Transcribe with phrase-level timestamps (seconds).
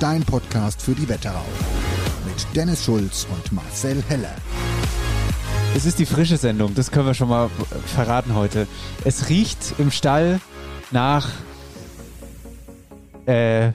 [0.00, 1.44] Dein Podcast für die Wetterau.
[2.24, 4.34] Mit Dennis Schulz und Marcel Heller.
[5.76, 7.50] Es ist die frische Sendung, das können wir schon mal
[7.84, 8.66] verraten heute.
[9.04, 10.40] Es riecht im Stall
[10.90, 11.28] nach
[13.26, 13.72] äh, äh,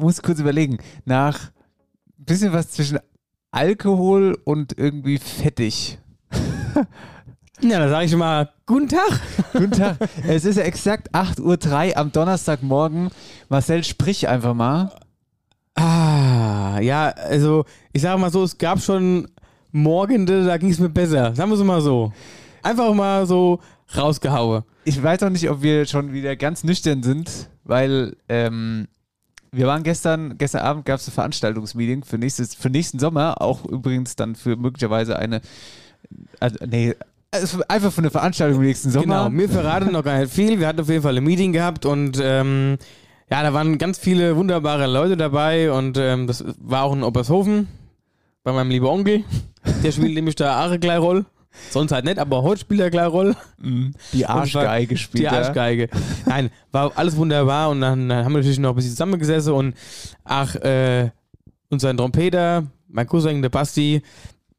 [0.00, 1.50] muss kurz überlegen, nach
[2.18, 3.00] ein bisschen was zwischen
[3.50, 5.98] Alkohol und irgendwie fettig.
[7.60, 9.20] Ja, dann sage ich mal, guten Tag.
[9.52, 9.96] Guten Tag.
[10.26, 13.10] Es ist exakt 8.03 Uhr am Donnerstagmorgen.
[13.48, 14.92] Marcel, sprich einfach mal.
[15.74, 19.28] Ah, ja, also ich sage mal so, es gab schon
[19.72, 21.34] Morgende, da ging es mir besser.
[21.34, 22.12] Sagen wir es mal so.
[22.62, 23.60] Einfach mal so
[23.96, 24.64] rausgehaue.
[24.84, 28.86] Ich weiß auch nicht, ob wir schon wieder ganz nüchtern sind, weil ähm,
[29.50, 33.64] wir waren gestern, gestern Abend gab es ein Veranstaltungsmeeting für, nächstes, für nächsten Sommer, auch
[33.64, 35.40] übrigens dann für möglicherweise eine,
[36.38, 36.94] also, nee,
[37.30, 39.04] also einfach für eine Veranstaltung nächsten Sommer.
[39.04, 40.58] Genau, mir verraten noch gar nicht viel.
[40.58, 42.78] Wir hatten auf jeden Fall ein Meeting gehabt und ähm,
[43.30, 47.68] ja, da waren ganz viele wunderbare Leute dabei und ähm, das war auch in Obershofen
[48.42, 49.24] bei meinem lieben Onkel.
[49.82, 51.26] Der spielt nämlich da auch gleich Rolle.
[51.70, 53.36] Sonst halt nicht, aber heute spielt er gleich Rolle.
[54.12, 55.32] Die Arschgeige spielt Die er.
[55.32, 55.88] Arschgeige.
[56.24, 59.74] Nein, war alles wunderbar und dann, dann haben wir natürlich noch ein bisschen zusammengesessen und
[60.24, 61.10] ach, äh,
[61.68, 64.02] unser Trompeter, mein Cousin, der Basti,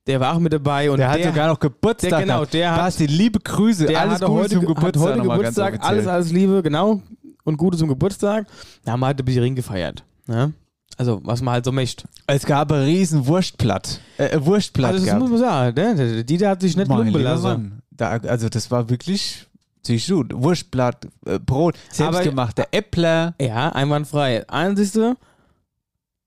[0.10, 2.10] der war auch mit dabei und Der hat sogar noch Geburtstag.
[2.10, 3.86] der, genau, der hat, Basti, liebe Grüße.
[3.86, 4.96] der alles Gute heute, zum Geburtstag.
[4.96, 7.02] hat heute Geburtstag, alles, alles Liebe, genau.
[7.46, 8.46] Und Gute zum Geburtstag.
[8.84, 10.04] Da haben wir halt ein bisschen Ring gefeiert.
[10.28, 10.52] Ne?
[10.98, 12.04] Also, was man halt so möchte.
[12.28, 14.02] Es gab ein riesen Wurstblatt.
[14.18, 15.22] Äh, Wurstblatt Also, das gehabt.
[15.22, 15.76] muss man sagen.
[15.82, 15.96] Ne?
[15.96, 17.82] Der- der Dieter hat sich nicht lumpen lassen.
[17.92, 19.46] Da, also das war wirklich
[19.84, 20.34] ziemlich gut.
[20.36, 23.36] Wurstblatt, äh, Brot, Aber- selbstgemachte Äppler.
[23.40, 24.48] Ja, einwandfrei.
[24.50, 25.16] Einzigste,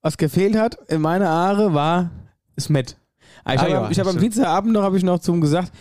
[0.00, 2.10] was gefehlt hat in meiner Aare, war
[2.56, 2.97] das Met.
[3.44, 4.19] Ich Ah habe ja, ich hab am.
[4.19, 5.72] Dienstagabend noch, habe ich noch zum gesagt,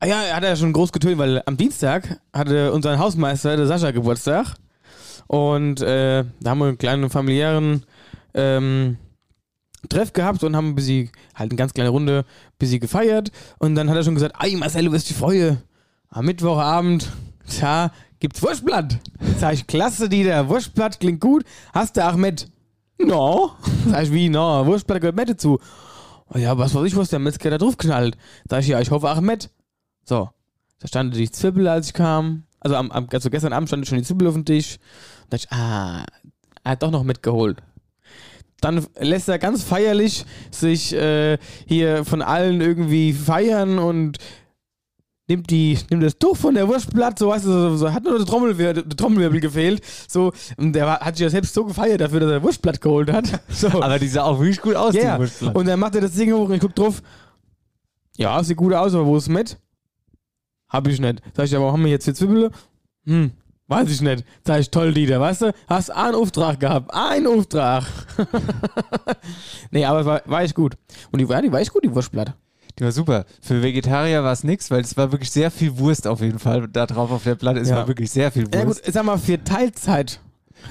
[0.00, 3.66] ah ja, er hat ja schon groß getönt, weil am Dienstag hatte unser Hausmeister, der
[3.66, 4.54] Sascha, Geburtstag.
[5.26, 7.84] Und äh, da haben wir einen kleinen familiären
[8.34, 8.98] ähm,
[9.88, 13.30] Treff gehabt und haben ein bisschen, halt eine ganz kleine Runde, ein bisschen gefeiert.
[13.58, 15.58] Und dann hat er schon gesagt, ey Marcel, du wirst dich freuen.
[16.10, 17.10] Am Mittwochabend,
[17.48, 18.98] tja, gibt's Wurstblatt.
[19.38, 21.44] Sag ich, klasse, Dieter, Wurstblatt klingt gut.
[21.72, 22.48] Hast du Ahmed?
[22.98, 23.52] No.
[23.88, 25.58] Sag ich, wie, no, Wurstblatt gehört mit dazu.
[26.34, 28.16] Ja, was weiß ich, was der Metzger da drauf knallt.
[28.48, 29.50] Sag ich, ja, ich hoffe Ahmed.
[30.04, 30.30] So,
[30.80, 32.44] da stand die Zwiebel, als ich kam.
[32.60, 34.78] Also, am, am, also gestern Abend stand schon die Zwiebel auf dem Tisch.
[35.28, 36.04] Da dachte ich, ah,
[36.64, 37.62] er hat doch noch mitgeholt.
[38.60, 44.18] Dann lässt er ganz feierlich sich äh, hier von allen irgendwie feiern und
[45.26, 48.18] nimmt die nimmt das Tuch von der Wurstblatt, so weißt du, so, so, hat nur
[48.18, 49.82] der Trommelwirbel, Trommelwirbel gefehlt.
[50.08, 53.10] So, und der war, hat sich ja selbst so gefeiert dafür, dass er Wurstblatt geholt
[53.12, 53.40] hat.
[53.48, 53.68] So.
[53.68, 55.54] Aber die sah auch wirklich gut aus, Ja, die Wurstblatt.
[55.56, 57.02] und dann macht er das Ding hoch und ich guck drauf.
[58.16, 59.58] Ja, sieht gut aus, aber wo ist mit?
[60.68, 61.22] Hab ich nicht.
[61.34, 62.50] Sag ich, aber haben wir jetzt hier Zwiebeln?
[63.06, 63.30] Hm,
[63.68, 64.24] weiß ich nicht.
[64.44, 65.52] Sag ich, toll, Dieter, weißt du?
[65.68, 66.92] Hast einen Auftrag gehabt.
[66.92, 67.84] Einen Auftrag.
[69.70, 70.74] nee, aber war, war echt gut.
[71.12, 72.34] Und die, ja, die war echt gut, die Wurstblatt.
[72.78, 73.24] Die war super.
[73.40, 76.66] Für Vegetarier war es nix, weil es war wirklich sehr viel Wurst auf jeden Fall.
[76.68, 77.76] Da drauf auf der Platte, es Ja.
[77.76, 78.54] war wirklich sehr viel Wurst.
[78.54, 80.20] Ja gut, sag mal, für Teilzeit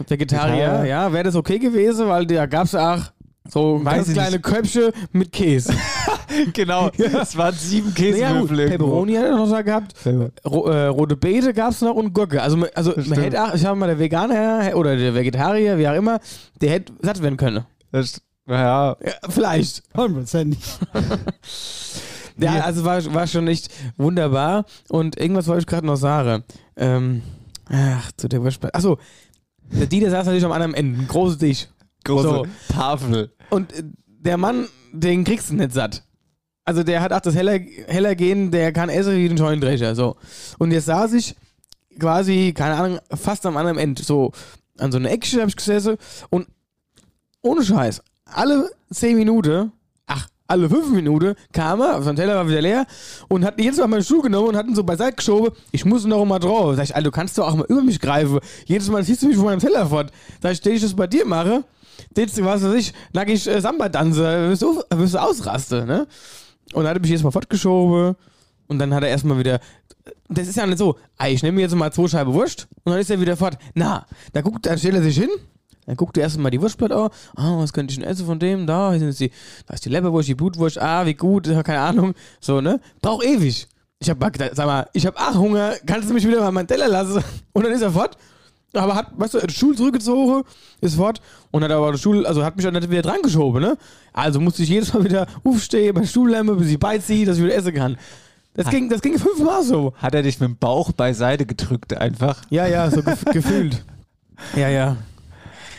[0.08, 0.86] Vegetarier, Vegetarier.
[0.86, 3.00] ja, wäre das okay gewesen, weil da gab's auch
[3.48, 5.74] so ganz kleine Köpfchen mit Käse.
[6.54, 6.90] genau.
[6.98, 8.86] Es waren sieben Käsewürfel irgendwo.
[8.86, 9.94] Pepperoni hat er noch da gehabt.
[10.46, 12.42] Ro äh, rote Beete gab's noch und Gurke.
[12.42, 13.22] Also, also man stimmt.
[13.22, 16.20] hätte auch, ich habe mal der Veganer oder der Vegetarier, wie auch immer,
[16.62, 17.66] der hätte satt werden können.
[17.92, 19.84] Das, ja, Ja, vielleicht.
[19.96, 20.60] Hundertprozentig.
[20.94, 22.64] Ja, Ja.
[22.64, 24.66] also war, war schon echt wunderbar.
[24.90, 26.44] Und irgendwas wollte ich gerade noch sagen.
[26.76, 27.22] Ähm,
[27.70, 28.74] ach, zu der Wurstplatte.
[28.76, 28.98] Achso,
[29.72, 31.68] der Dieter saß natürlich am anderen Ende, ein großes Tisch.
[32.04, 32.48] große So.
[32.70, 33.32] Tafel.
[33.50, 36.04] Und äh, der Mann, den kriegst du nicht satt.
[36.66, 39.96] Also der hat auch das heller, heller gehen, der kann essen wie den Scheunendrecher.
[39.96, 40.16] So.
[40.58, 41.36] Und jetzt saß ich
[42.00, 44.02] quasi, keine Ahnung, fast am anderen Ende.
[44.02, 44.32] So
[44.80, 45.98] an so einer Eckstelle habe ich gesessen
[46.30, 46.48] und
[47.42, 49.72] ohne Scheiß, alle 10 Minuten,
[50.08, 52.86] ach, alle 5 Minuten kam er, sein Teller war wieder leer
[53.28, 55.52] und hat jedes Mal meinen Schuh genommen und hat ihn so beiseite geschoben.
[55.72, 56.76] Ich muss noch mal drauf.
[56.76, 58.40] Sag ich, Alter, du kannst doch auch mal über mich greifen.
[58.66, 60.12] Jedes Mal ziehst du mich von meinem Teller fort.
[60.42, 61.64] Sag ich, den ich das bei dir mache,
[62.16, 66.08] den, was weiß ich, nackig äh, Samba tanze, wirst du, wirst du ausrasten, ne?
[66.74, 68.16] Und dann hat er mich jedes Mal fortgeschoben
[68.68, 69.60] und dann hat er erstmal wieder,
[70.30, 73.00] das ist ja nicht so, ah, ich nehme jetzt mal zwei Scheiben Wurst und dann
[73.00, 73.58] ist er wieder fort.
[73.76, 75.30] Na, da guckt, da stellt er sich hin,
[75.86, 78.66] dann guckt er erstmal die Wurstplatte an, ah, was könnte ich denn essen von dem,
[78.68, 79.32] da, hier sind die,
[79.68, 83.68] da ist die Leberwurst, die Blutwurst, ah, wie gut, keine Ahnung, so, ne, braucht ewig.
[84.00, 86.68] Ich hab gedacht, sag mal, ich hab auch Hunger, kannst du mich wieder mal meinen
[86.68, 87.24] Teller lassen?
[87.54, 88.18] Und dann ist er fort.
[88.76, 90.44] Aber hat, weißt du, den Stuhl zurückgezogen,
[90.82, 91.22] ist fort
[91.52, 93.78] und hat aber den Stuhl, also hat mich dann wieder dran geschoben, ne?
[94.14, 97.44] Also musste ich jedes Mal wieder aufstehen, mein Stuhl lämmen, bis ich beiziehe, dass ich
[97.44, 97.98] wieder essen kann.
[98.56, 99.94] Das ging, das ging fünfmal so.
[99.98, 102.42] Hat er dich mit dem Bauch beiseite gedrückt einfach?
[102.50, 103.84] Ja, ja, so gef gefühlt.
[104.56, 104.98] Ja, ja.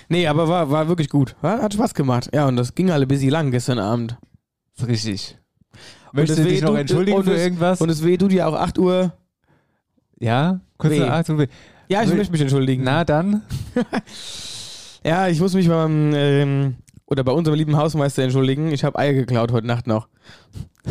[0.08, 1.36] Nee, aber war, war wirklich gut.
[1.42, 2.30] Hat Spaß gemacht.
[2.34, 4.16] Ja, und das ging alle bis lang gestern Abend.
[4.86, 5.38] Richtig.
[6.12, 7.80] Möchtest du dich noch entschuldigen und für irgendwas?
[7.80, 9.12] Und es weh tut dir auch 8 Uhr.
[10.20, 10.60] ja?
[10.78, 11.02] Kurze Weh.
[11.02, 11.38] Achtung.
[11.38, 11.46] weh.
[11.88, 12.84] Ja, ich möchte mich entschuldigen.
[12.84, 13.42] Na dann.
[15.06, 16.76] Ja, ich muss mich beim, ähm,
[17.06, 18.72] oder bei unserem lieben Hausmeister entschuldigen.
[18.72, 20.08] Ich habe Eier geklaut heute Nacht noch.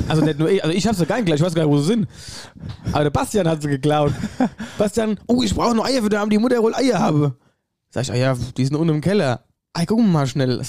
[0.08, 1.72] Also nicht nur ich, also ich habe sie gar nicht geklaut, ich weiß gar nicht,
[1.72, 2.08] wo sie sind.
[2.92, 4.14] Aber der Bastian hat sie geklaut.
[4.78, 7.36] Bastian, oh, ich brauche noch Eier für den Abend, die Mutter wohl Eier habe.
[7.94, 9.44] Sag ich, ah ja, die sind unten im Keller.
[9.76, 10.64] Ey, wir mal schnell.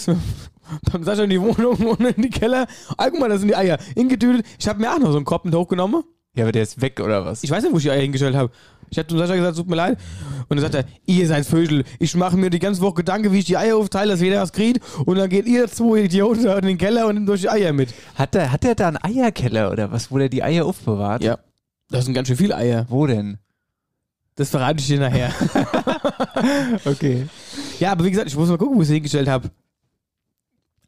[0.93, 2.67] Beim Sascha in die Wohnung, unten in die Keller.
[2.99, 3.79] Ey, guck mal, da sind die Eier.
[3.95, 4.45] Ingetütet.
[4.59, 6.05] Ich habe mir auch noch so einen Kopf mit hochgenommen.
[6.37, 7.43] Ja, aber der ist weg oder was?
[7.43, 8.53] Ich weiß nicht, wo ich die Eier hingestellt habe.
[8.91, 9.99] Ich habe zum Sascha gesagt, tut mir leid.
[10.49, 11.85] Und dann sagt er, ihr seid Vögel.
[11.99, 14.53] Ich mache mir die ganze Woche Gedanken, wie ich die Eier aufteile, dass jeder was
[14.53, 14.83] kriegt.
[15.07, 17.73] Und dann geht ihr zwei Idioten da in den Keller und nehmt euch die Eier
[17.73, 17.95] mit.
[18.17, 21.25] Hat der, hat der da einen Eierkeller oder was, wo der die Eier aufbewahrt?
[21.25, 21.39] Ja.
[21.89, 22.85] Das sind ganz schön viele Eier.
[22.91, 23.39] Wo denn?
[24.35, 25.33] Das verrate ich dir nachher.
[26.85, 27.27] Okay.
[27.81, 29.51] ja, aber wie gesagt, ich muss mal gucken, wo ich sie hingestellt habe.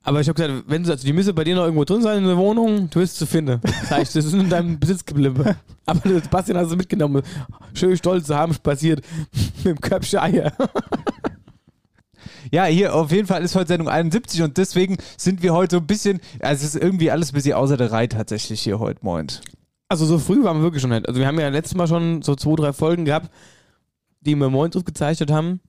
[0.02, 2.18] Aber ich habe gesagt, wenn du, also die müsse bei dir noch irgendwo drin sein
[2.18, 3.60] in der Wohnung, du wirst sie finden.
[3.88, 5.56] Sag ich, das ist in deinem Besitz geblieben.
[5.86, 7.22] Aber das Bastian hast du mitgenommen.
[7.74, 9.04] Schön stolz zu haben, spaziert
[9.64, 10.52] mit dem Köpfchen Eier.
[12.52, 15.80] Ja, hier auf jeden Fall ist heute Sendung 71 und deswegen sind wir heute so
[15.80, 19.00] ein bisschen, also es ist irgendwie alles ein bisschen außer der Reihe tatsächlich hier heute
[19.02, 19.26] Morgen.
[19.88, 21.08] Also so früh waren wir wirklich schon nicht.
[21.08, 23.30] Also wir haben ja letztes Mal schon so zwei, drei Folgen gehabt,
[24.26, 25.60] die wir morgens aufgezeichnet haben.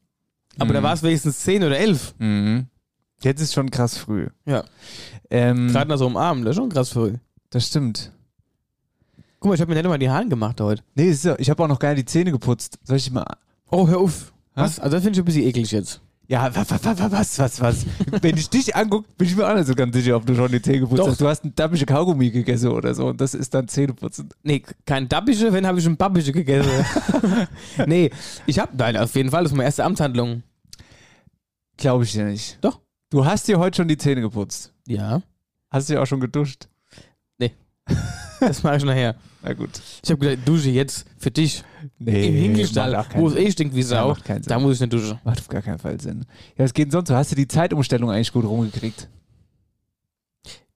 [0.60, 2.16] Aber da war es wenigstens zehn oder elf.
[2.18, 2.68] Mhm.
[3.22, 4.28] Jetzt ist schon krass früh.
[4.46, 4.64] Ja.
[5.30, 7.14] Ähm, Gerade nach so einem Abend, das ist schon krass früh.
[7.50, 8.12] das stimmt.
[9.40, 10.84] Guck mal, ich habe mir nicht mal die Haare gemacht heute.
[10.96, 12.80] Nee, ist so, ich habe auch noch gar nicht die Zähne geputzt.
[12.84, 13.26] Soll ich mal.
[13.70, 14.34] Oh, hör auf.
[14.56, 14.80] Was?
[14.80, 16.02] Also das finde ich ein bisschen eklig jetzt.
[16.30, 17.86] Ja, was, was, was, was?
[18.22, 20.52] Wenn ich dich angucke, bin ich mir auch nicht so ganz sicher, ob du schon
[20.52, 21.08] die Zähne geputzt Doch.
[21.08, 21.22] hast.
[21.22, 24.30] Du hast ein dammische Kaugummi gegessen oder so und das ist dann Zähneputzen.
[24.44, 26.70] Nee, kein Dabische, wenn habe ich ein Babische gegessen.
[27.86, 28.12] nee,
[28.46, 30.44] ich habe, nein, auf jeden Fall, das ist meine erste Amtshandlung.
[31.78, 32.58] Glaube ich dir nicht.
[32.62, 32.82] Doch.
[33.10, 34.74] Du hast dir heute schon die Zähne geputzt.
[34.86, 35.22] Ja.
[35.70, 36.68] Hast du dir auch schon geduscht?
[38.48, 39.16] Das mache ich nachher.
[39.42, 39.70] Na gut.
[40.04, 41.64] Ich habe gedacht, dusche jetzt für dich
[42.00, 44.16] Nee, im Hinkelstall, wo es eh stinkt wie Sau.
[44.46, 45.20] da muss ich nicht duschen.
[45.24, 46.26] Macht auf gar keinen Fall Sinn.
[46.58, 47.16] Ja, was geht denn sonst so?
[47.16, 49.10] Hast du die Zeitumstellung eigentlich gut rumgekriegt?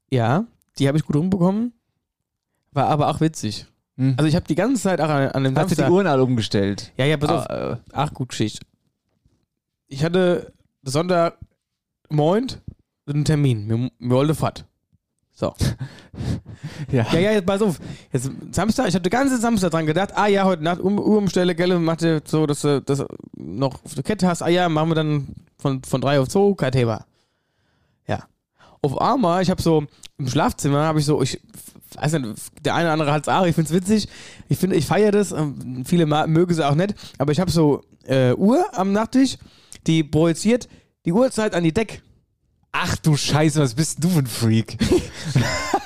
[0.09, 0.45] Ja,
[0.77, 1.73] die habe ich gut rumbekommen.
[2.71, 3.65] War aber auch witzig.
[3.97, 4.15] Hm?
[4.17, 5.91] Also ich habe die ganze Zeit auch an, an dem hast du die Samstag...
[5.91, 6.93] Uhren alle umgestellt?
[6.97, 7.49] Ja, ja, pass auf.
[7.49, 8.65] Ah, äh, Ach, gut Geschichte.
[9.87, 10.53] Ich hatte
[10.83, 11.37] Sonntag
[12.09, 12.47] Moin
[13.05, 13.69] einen Termin.
[13.69, 14.65] Wir, wir wollten fort.
[15.41, 15.55] So.
[16.91, 17.03] ja.
[17.11, 17.79] Ja, ja, jetzt pass auf.
[18.13, 21.17] Jetzt Samstag, ich hatte den ganzen Samstag dran gedacht, ah ja, heute Nacht um, Uhr
[21.17, 23.03] umstelle, gell, machte so, dass du das
[23.35, 26.53] noch auf der Kette hast, ah ja, machen wir dann von, von drei auf zwei,
[26.53, 27.05] kein Thema.
[28.05, 28.19] Ja.
[28.83, 29.87] Auf einmal, ich habe so,
[30.19, 31.41] im Schlafzimmer habe ich so, ich
[31.95, 34.09] weiß nicht, der eine oder andere hat's auch, ich find's witzig,
[34.47, 37.81] ich finde, ich feiere das, ähm, viele mögen sie auch nicht, aber ich habe so
[38.03, 39.39] äh, Uhr am Nachttisch,
[39.87, 40.69] die projiziert
[41.05, 42.03] die Uhrzeit an die Deck.
[42.71, 44.77] Ach du Scheiße, was bist du für ein Freak?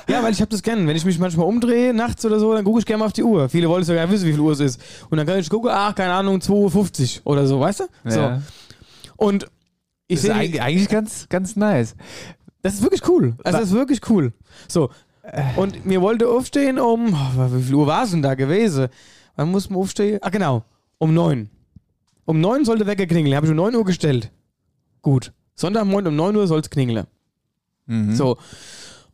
[0.07, 0.85] Ja, weil ich habe das gerne.
[0.85, 3.23] Wenn ich mich manchmal umdrehe, nachts oder so, dann gucke ich gerne mal auf die
[3.23, 3.49] Uhr.
[3.49, 4.79] Viele wollen sogar wissen, wie viel Uhr es ist.
[5.09, 7.83] Und dann kann ich gucken, ach, keine Ahnung, 2.50 Uhr oder so, weißt du?
[8.05, 8.19] So.
[8.19, 8.41] Ja.
[9.17, 9.47] Und
[10.07, 11.95] ich sehe, eigentlich, eigentlich ganz, ganz nice.
[12.61, 13.35] das ist wirklich cool.
[13.43, 14.33] Also das ist wirklich cool.
[14.67, 14.91] So.
[15.55, 18.89] Und mir wollte aufstehen um, oh, wie viel Uhr war es denn da gewesen?
[19.35, 20.19] Wann muss man aufstehen?
[20.21, 20.63] Ah, genau.
[20.99, 21.49] Um 9.
[22.25, 23.35] Um 9 sollte Wecker klingeln.
[23.35, 24.31] Habe ich um 9 Uhr gestellt.
[25.01, 25.33] Gut.
[25.55, 27.07] Sonntagmorgen um 9 Uhr soll es klingeln.
[27.85, 28.15] Mhm.
[28.15, 28.37] So.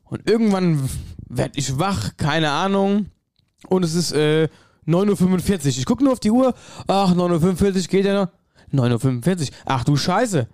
[0.03, 0.89] Und irgendwann
[1.27, 3.07] werde ich wach, keine Ahnung.
[3.67, 4.49] Und es ist äh,
[4.87, 5.65] 9.45 Uhr.
[5.67, 6.53] Ich gucke nur auf die Uhr.
[6.87, 8.31] Ach, 9.45 Uhr geht ja noch.
[8.73, 9.47] 9.45 Uhr.
[9.65, 10.47] Ach du Scheiße.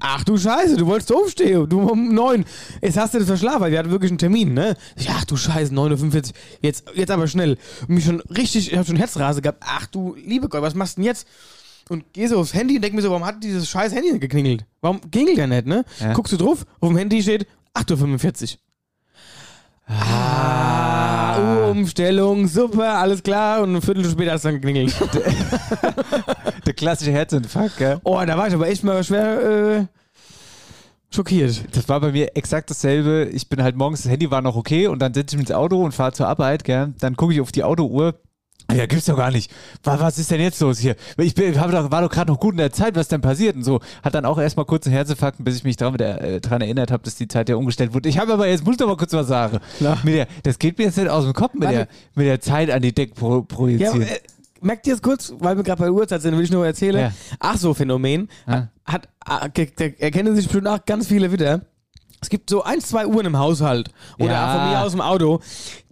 [0.00, 2.44] Ach du Scheiße, du wolltest aufstehen, du um neun.
[2.80, 4.76] Jetzt hast du das verschlafen, weil wir hatten wirklich einen Termin, ne?
[4.96, 6.32] Ich, ach du Scheiße, 9.45 Uhr,
[6.62, 7.58] jetzt, jetzt aber schnell.
[7.82, 9.62] Und mich schon richtig, ich hab schon Herzrase gehabt.
[9.66, 11.28] Ach du liebe Gott, was machst du denn jetzt?
[11.88, 14.20] Und geh so aufs Handy und denk mir so, warum hat dieses scheiß Handy nicht
[14.20, 14.64] geklingelt?
[14.80, 15.84] Warum klingelt der nicht, ne?
[16.00, 16.12] Ja.
[16.12, 18.58] Guckst du drauf, auf dem Handy steht 8.45 Uhr.
[19.86, 23.62] Ah, Umstellung, super, alles klar.
[23.62, 24.94] Und eine Viertelstunde später hat es dann geklingelt.
[26.66, 28.00] Der klassische Herzinfarkt, gell?
[28.04, 29.84] Oh, da war ich aber echt mal schwer äh,
[31.14, 31.64] schockiert.
[31.76, 33.28] Das war bei mir exakt dasselbe.
[33.32, 35.56] Ich bin halt morgens, das Handy war noch okay und dann setze ich mich ins
[35.56, 36.94] Auto und fahre zur Arbeit, gell?
[37.00, 38.14] Dann gucke ich auf die Autouhr.
[38.72, 39.50] Ja, gibt's doch gar nicht.
[39.82, 40.96] Was, was ist denn jetzt los hier?
[41.18, 43.20] Ich bin, hab doch, war doch gerade noch gut in der Zeit, was ist denn
[43.20, 43.56] passiert?
[43.56, 43.80] Und so.
[44.02, 47.02] Hat dann auch erstmal kurz einen Herzinfarkt, bis ich mich daran, äh, daran erinnert habe,
[47.02, 48.08] dass die Zeit ja umgestellt wurde.
[48.08, 49.58] Ich habe aber jetzt, muss ich doch mal kurz was sagen.
[50.02, 51.76] Mit der, das geht mir jetzt nicht aus dem Kopf mit, Warte.
[51.76, 54.02] der, mit der Zeit an die Deck pro, Ja, projizieren.
[54.02, 54.18] äh,
[54.62, 56.98] merkt ihr es kurz, weil wir gerade bei der Uhrzeit sind, will ich nur erzählen.
[57.00, 57.12] Ja.
[57.40, 58.28] Ach so, Phänomen.
[58.46, 58.68] Ja.
[58.86, 61.60] Hat, hat, da erkennen sich bestimmt auch ganz viele wieder.
[62.24, 64.52] Es gibt so ein, zwei Uhren im Haushalt oder Ja.
[64.58, 65.40] von mir aus im Auto,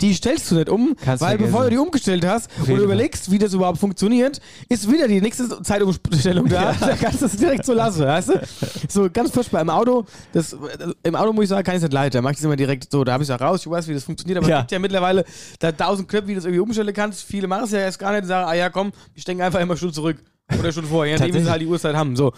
[0.01, 1.51] die stellst du nicht um, Kannst weil vergessen.
[1.53, 5.21] bevor du die umgestellt hast und du überlegst, wie das überhaupt funktioniert, ist wieder die
[5.21, 6.73] nächste Zeitumstellung da.
[6.81, 8.41] Da kannst du es direkt so lassen, weißt du?
[8.89, 9.61] So ganz furchtbar.
[9.61, 10.57] Im Auto, das,
[11.03, 12.13] im Auto muss ich sagen, kann ich es nicht leiden.
[12.13, 13.87] Da mach ich es immer direkt so, da habe ich es auch raus, ich weiß,
[13.89, 14.57] wie das funktioniert, aber Ja.
[14.57, 15.25] es gibt ja mittlerweile
[15.59, 17.23] da tausend Knöpfe, wie du das irgendwie umstellen kannst.
[17.25, 19.61] Viele machen es ja erst gar nicht und sagen, ah ja, komm, ich denke einfach
[19.61, 20.17] immer schon zurück.
[20.59, 21.51] Oder schon vorher, wie sie Tatsächlich.
[21.51, 22.17] halt die Uhrzeit haben.
[22.17, 22.33] So.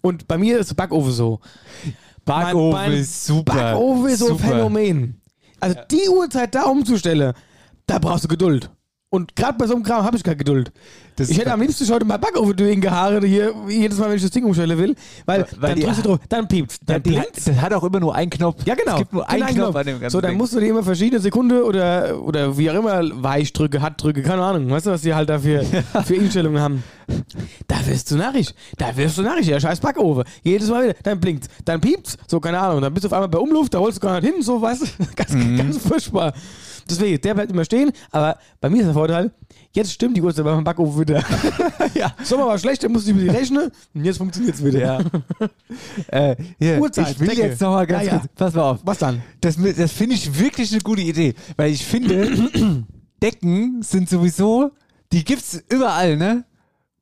[0.00, 1.40] Und bei mir ist der Backofen so.
[2.26, 3.54] Backofen ist super.
[3.54, 4.38] Backofen ist so ein.
[4.38, 5.20] Phänomen.
[5.60, 7.32] Also die Uhrzeit da umzustellen,
[7.86, 8.70] da brauchst du Geduld.
[9.16, 10.70] Und gerade bei so einem Kram habe ich keine Geduld.
[11.16, 14.22] Das ich hätte am liebsten heute mal Backofen durch Haare hier, jedes Mal, wenn ich
[14.22, 14.94] das Ding umstellen will,
[15.24, 17.44] weil, Weil dann drückst du drauf, dann piepst, dann Ja, die, blinkt's.
[17.44, 18.66] das hat auch immer nur einen Knopf.
[18.66, 18.92] Ja, genau.
[18.92, 19.78] Es gibt nur einen Genau, Knopf genau.
[19.78, 20.38] an dem ganzen So, dann Ding.
[20.38, 24.22] musst du dir immer verschiedene Sekunde oder, oder wie auch immer weich drücke, hart drücke,
[24.22, 24.68] keine Ahnung.
[24.68, 25.64] Weißt du, was die halt da für,
[26.04, 26.84] für Einstellungen haben?
[27.66, 28.48] Da wirst du narrisch.
[28.76, 30.24] Da wirst du narrisch, der scheiß Backofen.
[30.42, 32.82] Jedes Mal wieder, dann blinkt's, dann piept's, so, keine Ahnung.
[32.82, 34.82] Dann bist du auf einmal bei Umluft, da holst du gar nicht hin, so, weißt
[34.82, 35.56] du, ganz, Mhm.
[35.56, 36.34] ganz furchtbar.
[36.88, 39.32] Deswegen, der bleibt immer stehen, aber bei mir ist der Vorteil,
[39.72, 41.22] jetzt stimmt die Uhrzeit beim Backofen wieder.
[41.94, 42.14] ja.
[42.24, 44.80] Sommer war schlecht, dann musste ich mit die rechnen und jetzt funktioniert's wieder.
[44.80, 45.00] Ja.
[46.30, 47.42] äh, hier, Uhrzeit, ich will Decke.
[47.42, 48.18] jetzt nochmal ganz Ja, ja.
[48.18, 48.32] kurz.
[48.34, 48.80] Pass mal auf.
[48.84, 49.22] Was dann?
[49.40, 51.34] Das, das finde ich wirklich eine gute Idee.
[51.56, 52.30] Weil ich finde,
[53.22, 54.70] Decken sind sowieso,
[55.12, 56.44] die gibt's überall, ne?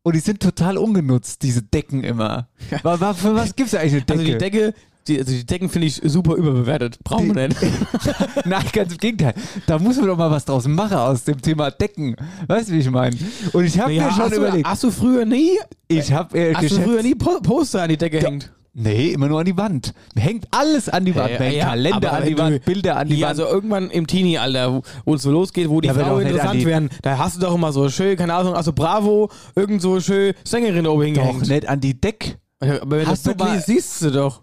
[0.03, 2.49] Und die sind total ungenutzt, diese Decken immer.
[2.69, 3.01] Für
[3.35, 4.13] was gibt's eigentlich eine Decke?
[4.13, 4.75] Also die Decke,
[5.09, 6.99] die, also die Decken finde ich super überbewertet.
[7.05, 7.61] Brauchen wir nicht.
[8.45, 9.35] Nein, ganz im Gegenteil.
[9.67, 12.17] Da muss man doch mal was draus machen aus dem Thema Decken.
[12.47, 13.17] Weißt du, wie ich meine?
[13.53, 14.67] Und ich habe Ja, mir schon hast, du, überlegt.
[14.69, 15.51] hast du früher nie,
[15.89, 18.51] Ich habe äh, hast du früher nie Po- Poster an die Decke hängt?
[18.77, 19.95] Nee, immer nur an die Wand.
[20.17, 21.31] Hängt alles an die Wand.
[21.39, 23.39] Ja, ja, Kalender an die du- Wand, Bilder an die Ja, Wand.
[23.39, 26.65] also irgendwann im Teenie-Alter, wo- wo es so losgeht, wo die Ja, Frauen doch interessant
[26.65, 30.35] werden, da hast du doch immer so schön, keine Ahnung, also Bravo, irgend so schön
[30.43, 31.49] Sängerin oben Doch hingehängt.
[31.49, 32.39] nicht an die Deck.
[32.59, 34.43] Aber wenn Hast du du das mal- siehst du doch.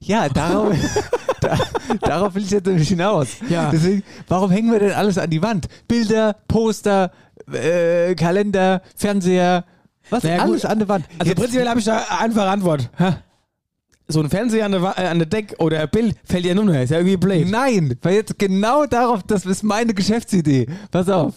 [0.00, 0.74] Ja, darauf,
[1.40, 1.58] da,
[2.00, 3.28] darauf will ich jetzt nämlich hinaus.
[3.48, 3.70] Ja.
[3.70, 5.66] Deswegen, warum hängen wir denn alles an die Wand?
[5.88, 7.10] Bilder, Poster,
[7.52, 9.64] äh, Kalender, Fernseher,
[10.10, 10.22] was?
[10.22, 10.70] Naja, alles gut.
[10.70, 11.04] an der Wand.
[11.18, 12.90] Also Jetzt- prinzipiell habe ich da eine einfache Antwort.
[14.10, 16.54] So ein Fernseher an der, Wa- äh, an der Deck oder ein Bild fällt ja
[16.54, 17.46] nur ist ja irgendwie blöd.
[17.50, 20.66] Nein, weil jetzt genau darauf, das ist meine Geschäftsidee.
[20.90, 21.34] Pass auf.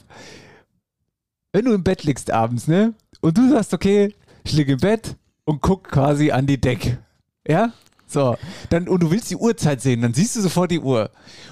[1.51, 2.93] Wenn du im Bett liegst abends, ne?
[3.19, 4.15] Und du sagst, okay,
[4.45, 6.97] ich liege im Bett und guck quasi an die Deck.
[7.45, 7.73] Ja?
[8.11, 8.37] So.
[8.69, 11.09] Dann, und du willst die Uhrzeit sehen, dann siehst du sofort die Uhr.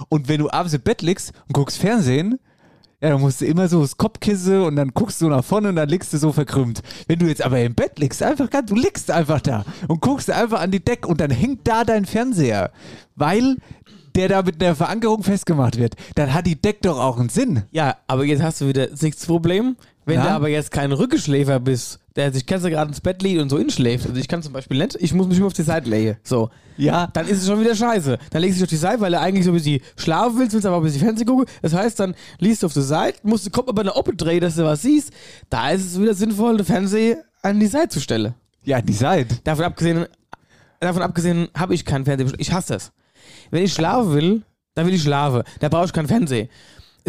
[0.10, 2.40] Und wenn du abends im Bett liegst und guckst Fernsehen,
[3.02, 5.78] ja, dann musst du immer so das Kopfkissen und dann guckst du nach vorne und
[5.78, 6.82] dann liegst du so verkrümmt.
[7.08, 10.30] Wenn du jetzt aber im Bett liegst, einfach ganz, du liegst einfach da und guckst
[10.30, 12.72] einfach an die Deck und dann hängt da dein Fernseher.
[13.16, 13.56] Weil
[14.16, 17.64] der da mit einer Verankerung festgemacht wird, dann hat die Deck doch auch einen Sinn.
[17.72, 19.78] Ja, aber jetzt hast du wieder das Problem.
[20.06, 20.24] Wenn Na?
[20.24, 23.50] du aber jetzt kein Rückenschläfer bist, der sich kannst du gerade ins Bett liegt und
[23.50, 24.06] so inschläft.
[24.06, 26.18] Also ich kann zum Beispiel nicht, ich muss mich immer auf die Seite legen.
[26.24, 26.50] So.
[26.78, 27.08] Ja.
[27.08, 28.18] Dann ist es schon wieder scheiße.
[28.30, 30.54] Dann legst du dich auf die Seite, weil du eigentlich so ein bisschen schlafen willst,
[30.54, 31.46] willst aber ein bisschen Fernsehen gucken.
[31.62, 34.42] Das heißt, dann liest du auf die Seite, musst du Kopf aber eine Oppe drehen,
[34.42, 35.12] dass du was siehst.
[35.50, 38.34] Da ist es wieder sinnvoll, den Fernseher an die Seite zu stellen.
[38.66, 39.38] Ja, die Seite.
[39.44, 40.06] Davon abgesehen,
[40.80, 42.34] davon abgesehen habe ich keinen Fernseher.
[42.38, 42.92] Ich hasse das.
[43.50, 44.42] Wenn ich schlafen will,
[44.76, 45.44] dann will ich schlafen.
[45.60, 46.48] Da brauche ich keinen Fernseher.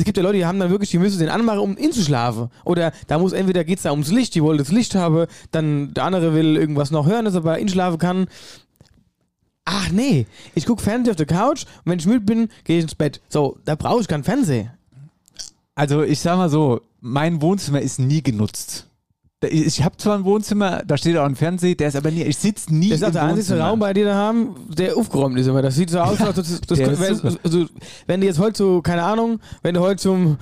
[0.01, 2.49] Es gibt ja Leute, die haben dann wirklich, die müssen den anmachen, um inzuschlafen.
[2.65, 5.93] Oder da muss entweder geht es da ums Licht, die wollen das Licht haben, dann
[5.93, 8.27] der andere will irgendwas noch hören, dass er aber inschlafen kann.
[9.67, 12.85] Ach nee, ich gucke Fernseher auf der Couch und wenn ich müde bin, gehe ich
[12.85, 13.21] ins Bett.
[13.29, 14.73] So, da brauche ich keinen Fernseher.
[15.75, 18.87] Also ich sag mal so, mein Wohnzimmer ist nie genutzt.
[19.49, 22.37] Ich habe zwar ein Wohnzimmer, da steht auch ein Fernseher, der ist aber nie, ich
[22.37, 23.59] sitze nie Das ist auch im der einzige.
[23.59, 25.63] Raum bei dir da haben, der aufgeräumt ist immer.
[25.63, 27.67] Das sieht so aus, als das, das, ist wenn, also,
[28.07, 30.37] wenn du jetzt heute so, keine Ahnung, wenn du heute zum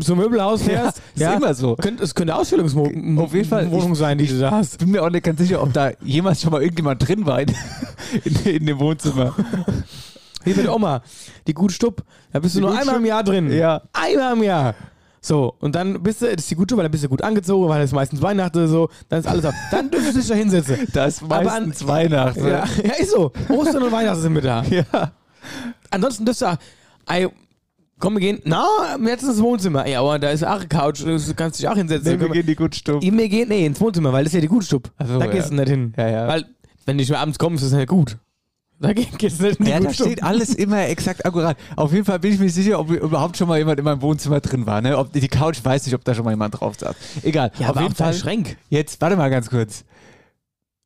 [0.00, 1.76] zum Möbelhaus fährst, ist immer so.
[1.76, 4.72] Könnte, es könnte Ausstellungswohnung sein, die du da hast.
[4.72, 7.40] Ich bin mir auch nicht ganz sicher, ob da jemals schon mal irgendjemand drin war
[7.40, 7.54] in,
[8.24, 9.32] in, in dem Wohnzimmer.
[10.42, 11.02] Wie mit Oma.
[11.46, 12.02] Die Gut Stupp.
[12.32, 13.08] Da bist du Die nur Gut einmal im Stupp?
[13.08, 13.52] Jahr drin.
[13.52, 13.82] Ja.
[13.92, 14.74] Einmal im Jahr.
[15.22, 17.22] So, und dann bist du, das ist die Gut Stupp, weil dann bist du gut
[17.22, 19.54] angezogen, weil es meistens Weihnachten so, dann ist alles auf.
[19.70, 20.76] Dann dürfen du dich da hinsetzen.
[20.94, 22.40] Da ist Aber an- meistens Weihnachten.
[22.46, 23.30] Ja, ja, ist so.
[23.50, 24.62] Ostern und Weihnachten sind mit da.
[24.64, 25.12] Ja.
[25.90, 26.58] Ansonsten dürfst du,
[27.08, 27.28] ey,
[27.98, 28.64] komm, wir gehen, na,
[29.06, 29.86] jetzt ist das Wohnzimmer.
[29.86, 32.12] Ja, aber da ist auch eine Couch, du kannst dich auch hinsetzen.
[32.14, 33.00] Nee, wir wir- gehen die gut stumm.
[33.02, 34.90] wir gehen, nee, ins Wohnzimmer, weil das ist ja die Gutstub.
[34.98, 35.30] Ach so, da ja.
[35.32, 35.92] gehst du nicht hin.
[35.98, 36.28] Ja, ja.
[36.28, 36.44] Weil,
[36.86, 38.16] wenn du nicht mehr abends kommst, ist das nicht gut.
[38.82, 41.56] Da geh- gehst du nicht Ja, da steht alles immer exakt akkurat.
[41.76, 44.40] Auf jeden Fall bin ich mir sicher, ob überhaupt schon mal jemand in meinem Wohnzimmer
[44.40, 44.80] drin war.
[44.80, 44.96] Ne?
[44.96, 46.96] Ob die Couch, weiß nicht, ob da schon mal jemand drauf saß.
[47.22, 47.52] Egal.
[47.58, 48.14] Ja, auf jeden Fall.
[48.14, 48.56] Schränk.
[48.70, 49.84] Jetzt, warte mal ganz kurz.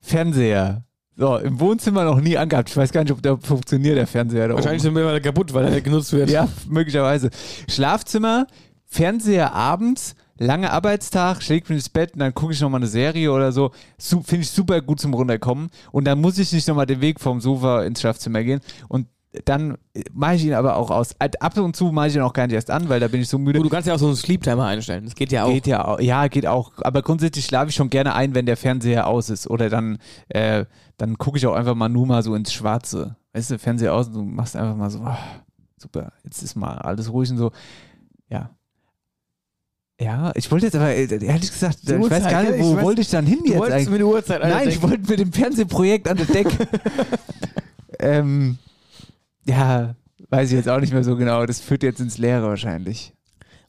[0.00, 0.82] Fernseher.
[1.16, 2.68] So, im Wohnzimmer noch nie angehabt.
[2.70, 4.96] Ich weiß gar nicht, ob der funktioniert, der Fernseher da Wahrscheinlich oben.
[4.96, 6.28] sind wir kaputt, weil er nicht genutzt wird.
[6.28, 7.30] Ja, möglicherweise.
[7.68, 8.48] Schlafzimmer,
[8.86, 13.32] Fernseher abends, langer Arbeitstag, schlägt mich ins Bett und dann gucke ich nochmal eine Serie
[13.32, 13.70] oder so.
[13.98, 15.70] Finde ich super gut zum Runterkommen.
[15.92, 18.60] Und dann muss ich nicht nochmal den Weg vom Sofa ins Schlafzimmer gehen.
[18.88, 19.06] Und
[19.44, 19.76] dann
[20.12, 21.16] mache ich ihn aber auch aus.
[21.18, 23.28] Ab und zu mache ich ihn auch gar nicht erst an, weil da bin ich
[23.28, 23.60] so müde.
[23.60, 25.04] Du, kannst ja auch so einen Sleep-Timer einstellen.
[25.04, 25.52] Das geht ja auch.
[25.52, 26.00] Geht ja auch.
[26.00, 26.72] Ja, geht auch.
[26.78, 29.48] Aber grundsätzlich schlafe ich schon gerne ein, wenn der Fernseher aus ist.
[29.48, 29.98] Oder dann,
[30.28, 33.16] äh, dann gucke ich auch einfach mal nur mal so ins Schwarze.
[33.32, 35.18] Weißt du, Fernseher aus und du machst einfach mal so, ah,
[35.76, 37.50] super, jetzt ist mal alles ruhig und so.
[38.28, 38.50] Ja.
[40.00, 42.62] Ja, ich wollte jetzt aber, äh, ehrlich gesagt, Die ich weiß Uhrzeit, gar nicht, ich
[42.62, 43.90] wo weiß- wollte ich dann hin Du jetzt wolltest eigentlich?
[43.90, 46.48] mir die Uhrzeit Nein, ich wollte mit dem Fernsehprojekt an der Deck.
[48.00, 48.58] ähm,
[49.46, 49.94] ja,
[50.30, 51.46] weiß ich jetzt auch nicht mehr so genau.
[51.46, 53.12] Das führt jetzt ins Leere wahrscheinlich.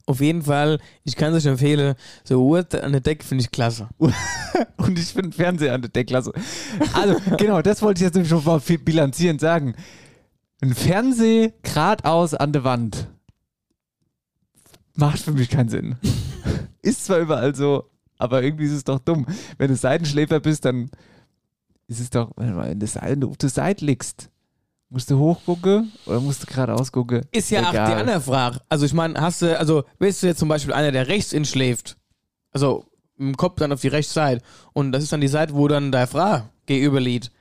[0.08, 3.50] Auf jeden Fall, ich kann es euch empfehlen, so Uhrzeit an der Decke finde ich
[3.50, 3.88] klasse.
[4.76, 6.32] Und ich finde Fernseher an der Deckklasse.
[6.92, 9.74] Also, genau, das wollte ich jetzt nämlich schon mal bilanzierend sagen.
[10.60, 13.08] Ein Fernseh geradeaus an der Wand
[14.96, 15.96] macht für mich keinen Sinn.
[16.82, 19.26] Ist zwar überall so, aber irgendwie ist es doch dumm.
[19.58, 20.90] Wenn du Seitenschläfer bist, dann
[21.88, 24.30] ist es doch, wenn du der Seite, auf der Seite liegst,
[24.88, 27.22] musst du hochgucken oder musst du geradeaus gucken?
[27.32, 28.00] Ist ja auch die Egal.
[28.00, 28.60] andere Frage.
[28.68, 31.96] Also ich meine, hast du, also bist du jetzt zum Beispiel einer, der rechts inschläft,
[32.52, 32.84] also
[33.18, 35.92] im Kopf dann auf die rechte Seite und das ist dann die Seite, wo dann
[35.92, 37.32] der Frau gegenüber liegt.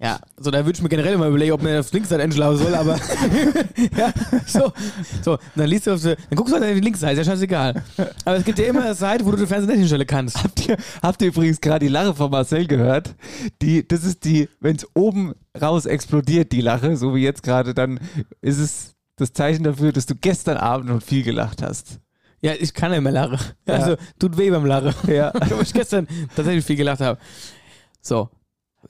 [0.00, 2.58] Ja, so da würde ich mir generell mal überlegen, ob man auf links Seite einschlafen
[2.58, 2.96] soll, aber
[3.96, 4.12] ja,
[4.46, 4.72] so,
[5.22, 7.32] so, dann liest du auf dann guckst du halt auf die linke Seite, ist ja
[7.32, 7.82] scheißegal.
[8.24, 10.42] Aber es gibt ja immer eine Seite, wo du den Fernseher nicht hinstellen kannst.
[10.44, 13.16] Habt ihr, habt ihr übrigens gerade die Lache von Marcel gehört?
[13.60, 17.74] Die, das ist die, wenn es oben raus explodiert, die Lache, so wie jetzt gerade,
[17.74, 17.98] dann
[18.40, 21.98] ist es das Zeichen dafür, dass du gestern Abend noch viel gelacht hast.
[22.40, 23.38] Ja, ich kann nicht mehr lachen.
[23.66, 23.74] Ja.
[23.74, 24.94] Also, tut weh beim Lachen.
[25.12, 25.32] Ja.
[25.50, 27.18] Weil ich gestern tatsächlich viel gelacht habe.
[28.00, 28.30] So.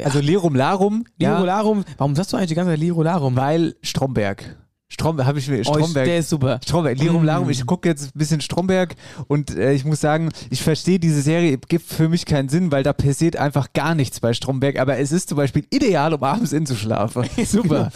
[0.02, 1.84] Also Lirum Larum, Liro ja, Larum.
[1.96, 3.36] Warum sagst du eigentlich die ganze Zeit Liro Larum?
[3.36, 4.56] weil Stromberg.
[4.90, 6.06] Stromberg, habe ich mir, Oh, Stromberg.
[6.06, 6.60] der ist super.
[6.64, 7.26] Stromberg, Lirum Mm.
[7.26, 8.94] Larum, ich gucke jetzt ein bisschen Stromberg
[9.26, 12.82] und äh, ich muss sagen, ich verstehe diese Serie, gibt für mich keinen Sinn, weil
[12.84, 16.52] da passiert einfach gar nichts bei Stromberg, aber es ist zum Beispiel ideal, um abends
[16.52, 17.28] inzuschlafen.
[17.44, 17.90] Super.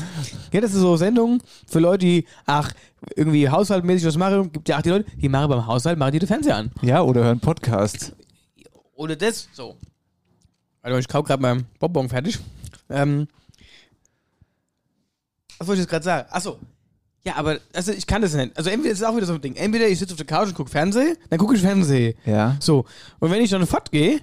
[0.52, 2.72] Ja, das ist so Sendungen für Leute, die, ach,
[3.16, 4.52] irgendwie haushaltmäßig was machen.
[4.52, 6.72] Gibt ja auch die Leute, die machen beim Haushalt, machen die den Fernseher an.
[6.82, 8.14] Ja, oder hören Podcast.
[8.94, 9.76] Oder das, so.
[10.82, 12.38] Also ich kau gerade meinen Bonbon fertig.
[12.90, 13.26] Ähm,
[15.58, 16.28] was wollte ich jetzt gerade sagen?
[16.30, 16.58] Achso.
[17.24, 18.56] Ja, aber also ich kann das nicht.
[18.56, 19.54] Also entweder ist es auch wieder so ein Ding.
[19.54, 22.14] Entweder ich sitze auf der Couch und gucke Fernsehen, dann gucke ich Fernsehen.
[22.26, 22.56] Ja.
[22.60, 22.84] So.
[23.20, 24.18] Und wenn ich dann fortgehe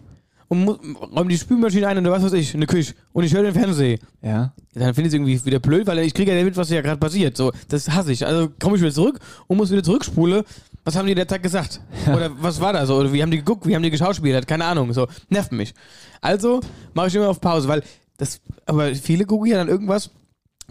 [0.50, 0.74] und mu-
[1.15, 3.54] räume die Spülmaschine ein oder was weiß ich, in der Küche und ich höre den
[3.54, 4.52] Fernseher, Ja.
[4.74, 6.82] dann finde ich es irgendwie wieder blöd, weil ich kriege ja nicht mit, was ja
[6.82, 7.38] gerade passiert.
[7.38, 8.26] So, das hasse ich.
[8.26, 10.43] Also komme ich wieder zurück und muss wieder zurückspulen.
[10.84, 11.82] Was haben die der Tag gesagt?
[12.08, 12.98] Oder was war da so?
[12.98, 13.65] Oder wie haben die geguckt?
[13.68, 14.48] Wie haben die geschauspielert?
[14.48, 14.94] Keine Ahnung.
[14.94, 15.74] So, nervt mich.
[16.22, 16.62] Also
[16.94, 17.84] mache ich immer auf Pause, weil
[18.18, 20.12] das, aber viele gucken ja dann irgendwas.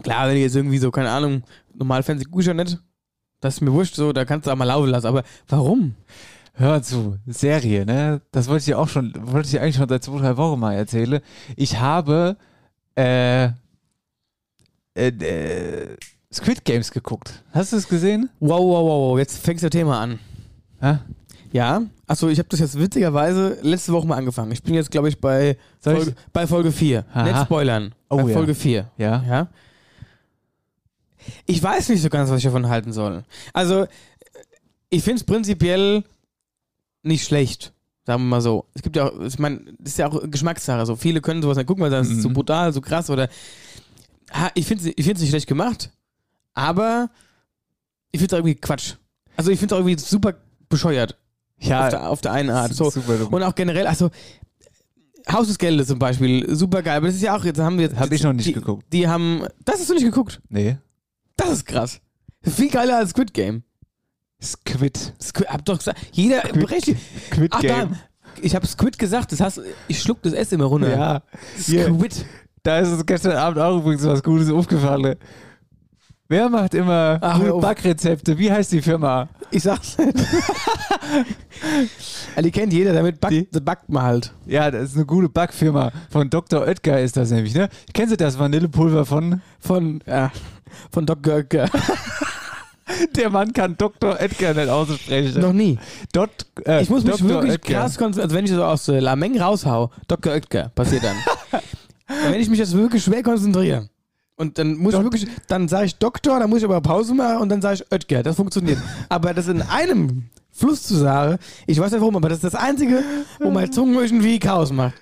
[0.03, 1.43] Klar, wenn ich jetzt irgendwie so, keine Ahnung,
[1.73, 2.77] normal Fernsehen gucke ich ja nicht.
[3.41, 5.07] Das ist mir wurscht, so, da kannst du auch mal laufen lassen.
[5.07, 5.95] Aber warum?
[6.53, 8.21] Hör zu, Serie, ne?
[8.31, 10.59] Das wollte ich dir auch schon, wollte ich dir eigentlich schon seit zwei, drei Wochen
[10.59, 11.21] mal erzählen.
[11.55, 12.35] Ich habe
[12.95, 13.45] äh,
[14.95, 15.95] äh, äh,
[16.31, 17.43] Squid Games geguckt.
[17.51, 18.29] Hast du es gesehen?
[18.39, 20.19] Wow, wow, wow, wow, jetzt fängst du das Thema an.
[20.79, 20.99] Hä?
[21.51, 24.51] Ja, achso, ich habe das jetzt witzigerweise letzte Woche mal angefangen.
[24.51, 27.05] Ich bin jetzt, glaube ich, bei Soll ich- Folge, bei Folge 4.
[27.11, 27.23] Aha.
[27.23, 27.95] Nicht spoilern.
[28.09, 28.33] Oh, bei ja.
[28.33, 28.91] Folge 4.
[28.97, 29.23] Ja.
[29.27, 29.47] Ja.
[31.47, 33.23] Ich weiß nicht so ganz, was ich davon halten soll.
[33.53, 33.87] Also,
[34.91, 36.03] ich finde es prinzipiell
[37.01, 37.73] nicht schlecht.
[38.05, 38.65] Sagen wir mal so.
[38.75, 40.85] Es gibt ja auch, ich meine, das ist ja auch Geschmackssache.
[40.85, 42.21] So viele können sowas nicht gucken, weil das ist Mhm.
[42.21, 43.27] so brutal, so krass oder.
[44.31, 45.89] Ha, ich finde es ich find's nicht schlecht gemacht,
[46.59, 47.09] aber
[48.11, 48.95] ich finde es irgendwie Quatsch.
[49.37, 50.33] Also, ich finde es irgendwie super
[50.67, 51.17] bescheuert.
[51.57, 52.73] Ja, auf, der, auf der einen Art.
[52.73, 52.91] So.
[53.31, 54.09] Und auch generell, also
[55.31, 56.97] Haus des Geldes zum Beispiel, super geil.
[56.97, 57.97] Aber das ist ja auch, jetzt haben wir jetzt.
[57.97, 58.85] Hab ich noch nicht die, geguckt.
[58.91, 59.43] Die haben.
[59.63, 60.41] Das hast du nicht geguckt.
[60.49, 60.77] Nee.
[61.37, 62.01] Das ist krass.
[62.41, 63.63] Viel geiler als Squid Game.
[64.41, 65.13] Squid.
[65.21, 66.99] Squid, hab doch gesagt, jeder berechtigt.
[67.31, 67.91] Squid Ach, Game.
[67.91, 67.97] da,
[68.41, 70.89] ich habe Squid gesagt, das heißt, ich schluck das S immer runter.
[70.89, 71.23] Ja.
[71.57, 72.25] Squid.
[72.63, 75.15] da ist uns gestern Abend auch übrigens was Gutes aufgefallen.
[76.31, 77.59] Wer macht immer Ach, auf.
[77.59, 78.37] Backrezepte?
[78.37, 79.27] Wie heißt die Firma?
[79.49, 80.13] Ich sag's nicht.
[82.43, 84.31] die kennt jeder, damit backt, Die- backt man halt.
[84.45, 85.91] Ja, das ist eine gute Backfirma.
[86.11, 86.61] Von Dr.
[86.61, 87.67] Oetker ist das nämlich, ne?
[87.95, 89.41] Kennen Sie das Vanillepulver von?
[89.59, 90.31] Von, ja,
[90.91, 91.65] von Doc Görke.
[93.15, 94.11] Der Mann kann Dr.
[94.19, 95.41] Oetker nicht aussprechen.
[95.41, 95.79] Noch nie.
[96.13, 96.29] Dot,
[96.63, 97.27] äh, Ich muss mich Dr.
[97.27, 97.73] wirklich Oetker.
[97.73, 98.25] krass konzentrieren.
[98.25, 100.33] Also wenn ich so aus äh, Lameng raushau, Dr.
[100.33, 101.15] Oetker, passiert dann.
[102.31, 103.89] Wenn ich mich jetzt wirklich schwer konzentriere
[104.39, 107.39] und dann muss ich wirklich, dann sage ich Doktor, dann muss ich aber Pause machen
[107.39, 108.23] und dann sage ich Oetker.
[108.23, 108.77] Das funktioniert.
[109.09, 112.55] Aber das in einem Fluss zu sagen, ich weiß nicht warum, aber das ist das
[112.55, 113.03] Einzige,
[113.39, 114.93] wo meine Zunge irgendwie Chaos macht.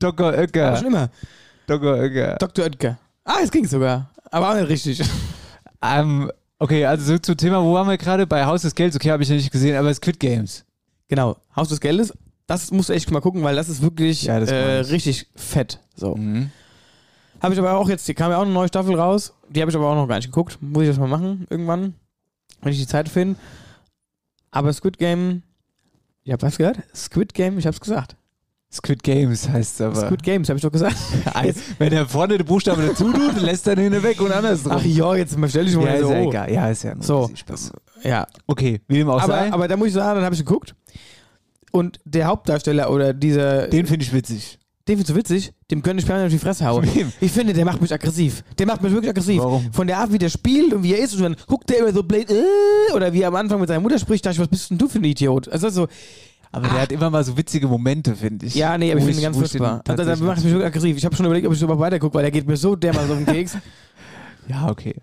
[0.00, 0.28] Dr.
[0.28, 0.76] Aber Oetker.
[0.76, 1.08] schon immer.
[1.68, 1.94] Dr.
[1.98, 2.36] Oetker.
[2.40, 2.64] Dr.
[2.64, 2.98] Oetker.
[3.24, 4.10] Ah, es ging sogar.
[4.30, 5.02] Aber auch nicht richtig.
[5.82, 8.26] Ähm, okay, also so zum Thema, wo waren wir gerade?
[8.26, 10.66] Bei Haus des Geldes, okay, habe ich noch nicht gesehen, aber Squid Games.
[11.08, 11.38] Genau.
[11.56, 12.12] Haus des Geldes.
[12.46, 15.78] Das musst du echt mal gucken, weil das ist wirklich Ja, das äh, richtig fett.
[15.96, 16.16] So.
[16.16, 16.50] Mhm.
[17.40, 19.32] Habe ich aber auch jetzt, die kam ja auch eine neue Staffel raus.
[19.48, 20.58] Die habe ich aber auch noch gar nicht geguckt.
[20.60, 21.94] Muss ich das mal machen, irgendwann,
[22.62, 23.38] wenn ich die Zeit finde.
[24.50, 25.42] Aber Squid Game,
[26.24, 26.78] ich habe was gehört?
[26.94, 28.16] Squid Game, ich habe es gesagt.
[28.72, 30.06] Squid Games heißt es aber.
[30.06, 30.96] Squid Games, habe ich doch gesagt.
[31.78, 34.72] Wenn er vorne den Buchstaben dazu tut, lässt er den weg und andersrum.
[34.76, 36.12] Ach ja, jetzt mal stell dich mal ja, ist so.
[36.12, 36.28] ja oh.
[36.28, 36.52] egal.
[36.52, 37.30] Ja, ist ja nur So.
[37.34, 37.72] Spaß.
[38.04, 39.52] Ja, Okay, wie dem auch aber, sei.
[39.52, 40.74] aber da muss ich sagen, dann habe ich geguckt.
[41.72, 44.58] Und der Hauptdarsteller oder dieser, den finde ich witzig.
[44.88, 46.88] Den findest du witzig, dem könnte ich permanent auf die Fresse hauen.
[47.20, 48.42] Ich finde, der macht mich aggressiv.
[48.58, 49.38] Der macht mich wirklich aggressiv.
[49.38, 49.72] Warum?
[49.72, 51.92] Von der Art, wie der spielt und wie er ist und dann guckt der immer
[51.92, 54.48] so blöd, äh, oder wie er am Anfang mit seiner Mutter spricht, dachte ich, was
[54.48, 55.48] bist denn du für ein Idiot?
[55.48, 55.86] Also so,
[56.50, 58.54] Aber der hat immer mal so witzige Momente, finde ich.
[58.56, 59.82] ja, nee, aber ich finde ihn ganz furchtbar.
[59.84, 60.96] Da, da tatsächlich- macht es mich wirklich aggressiv.
[60.96, 63.16] Ich habe schon überlegt, ob ich überhaupt weitergucke, weil der geht mir so dermaßen auf
[63.18, 63.56] den Keks.
[64.48, 64.96] Ja, okay.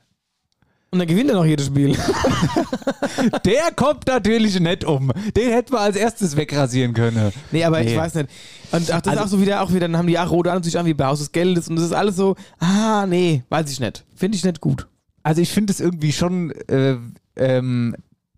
[0.89, 1.95] Und dann gewinnt er noch jedes Spiel.
[3.45, 5.11] Der kommt natürlich nicht um.
[5.35, 7.31] Den hätten wir als erstes wegrasieren können.
[7.51, 7.97] nee, aber ich Nee.
[7.97, 8.29] weiß nicht.
[8.71, 10.51] Und ach, das ist Also- auch so wieder, auch wieder, dann haben die auch rote
[10.51, 13.69] Ansicht an wie bei Haus des Geldes und das ist alles so, ah, nee, weiß
[13.71, 14.05] ich nicht.
[14.15, 14.87] Finde ich nicht gut.
[15.23, 16.95] Also ich finde es irgendwie schon, äh,
[17.35, 17.95] ähm,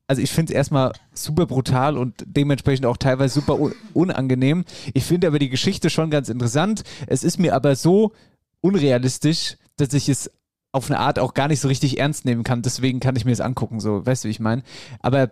[0.07, 4.65] also ich finde es erstmal super brutal und dementsprechend auch teilweise super un unangenehm.
[4.95, 6.81] Ich finde aber die Geschichte schon ganz interessant.
[7.05, 8.13] Es ist mir aber so
[8.61, 10.31] unrealistisch, dass ich es
[10.71, 12.61] auf eine Art auch gar nicht so richtig ernst nehmen kann.
[12.61, 14.63] Deswegen kann ich mir das angucken, so, weißt du, wie ich meine?
[15.01, 15.31] Aber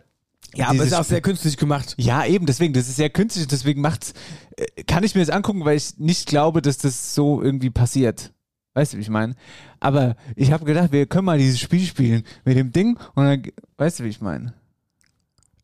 [0.56, 1.96] Ja, aber es ist auch sehr künstlich gemacht.
[1.98, 4.14] Ja, eben, deswegen, das ist sehr künstlich, deswegen macht's,
[4.56, 8.34] äh, kann ich mir das angucken, weil ich nicht glaube, dass das so irgendwie passiert.
[8.74, 9.36] Weißt du, wie ich meine?
[9.80, 13.44] Aber ich habe gedacht, wir können mal dieses Spiel spielen mit dem Ding und dann,
[13.78, 14.54] weißt du, wie ich meine?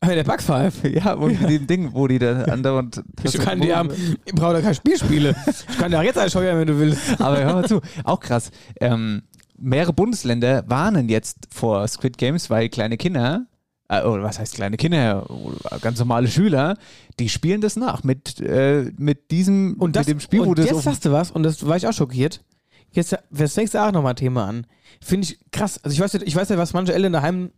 [0.00, 0.82] Aber der Backpfeif.
[0.92, 3.02] Ja, und mit dem Ding, wo die da andauernd.
[3.22, 3.90] Ich kann die haben,
[4.24, 5.34] ich brauche da kein Spiel spielen.
[5.46, 7.20] Ich kann dir auch jetzt einscheuern, wenn du willst.
[7.20, 8.50] Aber hör mal zu, auch krass.
[8.80, 9.22] Ähm,
[9.64, 13.46] mehrere Bundesländer warnen jetzt vor Squid Games, weil kleine Kinder,
[13.88, 16.76] äh, oder was heißt kleine Kinder, oder ganz normale Schüler,
[17.18, 20.58] die spielen das nach mit, äh, mit diesem, Und das, mit dem Spiel, wo und
[20.58, 22.44] das jetzt sagst du was, und das war ich auch schockiert.
[22.92, 24.66] Jetzt das nächste auch nochmal Thema an.
[25.00, 25.80] Finde ich krass.
[25.82, 27.50] Also ich weiß, nicht, ich weiß ja, was manche Eltern daheim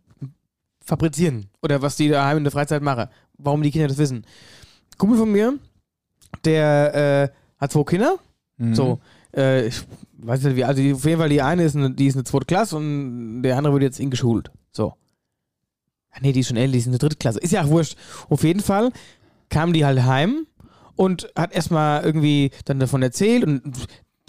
[0.83, 3.07] fabrizieren oder was die daheim in der Freizeit machen.
[3.37, 4.25] Warum die Kinder das wissen.
[4.97, 5.53] Kumpel von mir,
[6.43, 8.15] der äh, hat zwei Kinder.
[8.57, 8.73] Mhm.
[8.73, 8.99] So,
[9.35, 9.85] äh, ich
[10.17, 12.45] weiß nicht wie, also auf jeden Fall die eine ist eine, die ist eine zweite
[12.45, 14.51] Klasse und der andere wird jetzt ihn geschult.
[14.71, 14.93] So.
[16.11, 17.39] Ah, nee, die ist schon älter, die ist eine dritte Klasse.
[17.39, 17.95] Ist ja auch wurscht.
[18.29, 18.91] Auf jeden Fall
[19.49, 20.47] kam die halt heim
[20.95, 23.61] und hat erstmal irgendwie dann davon erzählt und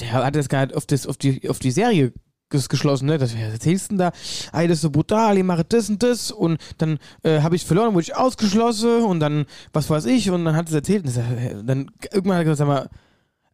[0.00, 2.12] der hat jetzt gar nicht auf, das, auf, die, auf die Serie
[2.52, 3.18] ges- geschlossen, ne?
[3.18, 4.12] Das, was erzählst du denn da?
[4.52, 7.64] Ey, das ist so brutal, ihr macht das und das und dann äh, habe ich
[7.64, 11.10] verloren, wurde ich ausgeschlossen und dann, was weiß ich, und dann hat es erzählt und
[11.10, 12.88] ich dann irgendwann hat er gesagt, sag mal,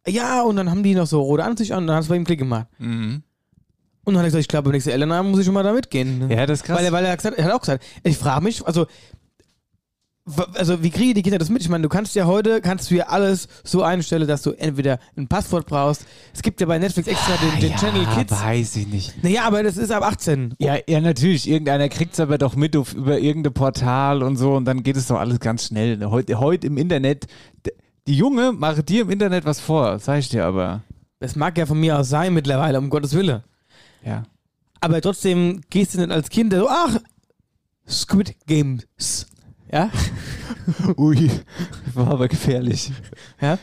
[0.07, 2.15] ja, und dann haben die noch so rote Ansicht an und dann hat es bei
[2.15, 2.67] ihm Klick gemacht.
[2.77, 3.23] Mhm.
[4.05, 5.73] Und dann hat er gesagt, ich glaube, beim nächsten Elternabend muss ich schon mal da
[5.73, 6.29] mitgehen.
[6.29, 6.77] Ja, das ist krass.
[6.77, 8.85] Weil er, weil er, hat gesagt, er hat auch gesagt, ich frage mich, also,
[10.53, 11.63] also wie kriegen die Kinder das mit?
[11.63, 14.99] Ich meine, du kannst ja heute, kannst du ja alles so einstellen, dass du entweder
[15.17, 16.05] ein Passwort brauchst.
[16.33, 18.31] Es gibt ja bei Netflix extra den, den ja, Channel Kids.
[18.31, 19.23] weiß ich nicht.
[19.23, 20.53] Naja, aber das ist ab 18.
[20.59, 21.49] Ja, ja, natürlich.
[21.49, 24.97] Irgendeiner kriegt es aber doch mit auf, über irgendein Portal und so und dann geht
[24.97, 25.99] es doch alles ganz schnell.
[26.05, 27.25] Heute, heute im Internet,
[28.07, 30.81] die Junge macht dir im Internet was vor, sag ich dir aber.
[31.19, 33.41] Das mag ja von mir aus sein mittlerweile, um Gottes Willen.
[34.03, 34.23] Ja.
[34.81, 36.99] Aber trotzdem gehst du nicht als Kind so, ach,
[37.87, 39.27] Squid Games.
[39.71, 39.89] Ja?
[40.97, 41.31] Ui,
[41.93, 42.91] war aber gefährlich.
[43.41, 43.57] Ja?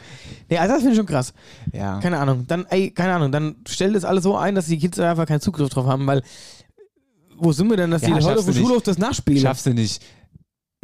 [0.48, 1.32] Nee, also das finde ich schon krass.
[1.72, 2.00] Ja.
[2.00, 2.44] Keine Ahnung.
[2.46, 5.26] Dann, ey, keine Ahnung, dann stellt das alles so ein, dass die Kids da einfach
[5.26, 6.22] keinen Zugriff drauf haben, weil
[7.36, 8.54] wo sind wir denn, dass Ja, die heute auf dem.
[8.54, 9.40] Schulhof das nachspielen?
[9.40, 10.02] Schaffst du nicht.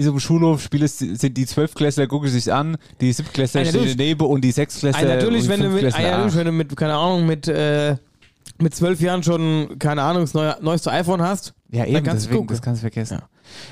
[0.00, 4.26] Ist im Schulhof, spielest, sind die Zwölfklässler, gucken sich an, die Siebtklässler Ah, stehen daneben
[4.26, 7.26] und die Sechsklässler Ey, natürlich, wenn du, mit, ey, natürlich, wenn du mit, keine Ahnung,
[7.26, 7.96] mit, äh,
[8.60, 11.52] mit zwölf Jahren schon, keine Ahnung, das neue, neueste iPhone hast.
[11.72, 12.48] Ja, eben, kannst du deswegen, gucken.
[12.56, 13.22] das kannst du vergessen.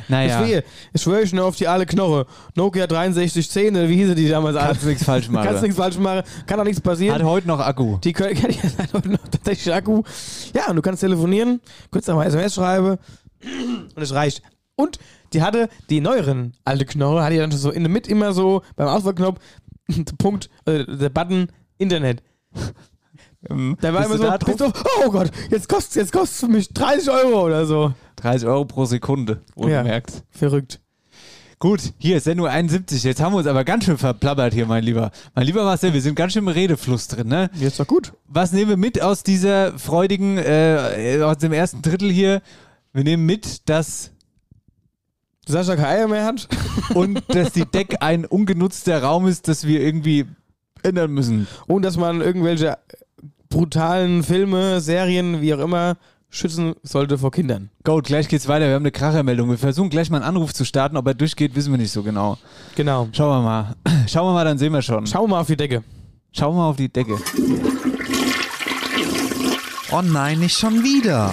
[0.09, 2.27] Naja, Ich schwöre, ich schwöre ich nur auf die alle Knoche.
[2.57, 4.71] Nokia 6310, oder wie hieß die damals alle?
[4.71, 5.47] kannst nichts falsch machen.
[5.47, 7.15] Kannst nichts falsch machen, kann auch nichts passieren.
[7.15, 7.99] Hat heute noch Akku.
[7.99, 10.03] Die können, ich hat heute noch tatsächlich Akku.
[10.55, 11.61] Ja, und du kannst telefonieren,
[11.93, 12.99] kurz einmal SMS schreiben
[13.95, 14.43] und es reicht.
[14.75, 14.99] Und
[15.37, 18.63] die hatte die neueren alte Knochen, hatte die dann so in der Mitte immer so
[18.75, 19.39] beim Auswahlknopf
[20.19, 22.23] Punkt, äh, der Button Internet.
[23.43, 24.73] Da war immer so, da bist du,
[25.05, 27.93] oh Gott, jetzt kostet jetzt kostet's für mich 30 Euro oder so.
[28.17, 30.25] 30 Euro pro Sekunde, wohlgemerkt.
[30.31, 30.81] Verrückt.
[31.59, 33.03] Gut, hier ist Sendung 71.
[33.05, 35.11] Jetzt haben wir uns aber ganz schön verplappert hier, mein Lieber.
[35.35, 37.51] Mein lieber Marcel, wir sind ganz schön im Redefluss drin, ne?
[37.55, 38.15] Jetzt doch gut.
[38.27, 42.41] Was nehmen wir mit aus dieser freudigen, äh, aus dem ersten Drittel hier?
[42.93, 44.13] Wir nehmen mit, dass
[45.47, 46.49] Sascha keine Eier mehr hat.
[46.95, 50.27] und dass die Deck ein ungenutzter Raum ist, das wir irgendwie
[50.83, 51.47] ändern müssen.
[51.67, 52.79] Und dass man irgendwelche
[53.49, 55.97] brutalen Filme, Serien, wie auch immer,
[56.29, 57.71] schützen sollte vor Kindern.
[57.85, 58.67] Gut, gleich geht's weiter.
[58.67, 59.49] Wir haben eine Krachermeldung.
[59.49, 60.97] Wir versuchen gleich mal einen Anruf zu starten.
[60.97, 62.37] Ob er durchgeht, wissen wir nicht so genau.
[62.75, 63.09] Genau.
[63.13, 63.77] Schauen wir mal.
[64.09, 65.07] Schauen wir mal, dann sehen wir schon.
[65.07, 65.83] Schauen wir mal auf die Decke.
[66.33, 67.19] Schauen wir mal auf die Decke.
[69.93, 71.33] Oh nein, nicht schon wieder.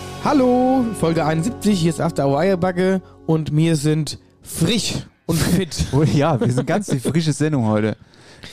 [0.23, 5.85] Hallo, Folge 71, hier ist After Eierbacke und wir sind frisch und fit.
[5.93, 7.97] Oh, ja, wir sind ganz die frische Sendung heute.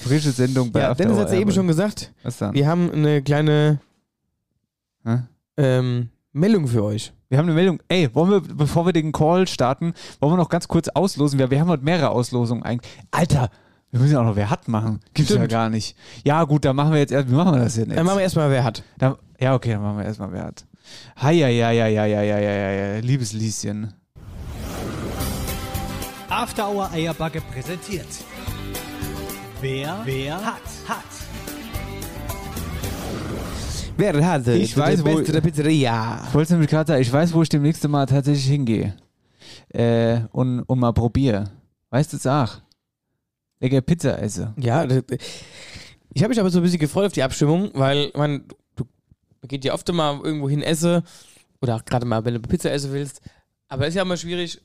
[0.02, 2.54] Frische Sendung bei ja, After Dennis hat es ja eben schon gesagt, Was dann?
[2.54, 3.80] wir haben eine kleine
[5.56, 7.12] ähm, Meldung für euch.
[7.28, 7.80] Wir haben eine Meldung.
[7.88, 11.38] Ey, wollen wir, bevor wir den Call starten, wollen wir noch ganz kurz auslosen?
[11.38, 12.90] Wir, wir haben heute mehrere Auslosungen eigentlich.
[13.10, 13.50] Alter,
[13.90, 15.00] wir müssen ja auch noch wer hat machen.
[15.14, 15.50] Gibt's ja Stimmt.
[15.52, 15.96] gar nicht.
[16.24, 17.98] Ja, gut, dann machen wir jetzt erst, wie machen wir das denn jetzt?
[17.98, 18.82] Dann machen wir erstmal, wer hat.
[18.98, 20.64] Dann- ja, okay, dann machen wir erstmal wer hat.
[21.16, 23.92] Hi, ja, ja, ja, ja, ja, ja, ja, ja, ja, liebes Lieschen.
[26.28, 28.06] After Hour Eierbacke präsentiert.
[29.60, 31.04] Wer, wer hat, hat.
[33.96, 36.22] Wer hat Ich weiß, wo- Beste der Pizzeria.
[36.28, 38.94] Ich wollte nämlich gerade sagen, ich weiß, wo ich demnächst Mal tatsächlich hingehe.
[39.70, 41.50] Äh, und, und mal probiere.
[41.90, 42.62] Weißt du, sag.
[43.60, 44.54] Lecker Pizza esse.
[44.56, 48.44] Ja, ich habe mich aber so ein bisschen gefreut auf die Abstimmung, weil man,
[49.40, 51.02] man geht ja oft mal irgendwo hin essen
[51.60, 53.20] oder auch gerade mal, wenn du Pizza essen willst.
[53.68, 54.60] Aber es ist ja immer schwierig,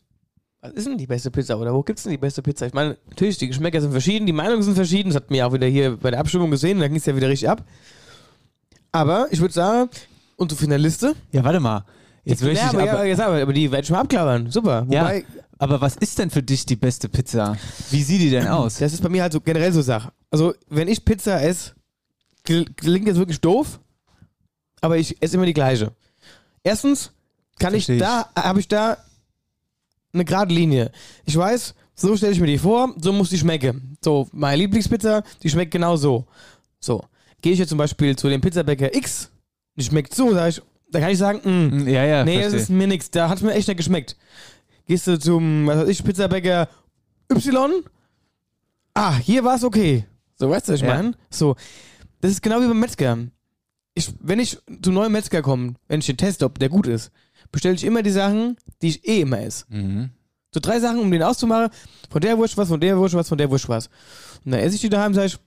[0.62, 2.66] was ist denn die beste Pizza oder wo gibt's denn die beste Pizza?
[2.68, 5.54] Ich meine, natürlich, die Geschmäcker sind verschieden, die Meinungen sind verschieden, das hat mir auch
[5.54, 7.64] wieder hier bei der Abstimmung gesehen, da ging es ja wieder richtig ab.
[8.92, 9.90] Aber ich würde sagen,
[10.38, 11.84] unsere Finaliste, Ja, warte mal.
[12.24, 14.50] Jetzt will ich ja, aber, aber, ja, jetzt aber, aber die werde ich mal abklappern.
[14.50, 14.88] Super.
[14.90, 15.02] Ja.
[15.02, 15.26] Wobei,
[15.58, 17.58] aber was ist denn für dich die beste Pizza?
[17.92, 18.78] Wie sieht die denn aus?
[18.78, 20.14] Das ist bei mir halt so generell so Sache.
[20.32, 21.74] Also, wenn ich Pizza esse,
[22.48, 23.82] kl- klingt jetzt wirklich doof,
[24.84, 25.92] aber ich esse immer die gleiche.
[26.62, 27.12] Erstens
[27.58, 28.00] kann ich ich.
[28.00, 28.98] da, habe ich da
[30.14, 30.92] eine gerade Linie.
[31.26, 33.98] Ich weiß, so stelle ich mir die vor, so muss die schmecken.
[34.04, 36.26] So, meine Lieblingspizza, die schmeckt genau so.
[36.80, 37.04] So.
[37.42, 39.30] Gehe ich jetzt zum Beispiel zu dem Pizzabäcker X,
[39.76, 42.54] die schmeckt so, sag ich, da kann ich sagen, mm, Hm, Ja, ja, nee, das
[42.54, 43.10] ist mir nix.
[43.10, 44.18] Da hat es mir echt nicht geschmeckt.
[44.86, 46.68] Gehst du zum, was weiß ich, Pizzabäcker
[47.32, 47.84] Y?
[48.94, 50.06] Ah, hier war es okay.
[50.36, 50.96] So, weißt du, was ich Ja.
[50.96, 51.14] meine?
[51.30, 51.56] So,
[52.22, 53.18] das ist genau wie beim Metzger.
[53.96, 57.12] Ich, wenn ich zum neuen Metzger komme, wenn ich den teste, ob der gut ist,
[57.52, 59.66] bestelle ich immer die Sachen, die ich eh immer esse.
[59.70, 60.10] Mhm.
[60.52, 61.70] So drei Sachen, um den auszumachen.
[62.10, 63.88] Von der Wurst was, von der Wurst was, von der Wurst was.
[64.46, 65.38] Und dann esse ich die daheim, sage ich,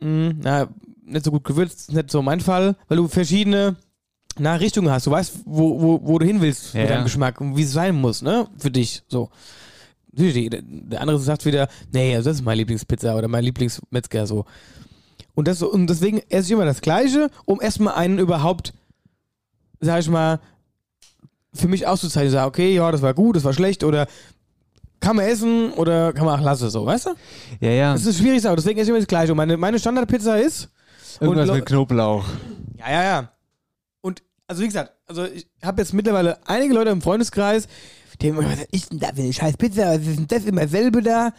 [0.00, 0.68] mh, na,
[1.04, 3.76] nicht so gut gewürzt, nicht so mein Fall, weil du verschiedene
[4.38, 5.06] na, Richtungen hast.
[5.06, 7.04] Du weißt, wo, wo, wo du hin willst Ja, mit deinem.
[7.04, 8.48] Geschmack und wie es sein muss, ne?
[8.58, 9.02] Für dich.
[9.08, 9.30] So.
[10.16, 14.44] Der andere sagt wieder, nee, also das ist meine Lieblingspizza oder mein Lieblingsmetzger so.
[15.34, 18.72] Und, das, und deswegen esse ich immer das Gleiche, um erstmal einen überhaupt,
[19.80, 20.40] sag ich mal,
[21.52, 22.32] für mich auszuzeichnen.
[22.32, 24.06] Sag, okay, ja, das war gut, das war schlecht oder
[25.00, 27.10] kann man essen oder kann man auch lassen, so, weißt du?
[27.60, 27.92] Ja, ja.
[27.92, 29.32] Das ist schwierig, aber deswegen esse ich immer das Gleiche.
[29.32, 30.70] Und meine, meine Standardpizza ist.
[31.20, 32.24] Irgendwas mit Knoblauch.
[32.78, 33.28] ja, ja, ja.
[34.00, 37.68] Und, also wie gesagt, also ich habe jetzt mittlerweile einige Leute im Freundeskreis,
[38.20, 40.66] die immer, was ist denn da für eine scheiß Pizza, was ist denn das immer
[40.68, 41.32] selbe da?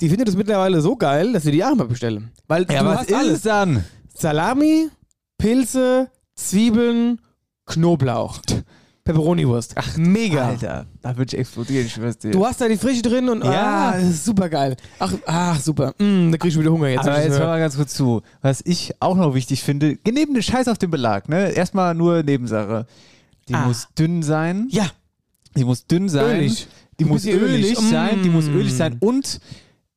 [0.00, 2.30] Die finden das mittlerweile so geil, dass sie die auch mal bestellen.
[2.48, 3.32] Weil Ja, du was hast ist alles.
[3.36, 3.84] es dann?
[4.14, 4.88] Salami,
[5.38, 7.20] Pilze, Zwiebeln,
[7.66, 8.40] Knoblauch,
[9.04, 9.72] Peperoniwurst.
[9.76, 10.48] Ach, mega.
[10.48, 12.30] Alter, da würde ich explodieren, ich schwör's dir.
[12.32, 13.94] Du hast da die Frische drin und Ja.
[13.94, 14.76] ah, super geil.
[14.98, 15.94] Ach, ach super.
[15.98, 17.06] Mm, da krieg ich wieder Hunger jetzt.
[17.06, 18.22] Aber jetzt hör mal ganz kurz zu.
[18.42, 21.50] Was ich auch noch wichtig finde, neben den Scheiß auf dem Belag, ne?
[21.52, 22.86] Erstmal nur Nebensache.
[23.48, 23.66] Die Ah.
[23.66, 24.66] muss dünn sein.
[24.70, 24.90] Ja,
[25.56, 26.36] Die muss dünn sein.
[26.40, 26.66] Ölig.
[26.98, 27.78] Die muss ölig, ölig.
[27.78, 28.22] sein.
[28.22, 28.56] Die muss Mm.
[28.56, 28.96] ölig sein.
[29.00, 29.40] Und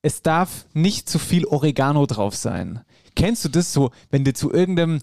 [0.02, 2.82] es darf nicht zu viel Oregano drauf sein.
[3.16, 5.00] Kennst du das so, wenn du zu irgendeinem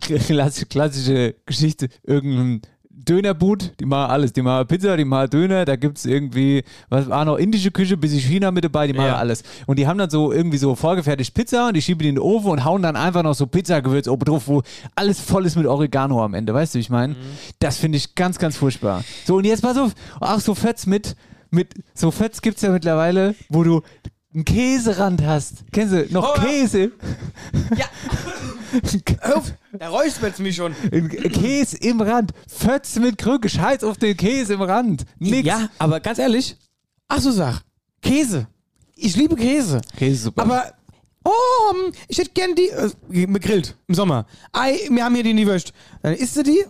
[0.00, 2.62] klassische, Geschichte, irgendeinem
[2.96, 7.08] Dönerbut, die machen alles, die machen Pizza, die machen Döner, da gibt es irgendwie, was
[7.08, 9.16] war noch, indische Küche, bisschen China mit dabei, die machen Ja.
[9.16, 9.42] alles.
[9.66, 12.22] Und die haben dann so irgendwie so vorgefertigt Pizza und die schieben die in den
[12.22, 14.62] Ofen und hauen dann einfach noch so Pizzagewürz oben drauf, wo
[14.94, 17.16] alles voll ist mit Oregano am Ende, weißt du, wie ich meine?
[17.58, 19.04] Das finde ich ganz, ganz furchtbar.
[19.26, 21.16] So, und jetzt pass auf, auch so Fetz mit,
[21.54, 23.82] mit, so Fetz gibt es ja mittlerweile, wo du
[24.34, 25.64] einen Käserand hast.
[25.72, 26.40] Kennst du noch Oh.
[26.40, 26.90] Käse?
[27.76, 27.86] Ja.
[29.20, 30.74] Hör auf, da räuspert mich schon.
[31.32, 32.32] Käse im Rand.
[32.48, 33.48] Fötz mit Krücke.
[33.48, 35.04] Scheiß auf den Käse im Rand.
[35.18, 35.46] Nix.
[35.46, 36.56] Ja, aber ganz ehrlich,
[37.08, 37.60] ach so sag,
[38.02, 38.48] Käse.
[38.96, 39.80] Ich liebe Käse.
[39.96, 40.42] Käse super.
[40.42, 40.72] Aber,
[41.24, 41.30] oh,
[41.72, 44.26] hm, ich hätte gern die, äh, gegrillt im Sommer.
[44.52, 45.72] Ei, wir haben hier die die Würst.
[46.02, 46.64] Dann isst du die,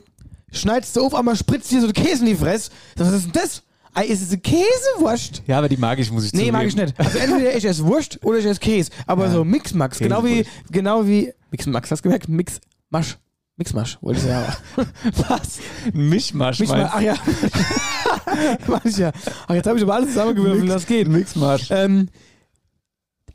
[0.52, 2.70] schneidest du auf, einmal spritzt dir so Käse in die Fresse.
[2.96, 3.62] Was ist denn das?
[3.94, 5.42] Ei, ist es eine Käsewurst?
[5.46, 6.56] ja, aber die mag ich, muss ich Nee, zugeben.
[6.56, 6.98] mag ich nicht.
[6.98, 8.90] Also entweder ich esse Wurst oder ich esse Käse.
[9.06, 12.28] Aber so Mixmax, genau wie, genau wie, Mixmax, hast du gemerkt?
[12.28, 13.18] Mixmasch.
[13.56, 14.52] Mixmasch, wollte ich sagen.
[15.28, 15.60] Was?
[15.94, 17.14] Ein Mischmasch, Mixmasch, meinst ach ja.
[18.66, 19.12] Mach ich ja.
[19.46, 21.06] Ach, jetzt habe ich aber alles zusammengewürfelt, das geht.
[21.06, 21.12] du?
[21.12, 21.68] Mischmasch.
[21.70, 22.08] Ähm,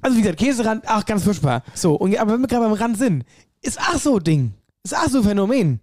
[0.02, 1.64] also wie gesagt, Käserand, ach, ganz furchtbar.
[1.74, 3.24] So, und, aber wenn wir gerade beim Rand sind,
[3.62, 4.54] ist ach so Ding.
[4.84, 5.80] Ist ach so Phänomen.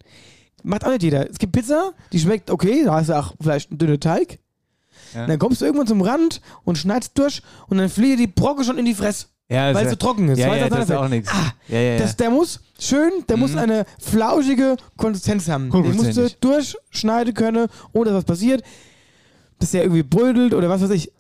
[0.62, 1.31] Macht auch nicht jeder.
[1.31, 4.39] Es gibt Pizza, die schmeckt okay, da hast du auch vielleicht einen dünnen Teig.
[5.14, 5.27] Ja.
[5.27, 8.79] Dann kommst du irgendwann zum Rand und schneidest durch und dann fliegt die Brocke schon
[8.79, 9.27] in die Fresse.
[9.49, 10.38] Ja, weil es so trocken ist.
[10.38, 11.31] Ja, Weil ja, es das ist auch nichts.
[11.33, 15.71] Ah, das, der muss schön, der muss eine flauschige Konsistenz haben.
[15.71, 18.64] Den musst du durchschneiden können, ohne dass was passiert.
[19.61, 21.12] Dass der irgendwie brödelt oder was weiß ich.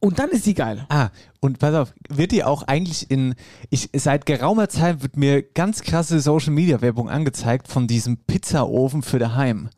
[0.00, 0.86] Und dann ist die geil.
[0.88, 3.34] Ah, und pass auf, wird die auch eigentlich in,
[3.68, 9.02] ich, seit geraumer Zeit wird mir ganz krasse Social Media Werbung angezeigt von diesem Pizzaofen
[9.02, 9.68] für daheim.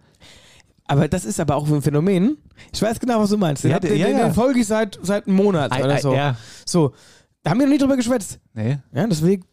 [0.92, 2.37] Aber das ist aber auch ein Phänomen.
[2.72, 3.64] Ich weiß genau, was du meinst.
[3.64, 6.12] Den, Ja, den, ja, den, den folge ich seit, seit einem Monat Ei, oder so.
[6.14, 6.37] ja.
[6.66, 6.92] So,
[7.42, 8.38] da haben wir noch nie drüber geschwätzt.
[8.55, 8.78] Nee.
[8.94, 9.44] Ja, deswegen,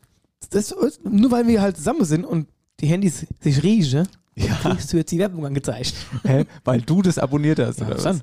[0.49, 2.47] das, nur weil wir halt zusammen sind und
[2.81, 4.53] die Handys sich riechen, Ja.
[4.61, 5.93] kriegst du jetzt die Werbung angezeigt.
[6.23, 6.45] Hä?
[6.65, 8.21] Weil du das abonniert hast, Ja, oder was dann?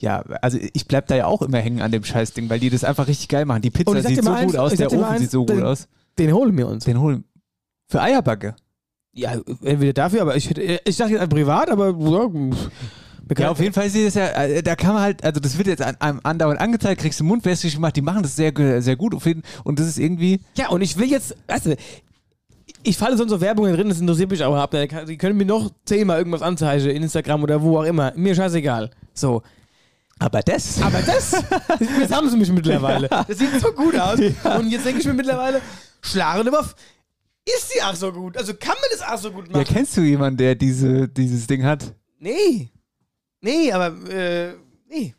[0.00, 2.84] Ja, also ich bleib da ja auch immer hängen an dem Scheißding, weil die das
[2.84, 3.62] einfach richtig geil machen.
[3.62, 5.64] Die Pizza sieht so mal gut eins, aus, der Ofen eins, sieht so gut den-
[5.64, 5.88] aus.
[6.18, 6.84] Den holen wir uns.
[6.84, 7.24] Den holen.
[7.88, 8.54] Für Eierbacke.
[9.12, 12.28] Ja, entweder dafür, aber ich, hätte- ich dachte jetzt privat, aber ja,
[13.38, 15.66] Ja, auf jeden Fall sieht das ja, äh, da kann man halt, also das wird
[15.66, 18.96] jetzt an einem andauernd angezeigt, kriegst du Mund wässrig gemacht, die machen das sehr, sehr
[18.96, 21.76] gut auf jeden und das ist irgendwie, Ja, und ich will jetzt, weißt du,
[22.84, 24.72] ich falle sonst so Werbungen drin, das interessiert mich auch ab.
[25.08, 28.12] Die können mir noch zehnmal irgendwas anzeigen, in Instagram oder wo auch immer.
[28.14, 28.90] Mir scheißegal.
[29.14, 29.42] So.
[30.20, 31.32] aber das, Aber das,
[32.00, 33.08] das haben sie mich mittlerweile.
[33.08, 34.20] Das sieht so gut aus.
[34.20, 35.60] Und jetzt denke ich mir mittlerweile,
[36.02, 36.76] schlagende Waffe,
[37.56, 38.36] ist die auch so gut?
[38.36, 39.64] Also kann man das auch so gut ja, machen?
[39.64, 41.94] kennst du jemanden, der diese, dieses Ding hat?
[42.18, 42.70] nee.
[43.40, 44.54] Nee, aber, äh,
[44.88, 45.14] nee.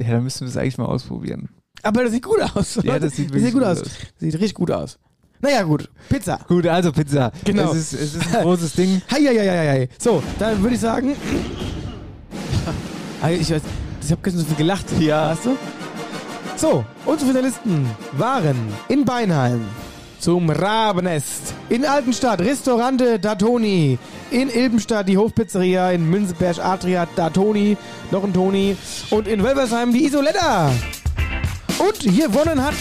[0.00, 1.48] Ja, da müssen wir es eigentlich mal ausprobieren.
[1.82, 2.78] Aber das sieht gut aus.
[2.82, 3.82] Ja, das sieht das sieht gut gut aus.
[3.82, 3.88] aus.
[3.88, 4.98] Das sieht richtig gut aus.
[5.40, 5.90] Naja, gut.
[6.08, 6.40] Pizza.
[6.48, 7.30] Gut, also Pizza.
[7.44, 7.72] Genau.
[7.72, 9.02] Es ist, es ist ein großes Ding.
[9.10, 9.88] Heieieiei.
[9.98, 11.14] So, dann würde ich sagen.
[13.28, 13.62] Ich weiß,
[14.02, 14.84] ich habe gestern so viel gelacht.
[15.00, 15.30] Ja.
[15.30, 15.56] Hast du?
[16.56, 18.56] So, unsere Finalisten waren
[18.88, 19.64] in Beinheim
[20.18, 23.98] zum Rabennest, in Altenstadt Restaurante Datoni,
[24.30, 27.76] in Ilbenstadt die Hofpizzeria, in Münzenberg Adria Datoni,
[28.10, 28.76] noch ein Toni.
[29.10, 30.70] Und in Wölversheim die Isoletta.
[31.78, 32.74] Und hier gewonnen hat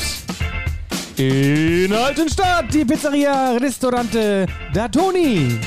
[1.17, 5.59] in Altenstadt die Pizzeria Restaurante Datoni.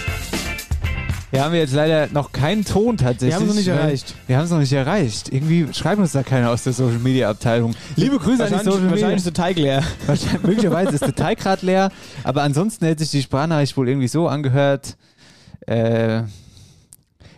[1.30, 3.30] Wir haben jetzt leider noch keinen Ton tatsächlich.
[3.30, 4.14] Wir haben es noch nicht erreicht.
[4.26, 5.30] Wir haben es noch nicht erreicht.
[5.30, 7.74] Irgendwie schreibt uns da keiner aus der Social Media Abteilung.
[7.96, 8.90] Liebe Grüße an die Social Media.
[8.92, 9.82] wahrscheinlich ist der Teig leer.
[10.06, 11.90] Wahrscheinlich, möglicherweise ist der Teig gerade leer,
[12.24, 14.96] aber ansonsten hätte sich die Sprachnachricht wohl irgendwie so angehört.
[15.66, 16.22] Äh,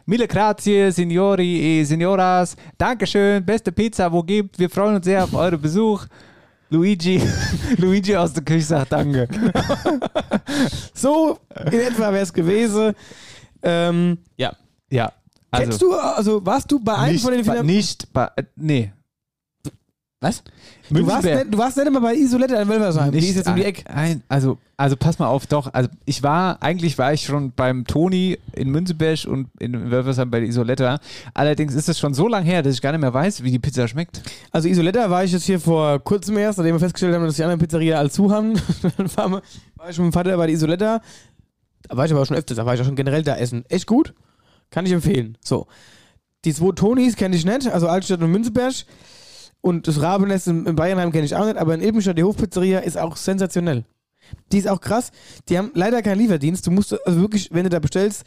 [0.07, 2.57] Mille grazie, Signori e Signoras.
[2.79, 4.59] Dankeschön, beste Pizza, wo gibt.
[4.59, 6.07] Wir freuen uns sehr auf euren Besuch.
[6.68, 7.20] Luigi,
[7.76, 9.26] Luigi aus der Küche sagt Danke.
[10.94, 12.94] So in etwa wäre es gewesen.
[13.62, 14.53] Ähm, ja.
[14.90, 15.12] Ja,
[15.53, 17.66] also Kennst du, also warst du bei einem nicht, von den Finalen?
[17.66, 18.92] nicht, ba- äh, nee.
[20.23, 20.42] Was?
[20.90, 23.11] Du warst, nicht, du warst nicht immer bei Isolette in Wölversheim.
[23.11, 23.88] Die ist jetzt um die Ecke.
[23.88, 25.73] Ein, also, also pass mal auf, doch.
[25.73, 30.40] Also ich war, eigentlich war ich schon beim Toni in Münzeberg und in Wölfersheim bei
[30.40, 30.99] der Isoletta.
[31.33, 33.58] Allerdings ist es schon so lange her, dass ich gar nicht mehr weiß, wie die
[33.58, 34.21] Pizza schmeckt.
[34.50, 37.42] Also Isoletta war ich jetzt hier vor kurzem erst, nachdem wir festgestellt haben, dass die
[37.44, 38.61] anderen Pizzeria alle zu haben.
[39.17, 39.33] Dann
[39.77, 41.00] war ich mit dem Vater bei der Isoletta.
[41.90, 43.64] Da war ich aber schon öfters, da war ich auch schon generell da essen.
[43.68, 44.14] Echt gut.
[44.70, 45.36] Kann ich empfehlen.
[45.44, 45.66] So.
[46.44, 48.74] Die zwei Tonis kenne ich nicht, also Altstadt und Münzeberg.
[49.60, 52.96] Und das Rabennest in, Bayernheim kenne ich auch nicht, aber in Ilbenstadt, die Hofpizzeria, ist
[52.96, 53.84] auch sensationell.
[54.52, 55.10] Die ist auch krass.
[55.48, 56.64] Die haben leider keinen Lieferdienst.
[56.64, 58.24] Du musst, also wirklich, wenn du da bestellst,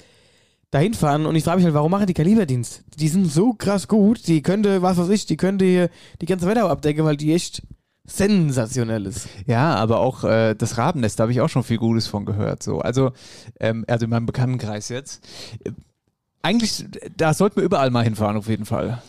[0.70, 2.84] dahin fahren und ich frage mich halt, warum machen die keinen Lieferdienst?
[2.99, 5.89] Die sind so krass gut, die könnte, was weiß ich, die könnte hier
[6.20, 7.61] die ganze Wetter abdecken, weil die echt
[8.06, 9.28] sensationell ist.
[9.47, 12.62] Ja, aber auch äh, das Rabennest, da habe ich auch schon viel Gutes von gehört.
[12.62, 12.80] So.
[12.80, 13.12] Also,
[13.60, 15.24] ähm, also in meinem Bekanntenkreis jetzt.
[15.64, 15.72] Äh,
[16.41, 16.86] eigentlich,
[17.16, 19.01] da sollten wir überall mal hinfahren, auf jeden Fall.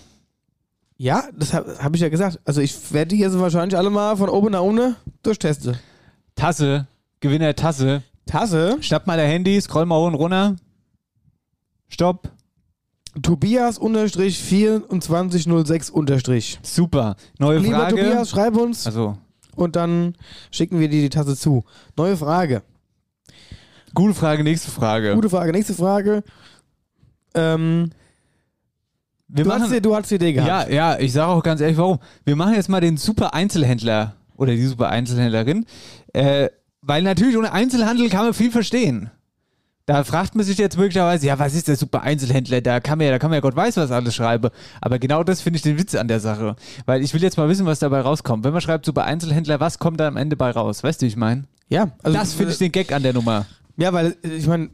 [0.96, 2.38] Ja, das habe hab ich ja gesagt.
[2.44, 5.76] Also ich werde die jetzt wahrscheinlich alle mal von oben nach unten durchtesten.
[6.36, 6.86] Tasse,
[7.18, 8.02] Gewinner der Tasse.
[8.26, 10.56] Tasse, Schnapp mal dein Handy, scroll mal hoch und runter.
[11.88, 12.30] Stopp.
[13.22, 16.58] Tobias unterstrich 2406 unterstrich.
[16.62, 17.16] Super.
[17.38, 17.96] Neue Lieber Frage.
[17.96, 19.16] Tobias, schreib uns also,
[19.54, 20.14] und dann
[20.50, 21.64] schicken wir dir die Tasse zu.
[21.96, 22.62] Neue Frage.
[23.94, 25.14] gute Frage, nächste Frage.
[25.14, 25.52] Gute Frage.
[25.52, 26.24] Nächste Frage.
[27.34, 27.90] Ähm,
[29.28, 30.70] wir du, hast die, du hast die Idee gehabt.
[30.70, 31.98] Ja, ja, ich sage auch ganz ehrlich, warum.
[32.24, 35.66] Wir machen jetzt mal den super Einzelhändler oder die super Einzelhändlerin,
[36.12, 36.48] äh,
[36.82, 39.10] weil natürlich ohne Einzelhandel kann man viel verstehen.
[39.86, 42.62] Da fragt man sich jetzt möglicherweise, ja, was ist der super Einzelhändler?
[42.62, 44.48] Da kann man ja, da kann man ja Gott weiß was alles schreiben.
[44.80, 46.56] Aber genau das finde ich den Witz an der Sache.
[46.86, 48.44] Weil ich will jetzt mal wissen, was dabei rauskommt.
[48.44, 50.82] Wenn man schreibt super Einzelhändler, was kommt da am Ende bei raus?
[50.82, 51.44] Weißt du, wie ich meine?
[51.68, 53.44] Ja, also Das finde ich den Gag an der Nummer.
[53.76, 54.70] Ja, weil äh, ich meine,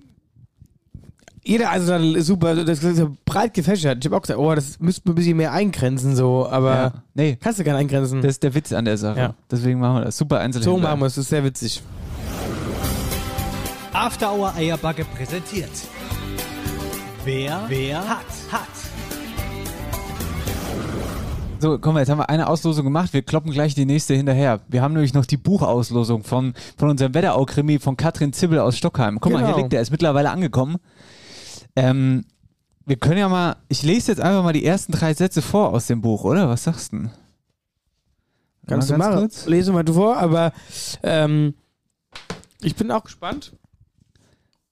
[1.43, 3.99] jeder Einzelhandel ist super, das ist ja breit gefächert.
[4.01, 6.93] Ich habe auch gesagt, oh, das müsste man ein bisschen mehr eingrenzen, so, aber Ja.
[7.15, 8.21] Nee, kannst du gar nicht eingrenzen.
[8.23, 9.19] das ist der Witz an der Sache.
[9.19, 9.35] Ja.
[9.51, 10.17] Deswegen machen wir das.
[10.19, 10.73] Super Einzelhändler.
[10.77, 11.83] so machen wir es, das ist sehr witzig.
[13.93, 15.71] After Hour Eierbacke präsentiert.
[17.25, 18.69] Wer, wer hat, hat.
[21.59, 23.13] So, komm, jetzt haben wir eine Auslosung gemacht.
[23.13, 24.61] Wir kloppen gleich die nächste hinterher.
[24.69, 29.19] Wir haben nämlich noch die Buchauslosung von, von unserem Wetterau-Krimi von Katrin Zibbel aus Stockheim.
[29.21, 29.53] Guck mal, Genau.
[29.55, 30.77] hier liegt der, ist mittlerweile angekommen.
[31.77, 32.25] Ähm,
[32.87, 35.87] wir können ja mal, ich lese jetzt einfach mal die ersten drei Sätze vor aus
[35.87, 36.49] dem Buch, oder?
[36.49, 37.11] Was sagst du denn?
[38.67, 39.21] Kannst du Mal ganz machen.
[39.29, 39.47] kurz?
[39.47, 40.53] Lese mal du vor, aber
[41.03, 41.55] ähm,
[42.63, 43.53] ich bin auch gespannt.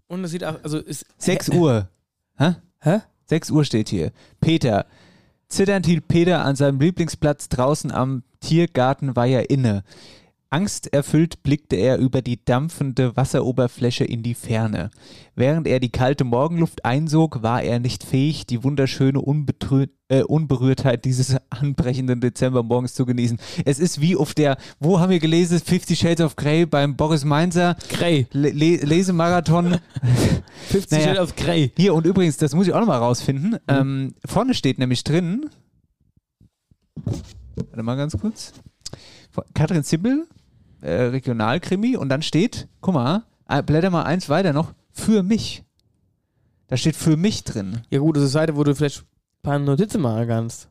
[0.08, 1.88] Und es sieht auch, also ist 6 Uhr.
[2.36, 2.56] Hä?
[2.80, 3.00] Hä?
[3.26, 4.10] 6 Uhr steht hier.
[4.40, 4.86] Peter.
[5.48, 9.84] Zitternd hielt Peter an seinem Lieblingsplatz draußen am Tiergartenweiher inne.
[10.50, 14.90] Angsterfüllt blickte er über die dampfende Wasseroberfläche in die Ferne.
[15.34, 21.04] Während er die kalte Morgenluft einsog, war er nicht fähig, die wunderschöne Unbetrü äh, Unberührtheit
[21.04, 23.38] dieses anbrechenden Dezembermorgens zu genießen.
[23.66, 27.24] Es ist wie auf der, wo haben wir gelesen, Fifty Shades of Grey beim Boris
[27.26, 28.26] Mainzer Grey.
[28.32, 29.76] Le Le Lesemarathon.
[30.68, 31.04] 50 Naja.
[31.14, 31.72] Shades of Grey.
[31.76, 33.58] Hier, und übrigens, das muss ich auch nochmal rausfinden.
[33.68, 35.50] Ähm, vorne steht nämlich drin,
[37.56, 38.54] warte mal ganz kurz,
[39.54, 40.26] Katrin Zibbel,
[40.80, 45.64] äh, Regionalkrimi, und dann steht, guck mal, äh, blätter mal eins weiter noch, für mich.
[46.66, 47.80] Da steht für mich drin.
[47.90, 50.68] Ja gut, das ist eine Seite, wo du vielleicht ein paar Notizen machen kannst.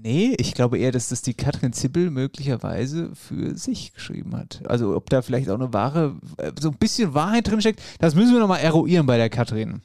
[0.00, 4.62] Nee, ich glaube eher, dass das die Katrin Zibbel möglicherweise für sich geschrieben hat.
[4.66, 8.14] Also ob da vielleicht auch eine wahre, äh, so ein bisschen Wahrheit drin steckt, das
[8.14, 9.82] müssen wir nochmal eruieren bei der Katrin.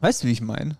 [0.00, 0.78] Weißt du, wie ich meine?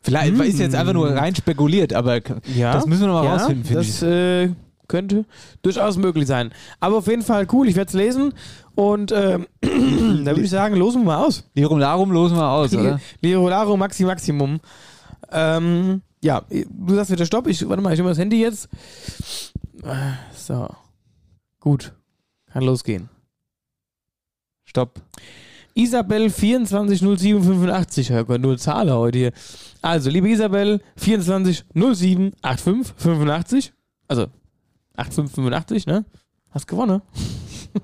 [0.00, 0.42] Vielleicht Hm.
[0.42, 2.20] ist jetzt einfach nur rein spekuliert, aber
[2.54, 2.72] Ja.
[2.74, 4.02] das müssen wir nochmal ja, rausfinden, finde ich.
[4.02, 4.54] äh,
[4.88, 5.24] könnte
[5.62, 6.50] durchaus möglich sein.
[6.80, 8.34] Aber auf jeden Fall cool, ich werde es lesen.
[8.74, 11.48] Und ähm, da würde ich sagen, losen wir mal aus.
[11.54, 13.00] Lirum Larum losen wir aus, oder?
[13.20, 14.60] Lero Laro Maxi Maximum.
[15.32, 17.46] Ähm, ja, du sagst wieder Stopp.
[17.46, 18.68] Ich, warte mal, ich nehme das Handy jetzt.
[20.34, 20.68] So.
[21.60, 21.92] Gut.
[22.52, 23.08] Kann losgehen.
[24.64, 25.00] Stopp.
[25.74, 28.08] Isabel 240785.
[28.08, 29.32] Ja, Gott, nur Zahlen heute hier.
[29.82, 33.72] Also, liebe Isabel 24078585.
[34.08, 34.28] Also
[34.96, 36.04] 8585, ne?
[36.50, 37.02] Hast gewonnen.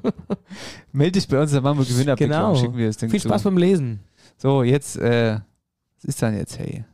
[0.93, 2.39] Meld dich bei uns, dann machen wir Gewinnerabwicklung.
[2.39, 2.55] Genau.
[2.57, 3.29] Schicken wir das Ding Viel zu.
[3.29, 4.01] Spaß beim Lesen.
[4.39, 5.41] So, jetzt, äh,
[5.97, 6.85] was ist dann jetzt, hey?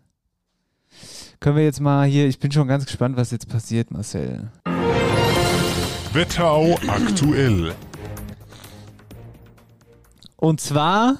[1.40, 4.50] Können wir jetzt mal hier, ich bin schon ganz gespannt, was jetzt passiert, Marcel.
[6.12, 7.74] Wetterau aktuell.
[10.36, 11.18] Und zwar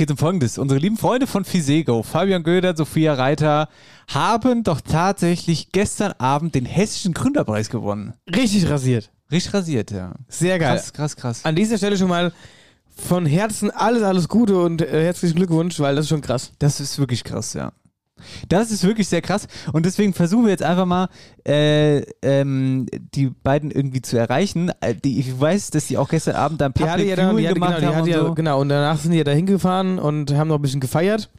[0.00, 0.56] geht es um Folgendes.
[0.56, 3.68] Unsere lieben Freunde von Fisego, Fabian Göder, Sophia Reiter,
[4.08, 8.14] haben doch tatsächlich gestern Abend den hessischen Gründerpreis gewonnen.
[8.34, 9.10] Richtig rasiert.
[9.30, 10.14] Richtig rasiert, ja.
[10.26, 10.76] Sehr geil.
[10.76, 11.44] Krass, krass, krass.
[11.44, 12.32] An dieser Stelle schon mal
[12.88, 16.52] von Herzen alles, alles Gute und äh, herzlichen Glückwunsch, weil das ist schon krass.
[16.58, 17.70] Das ist wirklich krass, ja.
[18.48, 21.08] Das ist wirklich sehr krass und deswegen versuchen wir jetzt einfach mal,
[21.46, 24.70] äh, ähm, die beiden irgendwie zu erreichen.
[24.80, 27.54] Äh, Die, ich weiß, dass die auch gestern Abend dann Public hatte ja dann, hatte,
[27.54, 28.34] gemacht genau, haben und ja, so.
[28.34, 31.30] genau, und danach sind die ja da hingefahren und haben noch ein bisschen gefeiert.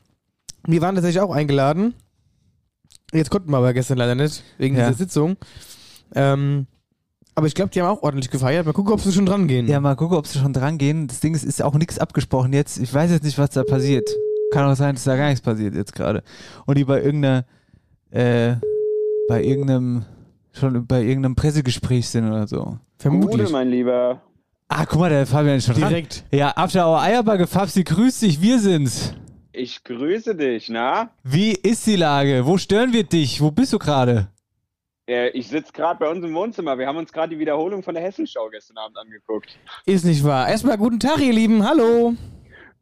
[0.67, 1.93] Wir waren tatsächlich auch eingeladen.
[3.13, 4.87] Jetzt konnten wir aber gestern leider nicht, wegen Ja.
[4.87, 5.37] dieser Sitzung.
[6.15, 6.67] Ähm,
[7.35, 8.65] aber ich glaube, die haben auch ordentlich gefeiert.
[8.65, 9.67] Mal gucken, ob sie schon dran gehen.
[9.67, 11.07] Ja, mal gucken, ob sie schon dran gehen.
[11.07, 12.77] Das Ding ist, ist auch nichts abgesprochen jetzt.
[12.77, 14.09] Ich weiß jetzt nicht, was da passiert.
[14.51, 16.23] Kann auch sein, dass da gar nichts passiert jetzt gerade.
[16.65, 17.45] Und die bei irgendeiner,
[18.11, 18.55] äh,
[19.27, 20.05] bei irgendeinem,
[20.51, 22.77] schon bei irgendeinem Pressegespräch sind oder so.
[22.97, 23.39] Vermutlich.
[23.39, 24.21] Gute, mein Lieber.
[24.67, 26.23] Ah, guck mal, der Fabian ist schon Direkt.
[26.31, 26.39] dran.
[26.39, 29.13] Ja, After Our Eierbacke, Fabsi, grüß dich, wir sind's.
[29.53, 31.09] Ich grüße dich, na?
[31.23, 32.45] Wie ist die Lage?
[32.45, 33.41] Wo stören wir dich?
[33.41, 34.27] Wo bist du gerade?
[35.09, 36.77] Äh, ich sitze gerade bei uns im Wohnzimmer.
[36.77, 39.57] Wir haben uns gerade die Wiederholung von der Hessenschau gestern Abend angeguckt.
[39.85, 40.47] Ist nicht wahr.
[40.47, 41.67] Erstmal guten Tag, ihr Lieben.
[41.67, 42.13] Hallo.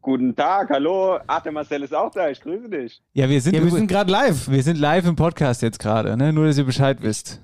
[0.01, 1.19] Guten Tag, hallo.
[1.27, 2.29] Ach, der Marcel ist auch da.
[2.29, 3.01] Ich grüße dich.
[3.13, 4.49] Ja, wir sind, Ja, wir sind gerade live.
[4.49, 6.31] wir sind live im Podcast jetzt gerade, ne?
[6.31, 7.41] Nur, dass ihr Bescheid wisst.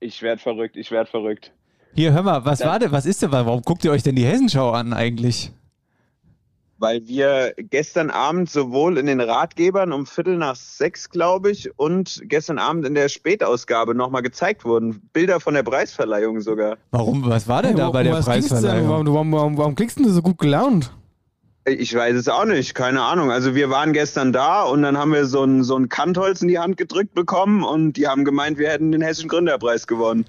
[0.00, 1.52] Ich werd verrückt, ich werd verrückt.
[1.94, 4.24] Hier, hör mal, was war denn, was ist denn, warum guckt ihr euch denn die
[4.24, 5.52] Hessenschau an eigentlich?
[6.78, 12.22] Weil wir gestern Abend sowohl in den Ratgebern um Viertel nach sechs, glaube ich, und
[12.26, 15.02] gestern Abend in der Spätausgabe nochmal gezeigt wurden.
[15.12, 16.76] Bilder von der Preisverleihung sogar.
[16.92, 18.14] Warum, was war denn da Hey, bei der?
[18.20, 18.88] Preisverleihung?
[18.88, 20.92] Warum, warum, warum, warum klingst du so gut gelaunt?
[21.68, 23.30] Ich weiß es auch nicht, keine Ahnung.
[23.30, 26.48] Also wir waren gestern da und dann haben wir so ein, so ein Kantholz in
[26.48, 30.24] die Hand gedrückt bekommen und die haben gemeint, wir hätten den Hessischen Gründerpreis gewonnen.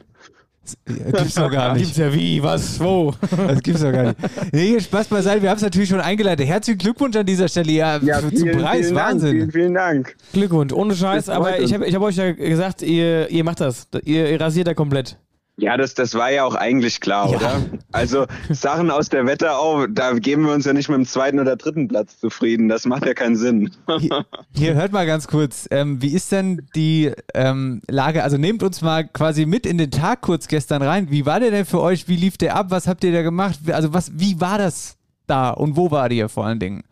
[0.88, 1.98] Ja, Gibt's doch gar Gibt's nicht.
[1.98, 3.14] ja wie, was, wo?
[3.48, 4.18] Das gibt's doch gar nicht.
[4.52, 6.46] Nee, Spaß beiseite, wir haben es natürlich schon eingeleitet.
[6.46, 7.72] Herzlichen Glückwunsch an dieser Stelle.
[7.72, 9.40] Ja, für- zum Preis, vielen Wahnsinn.
[9.40, 10.16] Dank, vielen, vielen Dank.
[10.32, 13.62] Glückwunsch, ohne Scheiß, Das aber ich habe ich hab euch ja gesagt, ihr, ihr macht
[13.62, 13.88] das.
[14.06, 15.18] Ihr, ihr rasiert da komplett.
[15.60, 17.38] Ja, das, das war ja auch eigentlich klar, Ja.
[17.38, 17.62] oder?
[17.91, 21.55] Also Sachen aus der Wetterau, da geben wir uns ja nicht mit dem zweiten oder
[21.55, 22.70] dritten Platz zufrieden.
[22.70, 23.72] Das macht ja keinen Sinn.
[23.99, 28.24] Hier, hier hört mal ganz kurz, ähm, wie ist denn die ähm, Lage?
[28.24, 31.12] Also nehmt uns mal quasi mit in den Tag kurz gestern rein.
[31.12, 32.07] Wie war der denn für euch?
[32.07, 32.68] Wie lief der ab?
[32.70, 33.60] Was habt ihr da gemacht?
[33.72, 34.95] Also was, wie war das
[35.28, 36.84] da und wo wart ihr vor allen Dingen?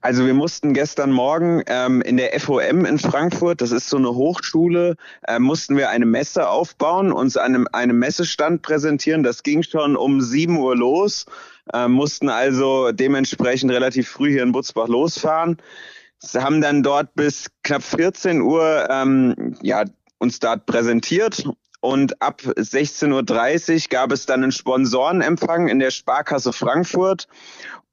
[0.00, 4.14] Also wir mussten gestern Morgen ähm, in der FOM in Frankfurt, das ist so eine
[4.14, 4.96] Hochschule,
[5.26, 9.24] äh, mussten wir eine Messe aufbauen, uns einem, einem Messestand präsentieren.
[9.24, 11.26] Das ging schon um 7 Uhr los,
[11.72, 15.56] äh, mussten also dementsprechend relativ früh hier in Butzbach losfahren.
[16.20, 19.84] Sie haben dann dort bis knapp 14 Uhr ähm, ja,
[20.18, 21.44] uns dort präsentiert
[21.88, 27.28] und ab 16.30 Uhr gab es dann einen Sponsorenempfang in der Sparkasse Frankfurt.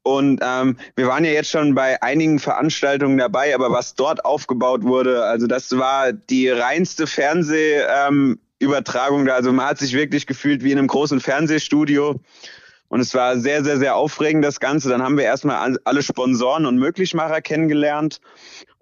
[0.02, 4.82] Und ähm, wir waren ja jetzt schon bei einigen Veranstaltungen dabei, aber was dort aufgebaut
[4.82, 9.34] wurde, also das war die reinste Fernsehübertragung ähm, da.
[9.34, 12.20] Also man hat sich wirklich gefühlt wie in einem großen Fernsehstudio.
[12.88, 14.90] Und es war sehr, sehr, sehr aufregend, das Ganze.
[14.90, 18.20] Dann haben wir erstmal all- alle Sponsoren und Möglichmacher kennengelernt.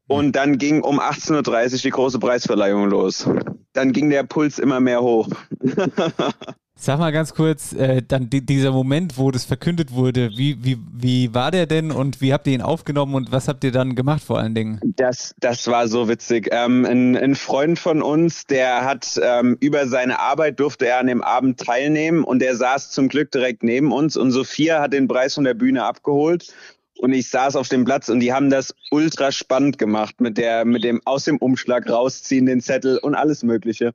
[0.07, 3.29] Und dann ging um 18.30 Uhr die große Preisverleihung los.
[3.73, 5.29] Dann ging der Puls immer mehr hoch.
[6.77, 10.77] Sag mal ganz kurz, äh, dann di dieser Moment, wo das verkündet wurde, wie, wie,
[10.93, 13.95] wie war der denn und wie habt ihr ihn aufgenommen und was habt ihr dann
[13.95, 14.81] gemacht vor allen Dingen?
[14.83, 16.49] Das, das war so witzig.
[16.51, 21.07] Ähm, ein, ein Freund von uns, der hat ähm, über seine Arbeit durfte er an
[21.07, 25.07] dem Abend teilnehmen und der saß zum Glück direkt neben uns und Sophia hat den
[25.07, 26.53] Preis von der Bühne abgeholt.
[27.05, 30.65] Und ich saß auf dem Platz und die haben das ultra spannend gemacht mit der,
[30.65, 33.93] mit dem aus dem Umschlag rausziehen, den Zettel und alles Mögliche.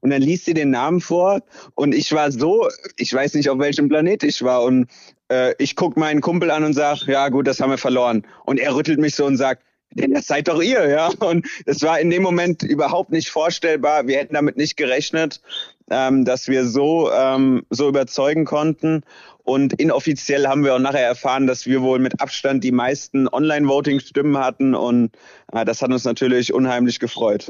[0.00, 1.40] Und dann liest sie den Namen vor
[1.74, 4.88] und ich war so, ich weiß nicht, auf welchem Planet ich war und
[5.30, 8.26] äh, ich guck meinen Kumpel an und sag, ja gut, das haben wir verloren.
[8.44, 11.08] Und er rüttelt mich so und sagt, denn das seid doch ihr, ja.
[11.18, 14.06] Und es war in dem Moment überhaupt nicht vorstellbar.
[14.06, 15.40] Wir hätten damit nicht gerechnet,
[15.90, 19.02] ähm, dass wir so, ähm, so überzeugen konnten.
[19.50, 24.38] Und inoffiziell haben wir auch nachher erfahren, dass wir wohl mit Abstand die meisten Online-Voting-Stimmen
[24.38, 24.76] hatten.
[24.76, 25.10] Und
[25.52, 27.48] äh, das hat uns natürlich unheimlich gefreut.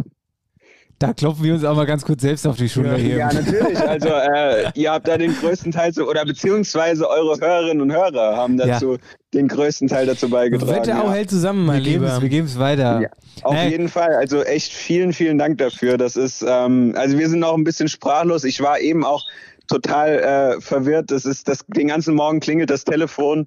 [0.99, 3.17] Da klopfen wir uns auch mal ganz kurz selbst auf die Schulter hier.
[3.17, 3.79] Ja, natürlich.
[3.81, 8.37] Also äh, ihr habt da den größten Teil zu, oder beziehungsweise eure Hörerinnen und Hörer
[8.37, 8.99] haben dazu
[9.33, 10.71] den größten Teil dazu beigetragen.
[10.71, 11.13] Wetterau ja.
[11.13, 12.17] hält zusammen, mein wir geben Lieber.
[12.17, 13.01] es wir geben's weiter.
[13.01, 13.09] Ja,
[13.43, 14.15] auf Äh, jeden Fall.
[14.15, 15.97] Also echt vielen, vielen Dank dafür.
[15.97, 18.45] Das ist, ähm, also wir sind auch ein bisschen sprachlos.
[18.45, 19.25] Ich war eben auch
[19.71, 21.11] total äh, verwirrt.
[21.11, 23.47] Das ist das den ganzen Morgen klingelt das Telefon.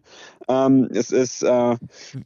[0.49, 1.75] Ähm, es ist äh,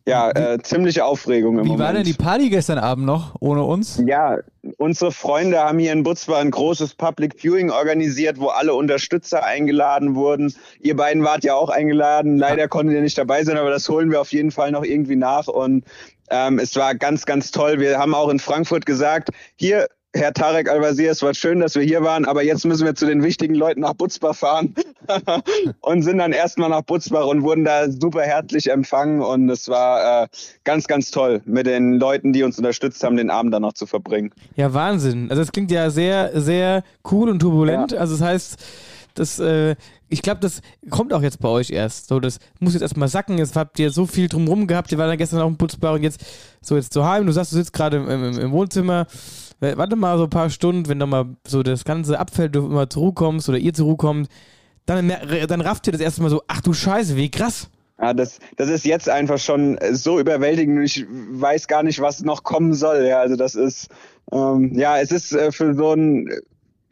[0.08, 1.86] ja äh, ziemliche Aufregung im Wie Moment.
[1.86, 4.02] war denn die Party gestern Abend noch ohne uns?
[4.06, 4.38] Ja,
[4.78, 10.16] unsere Freunde haben hier in Butzbach ein großes Public Viewing organisiert, wo alle Unterstützer eingeladen
[10.16, 10.54] wurden.
[10.80, 12.38] Ihr beiden wart ja auch eingeladen.
[12.38, 15.16] Leider konntet ihr nicht dabei sein, aber das holen wir auf jeden Fall noch irgendwie
[15.16, 15.48] nach.
[15.48, 15.86] Und
[16.30, 17.80] ähm, es war ganz, ganz toll.
[17.80, 19.88] Wir haben auch in Frankfurt gesagt, hier,
[20.18, 23.06] Herr Tarek Al-Wazir, es war schön, dass wir hier waren, aber jetzt müssen wir zu
[23.06, 24.74] den wichtigen Leuten nach Butzbach fahren
[25.82, 30.24] und sind dann erstmal nach Butzbach und wurden da super herzlich empfangen und es war
[30.24, 30.28] äh,
[30.64, 33.86] ganz, ganz toll, mit den Leuten, die uns unterstützt haben, den Abend dann noch zu
[33.86, 34.32] verbringen.
[34.56, 35.30] Ja, Wahnsinn.
[35.30, 37.94] Also das klingt ja sehr, sehr cool und turbulent.
[37.94, 38.58] Also das heißt,
[39.14, 39.76] das, äh,
[40.10, 42.08] ich glaube, das kommt auch jetzt bei euch erst.
[42.08, 43.38] So, das muss jetzt erstmal sacken.
[43.38, 44.92] Jetzt habt ihr so viel drumherum gehabt.
[44.92, 46.24] Ihr wart dann gestern auch im Putzbau und jetzt
[46.62, 47.26] so jetzt zu heim.
[47.26, 49.08] Du sagst, du sitzt gerade im, im, im Wohnzimmer.
[49.60, 53.04] Warte mal so ein paar Stunden, wenn nochmal so das ganze abfällt, du immer zur
[53.04, 54.30] Ruhe kommst oder ihr zur Ruhe kommt,
[54.86, 55.12] dann,
[55.48, 57.70] dann rafft ihr das erstmal so, ach du Scheiße, wie krass.
[58.00, 62.44] Ja, das, das ist jetzt einfach schon so überwältigend ich weiß gar nicht, was noch
[62.44, 63.06] kommen soll.
[63.08, 63.88] Ja, also das ist,
[64.32, 66.30] ähm, ja, es ist äh, für so ein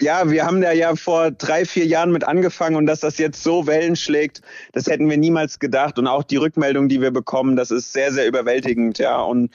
[0.01, 3.41] ja, wir haben da ja vor drei, vier Jahren mit angefangen und dass das jetzt
[3.41, 4.41] so Wellen schlägt,
[4.73, 5.97] das hätten wir niemals gedacht.
[5.97, 9.21] Und auch die Rückmeldung, die wir bekommen, das ist sehr, sehr überwältigend, ja.
[9.21, 9.51] Und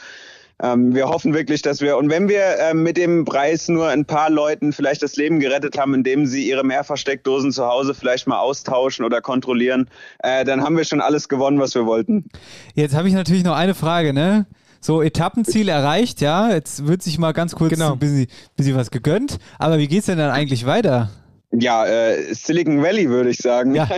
[0.62, 4.04] ähm, wir hoffen wirklich, dass wir, und wenn wir äh, mit dem Preis nur ein
[4.04, 8.38] paar Leuten vielleicht das Leben gerettet haben, indem sie ihre Mehrversteckdosen zu Hause vielleicht mal
[8.38, 9.88] austauschen oder kontrollieren,
[10.22, 12.26] äh, dann haben wir schon alles gewonnen, was wir wollten.
[12.74, 14.46] Jetzt habe ich natürlich noch eine Frage, ne?
[14.82, 16.50] So, Etappenziel erreicht, ja.
[16.50, 17.92] Jetzt wird sich mal ganz kurz Genau.
[17.92, 19.38] ein bisschen, bisschen was gegönnt.
[19.58, 21.10] Aber wie geht's denn dann eigentlich weiter?
[21.52, 23.74] Ja, äh, Silicon Valley würde ich sagen.
[23.74, 23.88] Ja.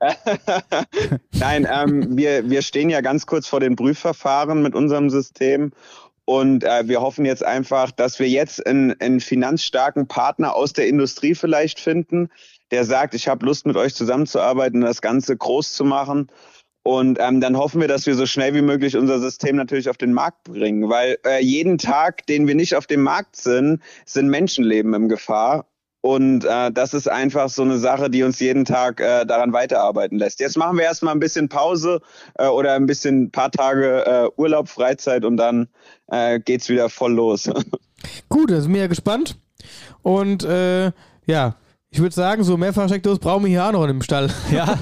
[1.32, 5.72] Nein, ähm, wir, wir stehen ja ganz kurz vor den Prüfverfahren mit unserem System.
[6.28, 10.86] Und äh, wir hoffen jetzt einfach, dass wir jetzt einen, einen finanzstarken Partner aus der
[10.86, 12.28] Industrie vielleicht finden,
[12.70, 16.30] der sagt, ich habe Lust mit euch zusammenzuarbeiten das Ganze groß zu machen.
[16.82, 19.96] Und ähm, dann hoffen wir, dass wir so schnell wie möglich unser System natürlich auf
[19.96, 24.28] den Markt bringen, weil äh, jeden Tag, den wir nicht auf dem Markt sind, sind
[24.28, 25.64] Menschenleben im Gefahr.
[26.00, 30.18] Und äh, das ist einfach so eine Sache, die uns jeden Tag äh, daran weiterarbeiten
[30.18, 30.38] lässt.
[30.38, 32.00] Jetzt machen wir erstmal ein bisschen Pause
[32.38, 35.68] äh, oder ein bisschen paar Tage äh, Urlaub, Freizeit und dann
[36.06, 37.50] äh, geht's wieder voll los.
[38.28, 39.38] Gut, da sind wir ja gespannt.
[40.02, 40.92] Und äh,
[41.26, 41.56] ja,
[41.90, 44.28] ich würde sagen, so Mehrfachsteckdose brauchen wir hier auch noch im Stall.
[44.52, 44.78] Ja,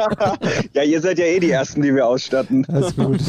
[0.74, 2.64] ja, ihr seid ja eh die Ersten, die wir ausstatten.
[2.68, 3.20] das ist gut.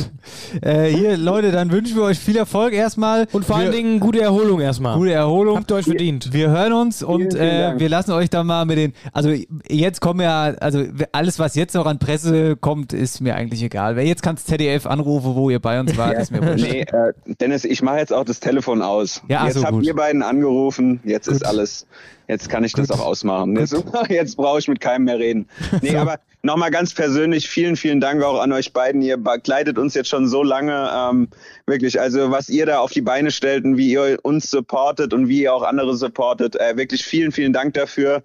[0.61, 3.27] Äh, hier, Leute, dann wünschen wir euch viel Erfolg erstmal.
[3.31, 4.97] Und vor allen wir, Dingen gute Erholung erstmal.
[4.97, 5.57] gute Erholung.
[5.57, 6.33] Habt ihr euch verdient.
[6.33, 8.93] Wir hören uns und vielen äh, wir lassen euch da mal mit den.
[9.11, 9.33] Also
[9.67, 13.95] jetzt kommen ja, also alles, was jetzt noch an Presse kommt, ist mir eigentlich egal.
[13.95, 16.65] Wer jetzt kann ZDF anrufen, wo ihr bei uns wart, ist mir wurscht.
[16.69, 19.21] Nee, äh, Dennis, ich mache jetzt auch das Telefon aus.
[19.27, 19.85] Ja, jetzt so, habt gut.
[19.85, 21.35] ihr beiden angerufen, jetzt Gut.
[21.35, 21.87] ist alles,
[22.27, 23.55] jetzt kann ich das auch ausmachen.
[23.55, 23.75] Jetzt,
[24.09, 25.47] jetzt brauche ich mit keinem mehr reden.
[25.81, 29.01] Nee, aber nochmal ganz persönlich, vielen, vielen Dank auch an euch beiden.
[29.01, 30.89] Ihr begleitet uns jetzt schon so lange.
[30.93, 31.29] Ähm,
[31.65, 35.27] wirklich, also was ihr da auf die Beine stellt und wie ihr uns supportet und
[35.27, 36.55] wie ihr auch andere supportet.
[36.57, 38.21] Äh, wirklich vielen, vielen Dank dafür.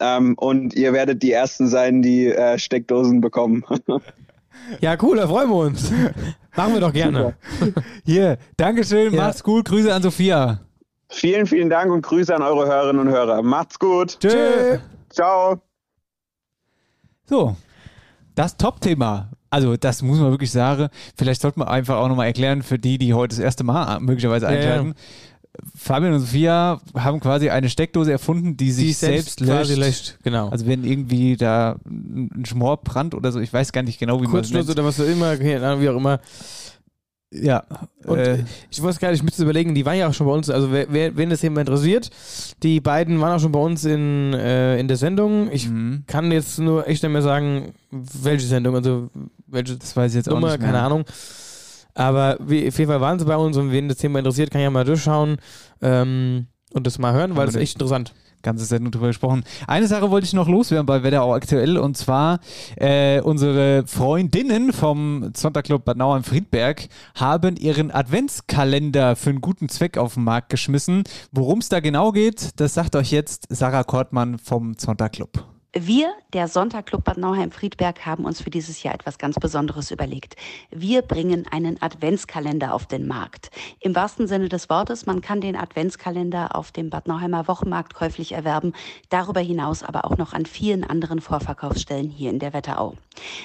[0.00, 3.64] Ähm, und ihr werdet die Ersten sein, die äh, Steckdosen bekommen.
[4.80, 5.90] Ja, cool, da freuen wir uns.
[6.56, 7.36] Machen wir doch gerne.
[8.04, 9.22] Hier, Dankeschön, Ja.
[9.22, 10.60] macht's gut, Grüße an Sophia.
[11.10, 13.40] vielen, vielen Dank und Grüße an eure Hörerinnen und Hörer.
[13.42, 14.18] Macht's gut.
[14.20, 14.78] Tschö.
[15.10, 15.62] Ciao.
[17.28, 17.56] So,
[18.34, 19.28] das Top-Thema.
[19.50, 20.88] Also, das muss man wirklich sagen.
[21.16, 24.46] Vielleicht sollte man einfach auch nochmal erklären für die, die heute das erste Mal möglicherweise
[24.46, 24.58] Ja, ja.
[24.58, 24.94] einschalten.
[25.74, 29.86] Fabian und Sophia haben quasi eine Steckdose erfunden, die sich Die selbst, quasi löscht.
[30.10, 30.18] löscht.
[30.22, 30.50] Genau.
[30.50, 34.26] Also wenn irgendwie da ein Schmor brannt oder so, ich weiß gar nicht genau, wie
[34.26, 36.20] man es Kurzschluss oder was auch immer, wie auch immer.
[37.30, 37.64] Ja,
[38.06, 40.32] Und äh, ich weiß gar nicht, ich müsste überlegen, die waren ja auch schon bei
[40.32, 42.10] uns, also wer, wer, wen das Thema interessiert,
[42.62, 45.50] die beiden waren auch schon bei uns in, äh, in der Sendung.
[45.52, 46.04] Ich mhm.
[46.06, 49.10] kann jetzt nur echt nicht mehr sagen, welche Sendung, also
[49.46, 50.70] welche das weiß ich jetzt auch Nummer, nicht mehr.
[50.70, 51.04] keine Ahnung.
[51.94, 54.62] Aber wie, auf jeden Fall waren sie bei uns und wen das Thema interessiert, kann
[54.62, 55.36] ja mal durchschauen
[55.82, 58.14] ähm, und das mal hören, weil Aber das ist echt interessant.
[58.42, 59.44] Ganze Sendung drüber gesprochen.
[59.66, 62.40] Eine Sache wollte ich noch loswerden bei Wetterau aktuell und zwar
[62.76, 69.98] äh, unsere Freundinnen vom Sonntagclub Bad Nauheim Friedberg haben ihren Adventskalender für einen guten Zweck
[69.98, 71.04] auf den Markt geschmissen.
[71.32, 75.57] Worum es da genau geht, das sagt euch jetzt Sarah Kortmann vom Sonntagclub.
[75.80, 80.34] Wir, der Sonntagclub Bad Nauheim-Friedberg, haben uns für dieses Jahr etwas ganz Besonderes überlegt.
[80.70, 83.52] Wir bringen einen Adventskalender auf den Markt.
[83.78, 88.32] Im wahrsten Sinne des Wortes, man kann den Adventskalender auf dem Bad Nauheimer Wochenmarkt käuflich
[88.32, 88.72] erwerben,
[89.08, 92.96] darüber hinaus aber auch noch an vielen anderen Vorverkaufsstellen hier in der Wetterau.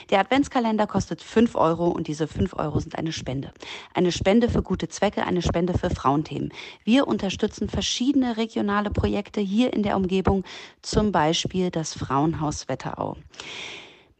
[0.09, 3.51] Der Adventskalender kostet 5 Euro und diese 5 Euro sind eine Spende.
[3.93, 6.51] Eine Spende für gute Zwecke, eine Spende für Frauenthemen.
[6.83, 10.43] Wir unterstützen verschiedene regionale Projekte hier in der Umgebung,
[10.81, 13.17] zum Beispiel das Frauenhaus Wetterau.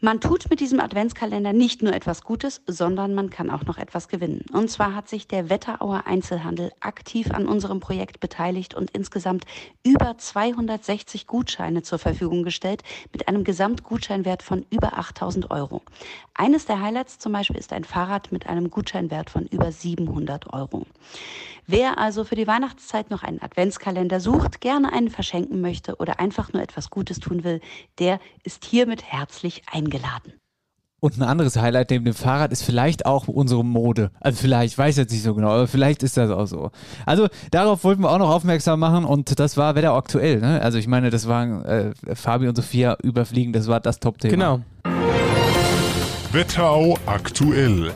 [0.05, 4.09] Man tut mit diesem Adventskalender nicht nur etwas Gutes, sondern man kann auch noch etwas
[4.09, 4.43] gewinnen.
[4.51, 9.45] Und zwar hat sich der Wetterauer Einzelhandel aktiv an unserem Projekt beteiligt und insgesamt
[9.81, 12.83] über 260 Gutscheine zur Verfügung gestellt
[13.13, 15.81] mit einem Gesamtgutscheinwert von über 8000 Euro.
[16.33, 20.85] Eines der Highlights zum Beispiel ist ein Fahrrad mit einem Gutscheinwert von über 700 Euro.
[21.65, 26.51] Wer also für die Weihnachtszeit noch einen Adventskalender sucht, gerne einen verschenken möchte oder einfach
[26.51, 27.61] nur etwas Gutes tun will,
[27.99, 29.92] der ist hiermit herzlich eingeladen.
[31.03, 34.11] Und ein anderes Highlight neben dem Fahrrad ist vielleicht auch unsere Mode.
[34.21, 36.71] Also vielleicht, weiß jetzt nicht so genau, aber vielleicht ist das auch so.
[37.05, 40.39] Also darauf wollten wir auch noch aufmerksam machen und das war Wetter aktuell.
[40.39, 40.61] Ne?
[40.61, 44.31] Also ich meine, das waren äh, Fabi und Sophia überfliegen, das war das Top-Thema.
[44.31, 44.61] Genau.
[46.31, 47.91] Wetterau aktuell.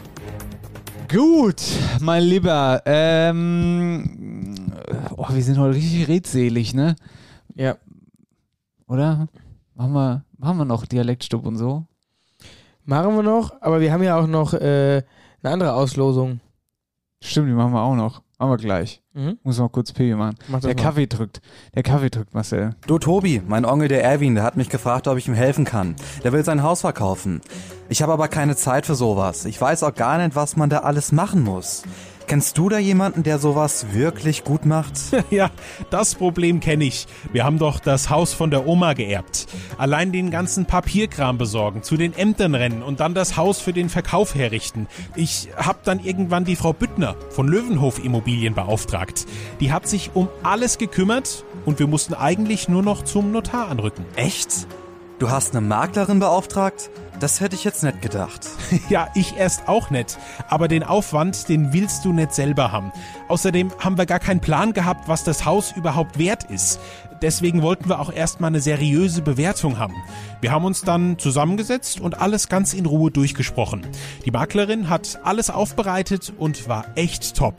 [1.09, 1.61] Gut,
[2.01, 2.81] mein Lieber.
[2.85, 4.55] Ähm,
[5.15, 6.97] oh, wir sind heute richtig redselig, ne?
[7.55, 7.77] Ja.
[8.85, 9.29] Oder?
[9.75, 11.85] Machen wir, machen wir noch Dialektstub und so?
[12.85, 15.03] Machen wir noch, aber wir haben ja auch noch äh,
[15.43, 16.39] eine andere Auslosung.
[17.21, 18.21] Stimmt, die machen wir auch noch.
[18.39, 19.01] Machen wir gleich.
[19.13, 19.39] Mhm.
[19.43, 20.35] Muss noch kurz P machen.
[20.47, 20.81] Mach Der mal.
[20.81, 21.41] Kaffee drückt.
[21.73, 22.75] Der Kaffee drückt, Marcel.
[22.85, 25.95] Du Tobi, mein Onkel der Erwin, der hat mich gefragt, ob ich ihm helfen kann.
[26.23, 27.41] Der will sein Haus verkaufen.
[27.89, 29.45] Ich habe aber keine Zeit für sowas.
[29.45, 31.81] Ich weiß auch gar nicht, was man da alles machen muss.
[32.27, 34.93] Kennst du da jemanden, der sowas wirklich gut macht?
[35.29, 35.49] Ja,
[35.89, 37.07] das Problem kenne ich.
[37.31, 39.47] Wir haben doch das Haus von der Oma geerbt.
[39.77, 43.89] Allein den ganzen Papierkram besorgen, zu den Ämtern rennen und dann das Haus für den
[43.89, 44.87] Verkauf herrichten.
[45.15, 49.25] Ich hab dann irgendwann die Frau Büttner von Löwenhof Immobilien beauftragt.
[49.59, 54.05] Die hat sich um alles gekümmert und wir mussten eigentlich nur noch zum Notar anrücken.
[54.15, 54.67] Echt?
[55.19, 56.89] Du hast eine Maklerin beauftragt?
[57.19, 58.47] Das hätte ich jetzt nicht gedacht.
[58.89, 60.17] Ja, ich erst auch nicht.
[60.49, 62.91] Aber den Aufwand, den willst du nicht selber haben.
[63.27, 66.79] Außerdem haben wir gar keinen Plan gehabt, was das Haus überhaupt wert ist.
[67.21, 69.95] Deswegen wollten wir auch erstmal eine seriöse Bewertung haben.
[70.41, 73.81] Wir haben uns dann zusammengesetzt und alles ganz in Ruhe durchgesprochen.
[74.25, 77.55] Die Maklerin hat alles aufbereitet und war echt top.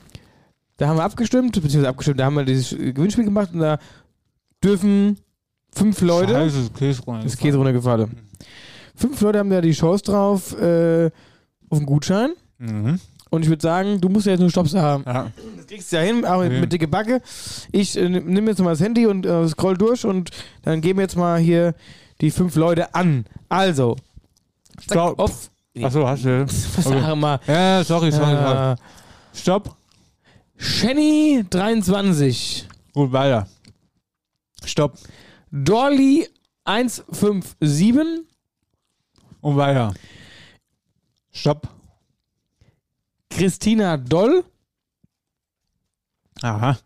[0.76, 3.80] da haben wir abgestimmt, beziehungsweise abgestimmt, da haben wir dieses Gewinnspiel gemacht und da
[4.62, 5.20] dürfen
[5.74, 6.34] fünf Leute.
[6.34, 7.24] Scheiße, das Käse runter.
[7.24, 8.12] Das Käse runtergefallen.
[8.94, 11.12] Fünf Leute haben da die Chance drauf äh,
[11.70, 12.32] auf einen Gutschein.
[12.58, 13.00] Mhm.
[13.32, 15.04] Und ich würde sagen, du musst ja jetzt nur Stopp sagen.
[15.08, 15.32] Ja.
[15.56, 16.60] Das kriegst du ja hin, Okay.
[16.60, 17.22] mit dicke Backe.
[17.72, 20.30] Ich äh, nehme jetzt mal das Handy und äh, scroll durch und
[20.64, 21.74] dann geben wir jetzt mal hier
[22.20, 23.26] die fünf Leute an.
[23.48, 23.96] Also.
[24.82, 25.18] Stopp.
[25.82, 26.46] Achso, hast du.
[26.76, 27.00] Was Okay.
[27.02, 27.40] sag mal?
[27.48, 28.74] Ja, sorry, sorry, sorry.
[28.74, 28.76] Äh,
[29.34, 29.76] Stopp.
[30.58, 32.68] Shenny 23.
[32.94, 33.48] Gut, weiter.
[34.66, 34.98] Stopp.
[35.52, 36.28] Dolly
[36.66, 38.26] 157.
[39.40, 39.94] Und weiter.
[41.32, 41.70] Stopp.
[43.42, 44.44] Christina Doll.
[46.44, 46.78] Aha.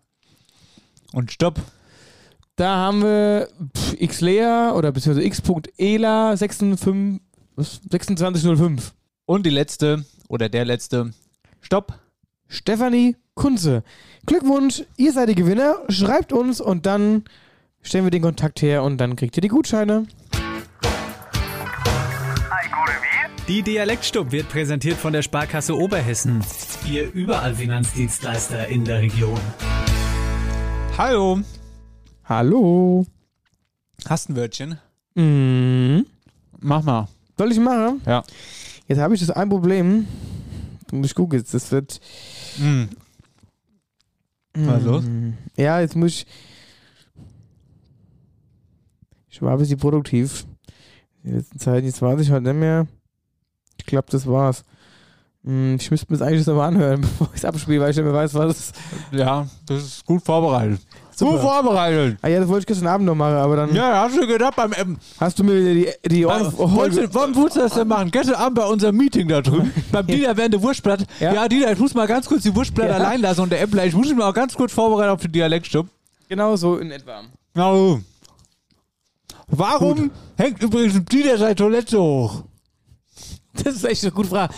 [1.12, 1.60] Und stopp.
[2.56, 3.50] Da haben wir
[4.00, 7.20] xlea oder beziehungsweise x.ela 65
[7.58, 7.82] was?
[7.90, 8.94] 2605.
[9.26, 11.12] Und die letzte oder der letzte.
[11.60, 12.00] Stopp.
[12.48, 13.84] Stefanie Kunze.
[14.26, 15.80] Glückwunsch, ihr seid die Gewinner.
[15.90, 17.26] Schreibt uns und dann
[17.82, 20.08] stellen wir den Kontakt her und dann kriegt ihr die Gutscheine.
[23.48, 26.44] Die Dialektstub wird präsentiert von der Sparkasse Oberhessen.
[26.90, 29.40] Ihr überall Finanzdienstleister in der Region.
[30.98, 31.42] Hallo.
[32.24, 33.06] Hallo.
[34.10, 34.80] Hast ein Wörtchen?
[35.14, 36.08] Mhm.
[36.60, 37.08] Mach mal.
[37.38, 38.02] Soll ich machen?
[38.08, 38.24] Ja.
[38.88, 40.08] Jetzt habe ich das ein Problem.
[40.92, 42.02] Ich gucke jetzt, das wird.
[42.58, 42.90] Hm.
[44.56, 45.04] Was los?
[45.56, 46.28] Ja, jetzt muss ich.
[49.30, 50.48] Ich war ein bisschen produktiv.
[51.24, 52.88] In den letzten Zeit, jetzt weiß ich halt nicht mehr.
[53.86, 54.64] Ich glaube, das war's.
[55.44, 58.06] Hm, Ich müsste mir das eigentlich nochmal anhören, bevor ich es abspiele, weil ich nicht
[58.06, 58.72] mehr weiß, was
[59.12, 60.82] Ja, das ist gut vorbereitet.
[61.16, 61.32] Super.
[61.34, 62.18] Gut vorbereitet.
[62.24, 64.56] Ah ja, das wollte ich gestern Abend noch machen, aber dann Ja, hast du gedacht
[64.58, 64.98] beim M.
[65.20, 65.74] hast du mir wieder
[66.04, 66.76] die, die Ohren du- Wann
[67.36, 68.12] wolltest du das denn machen?
[68.12, 69.72] Gestern Abend bei unserem Meeting da drüben.
[69.94, 71.06] beim Dieter während der Wurstblatt.
[71.22, 71.34] Ja.
[71.34, 71.48] Ja.
[71.48, 72.96] Dieter, ich muss mal ganz kurz die Wurstblatt Ja.
[72.96, 73.86] allein lassen und der Äppler.
[73.86, 75.88] Ich muss mich mal auch ganz kurz vorbereiten auf den Dialektstub.
[76.28, 77.22] Genau so in etwa.
[77.54, 78.02] Na so.
[79.48, 82.44] Warum hängt übrigens ein Dieter seine Toilette hoch?
[83.64, 84.54] Das ist echt eine gute Frage.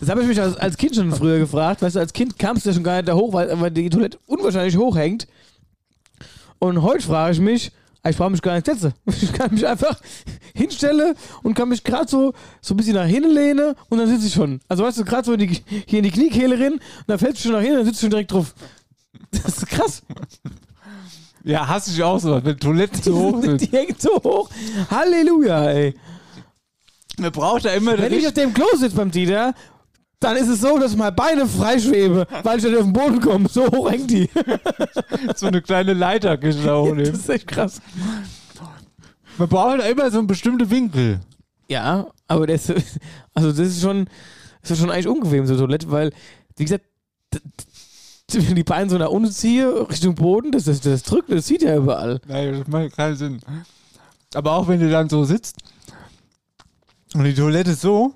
[0.00, 1.80] Das habe ich mich als, als Kind schon früher gefragt.
[1.82, 3.88] Weißt du, als Kind kamst du ja schon gar nicht da hoch, weil, weil die
[3.88, 5.26] Toilette unwahrscheinlich hoch hängt.
[6.58, 7.72] Und heute frage ich mich,
[8.02, 8.92] ah, ich brauche mich gar nicht setzen.
[9.06, 9.98] Ich kann mich einfach
[10.54, 14.26] hinstellen und kann mich gerade so, so ein bisschen nach hinten lehnen und dann sitze
[14.26, 14.60] ich schon.
[14.68, 17.38] Also weißt du, gerade so in die, hier in die Kniekehle rein und dann fällst
[17.38, 18.54] du schon nach hinten und dann sitzt du schon direkt drauf.
[19.30, 20.02] Das ist krass.
[21.44, 23.72] Ja, hasse ich auch so, wenn Toiletten zu hoch Die sind.
[23.72, 24.48] hängt so hoch.
[24.90, 25.94] Halleluja, ey.
[27.18, 29.54] Man braucht da immer Wenn ich auf dem Klo sitze beim Dieter,
[30.20, 33.48] dann ist es so, dass meine Beine freischwebe, weil ich dann auf den Boden komme.
[33.48, 34.28] So hoch hängt die.
[35.36, 37.80] so eine kleine Leiter Das genau ist echt krass.
[39.36, 41.20] Man braucht da immer so einen bestimmten Winkel.
[41.68, 42.72] Ja, aber das,
[43.34, 44.06] also das ist schon,
[44.62, 46.12] das ist schon eigentlich unbequem, so Toilette, weil,
[46.56, 46.84] wie gesagt,
[48.32, 51.76] die Beine so nach unten ziehe, Richtung Boden, das, das, das drückt, das sieht ja
[51.76, 52.20] überall.
[52.26, 53.40] Nein, das macht keinen Sinn.
[54.34, 55.56] Aber auch wenn du dann so sitzt
[57.14, 58.14] und die Toilette ist so,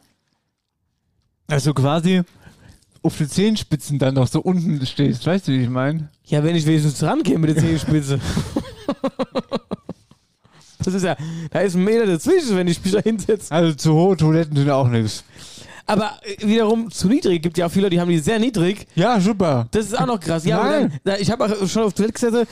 [1.47, 2.23] dass du quasi
[3.03, 5.25] auf die Zehenspitzen dann noch so unten stehst.
[5.27, 6.11] Weißt du, wie ich meine?
[6.27, 8.21] Ja, wenn ich wenigstens rangehe mit der Zehenspitze.
[10.85, 11.17] Das ist ja,
[11.51, 13.53] da ist ein Meter dazwischen, wenn ich mich da hinsetze.
[13.53, 15.25] Also zu hohe Toiletten sind auch nichts.
[15.87, 17.43] Aber äh, wiederum zu niedrig.
[17.43, 18.87] Gibt ja auch viele, Leute, die haben die sehr niedrig.
[18.95, 19.67] Ja, super.
[19.73, 20.45] Das ist auch noch krass.
[20.45, 20.91] Ja, Nein.
[21.05, 22.47] dann, da, ich habe auch schon auf Toilette gesessen,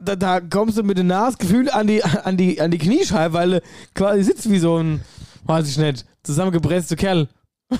[0.00, 3.50] da, da kommst du mit dem Nasgefühl an die, an, die, an die Kniescheibe, weil
[3.50, 3.62] du
[3.94, 5.02] quasi sitzt wie so ein,
[5.44, 7.28] weiß ich nicht, zusammengepresster Kerl.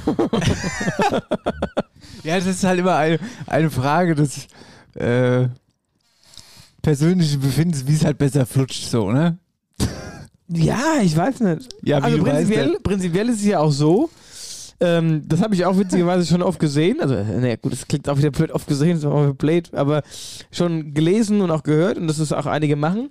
[2.23, 4.47] Ja, das ist halt immer eine, eine Frage des
[4.95, 5.49] äh,
[6.83, 9.39] persönlichen Befindens, wie es halt besser flutscht, so, ne?
[10.49, 11.69] Ja, ich weiß nicht.
[11.83, 14.11] Ja, also prinzipiell, prinzipiell ist es ja auch so,
[14.81, 17.01] ähm, das habe ich auch witzigerweise schon oft gesehen.
[17.01, 20.03] Also, naja, gut, das klingt auch wieder blöd, oft gesehen, ist auch blöd, aber
[20.51, 23.11] schon gelesen und auch gehört und das ist auch einige machen.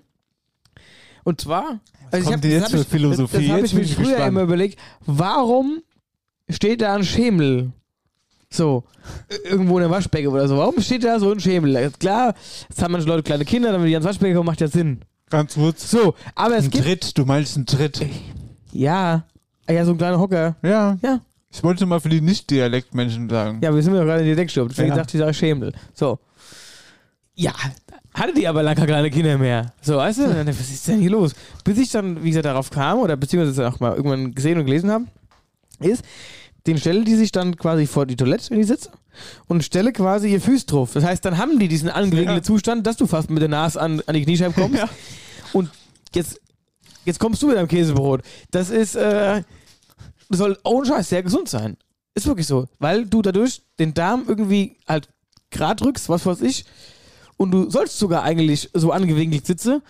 [1.29, 1.79] Und zwar,
[2.11, 3.37] also kommt hab- das jetzt für ich- Philosophie?
[3.37, 4.27] Das, das habe ich mir ich früher gespannt.
[4.29, 5.81] immer überlegt, warum
[6.49, 7.71] steht da ein Schemel?
[8.51, 8.83] So,
[9.43, 10.57] irgendwo in der Waschbecke oder so.
[10.57, 11.91] Warum steht da so ein Schemel?
[11.99, 12.33] Klar,
[12.67, 15.01] jetzt haben manche Leute kleine Kinder, damit die ans Waschbecken kommen, macht ja Sinn.
[15.29, 15.91] Ganz kurz.
[15.91, 16.83] So, aber es Ein gibt.
[16.83, 18.03] Tritt, du meinst einen Tritt.
[18.71, 19.25] Ja.
[19.67, 20.55] Ah Ja, so ein kleiner Hocker.
[20.63, 20.97] Ja.
[21.03, 21.21] Ja.
[21.51, 23.59] Ich wollte mal für die Nicht-Dialektmenschen sagen.
[23.63, 24.69] Ja, wir sind ja gerade in die Deckstube.
[24.69, 24.95] Deswegen Ja.
[24.95, 25.73] dachte ich, sage Schemel.
[25.93, 26.17] So.
[27.35, 27.53] Ja,
[28.19, 29.73] hatte die aber lange keine Kinder mehr.
[29.81, 30.23] So, weißt du?
[30.25, 31.33] Und dann, was ist denn hier los?
[31.63, 34.91] Bis ich dann, wie gesagt, darauf kam, oder beziehungsweise auch mal irgendwann gesehen und gelesen
[34.91, 35.05] habe,
[35.79, 36.03] ist,
[36.67, 38.91] den stelle die sich dann quasi vor die Toilette, wenn die sitzt,
[39.47, 40.91] und stelle quasi ihr Füß drauf.
[40.93, 42.43] Das heißt, dann haben die diesen angelegten Ja.
[42.43, 44.83] Zustand, dass du fast mit der Nase an, an die Kniescheibe kommst.
[45.53, 45.69] Und
[46.13, 46.39] jetzt,
[47.05, 48.21] jetzt kommst du mit deinem Käsebrot.
[48.51, 49.43] Das ist, äh,
[50.29, 51.77] das soll ohne Scheiß sehr gesund sein.
[52.13, 52.67] Ist wirklich so.
[52.79, 55.09] Weil du dadurch den Darm irgendwie halt
[55.51, 56.65] grad rückst, was weiß ich,
[57.39, 59.81] und du sollst sogar eigentlich so angewinkelt sitzen.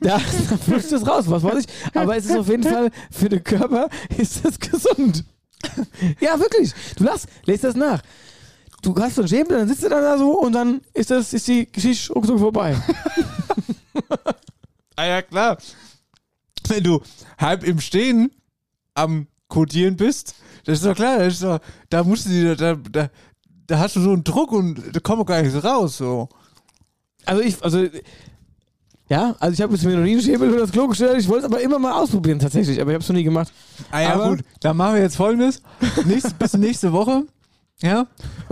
[0.00, 0.18] Da,
[0.64, 1.96] flutscht es raus, was weiß ich.
[1.96, 3.88] Aber es ist auf jeden Fall für den Körper
[4.18, 5.24] ist es gesund.
[6.20, 6.72] Ja, wirklich.
[6.96, 8.02] Du lachst, lest das nach.
[8.82, 11.32] Du hast so einen Schämel, dann sitzt du dann da so und dann ist das,
[11.32, 12.76] ist die Geschichte ruckzuck vorbei.
[14.94, 15.56] Ah ja, klar.
[16.68, 17.00] Wenn du
[17.38, 18.30] halb im Stehen
[18.92, 20.34] am Codieren bist,
[20.64, 23.08] das ist doch klar, das ist doch, da musst du die, da, da,
[23.66, 26.28] da hast du so einen Druck und da kommt gar nichts raus, so.
[27.24, 27.86] Also ich, also
[29.08, 31.18] ja, also ich habe jetzt mir noch nie einen Schäbel über das Klo gestellt.
[31.20, 33.52] Ich wollte es aber immer mal ausprobieren tatsächlich, aber ich habe es noch nie gemacht.
[33.90, 35.62] Ah ja, aber, gut, dann machen wir jetzt folgendes.
[36.06, 37.26] Nächste, bis nächste Woche,
[37.80, 38.06] ja,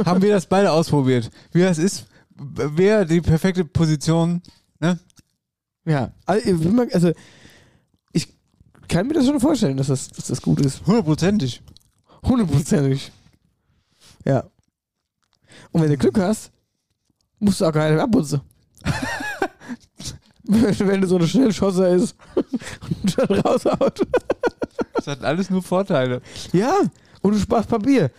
[0.05, 1.31] haben wir das beide ausprobiert.
[1.53, 2.07] Wie das ist,
[2.37, 4.43] wer die perfekte Position,
[4.81, 4.99] ne?
[5.87, 7.13] Ja, also, ich also
[8.13, 8.29] ich
[8.87, 10.87] kann mir das schon vorstellen, dass das, dass das gut ist.
[10.87, 11.63] Hundertprozentig.
[12.23, 13.13] Hundertprozentig.
[14.27, 14.45] Ja.
[15.73, 16.51] Und wenn du Glück hast,
[17.39, 18.41] musst du auch gar nicht mehr abputzen.
[20.45, 24.07] wenn, du so eine Schnellschosser ist und dann raushaut.
[24.95, 26.21] Das hat alles nur Vorteile.
[26.53, 26.81] Ja,
[27.23, 28.11] und du sparst Papier.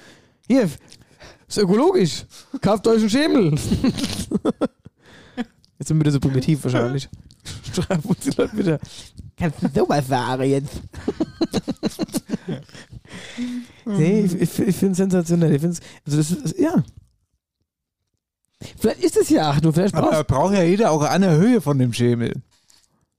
[0.47, 0.69] Hier,
[1.47, 2.25] ist ökologisch.
[2.61, 3.51] Kauft euch einen Schemel.
[5.77, 7.09] Jetzt sind wir wieder so primitiv wahrscheinlich.
[7.73, 8.79] Schreiben uns die Leute wieder.
[9.35, 10.81] Kannst du sowas sagen jetzt?
[13.85, 15.55] nee, ich, ich, ich finde es sensationell.
[15.55, 16.83] Ich find's, also das ist, ja.
[18.77, 21.35] Vielleicht ist es ja, ach du, vielleicht Aber brauchst braucht ja jeder auch an der
[21.35, 22.41] Höhe von dem Schemel.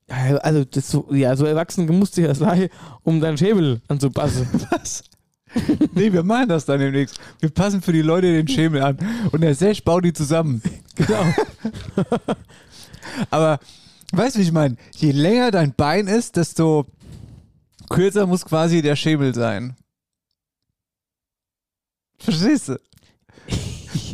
[0.09, 2.69] Ja, Also, das so, ja, so erwachsen musst du ja sein,
[3.03, 4.47] um deinen Schemel anzupassen.
[4.71, 5.03] Was?
[5.93, 7.19] Nee, wir machen das dann demnächst.
[7.39, 8.97] Wir passen für die Leute den Schemel an.
[9.31, 10.61] Und der Sesh baut die zusammen.
[10.95, 11.25] Genau.
[13.31, 13.57] Aber,
[14.11, 14.77] weißt du, wie ich meine?
[14.95, 16.85] Je länger dein Bein ist, desto
[17.89, 19.75] kürzer muss quasi der Schemel sein.
[22.19, 22.79] Verstehst du?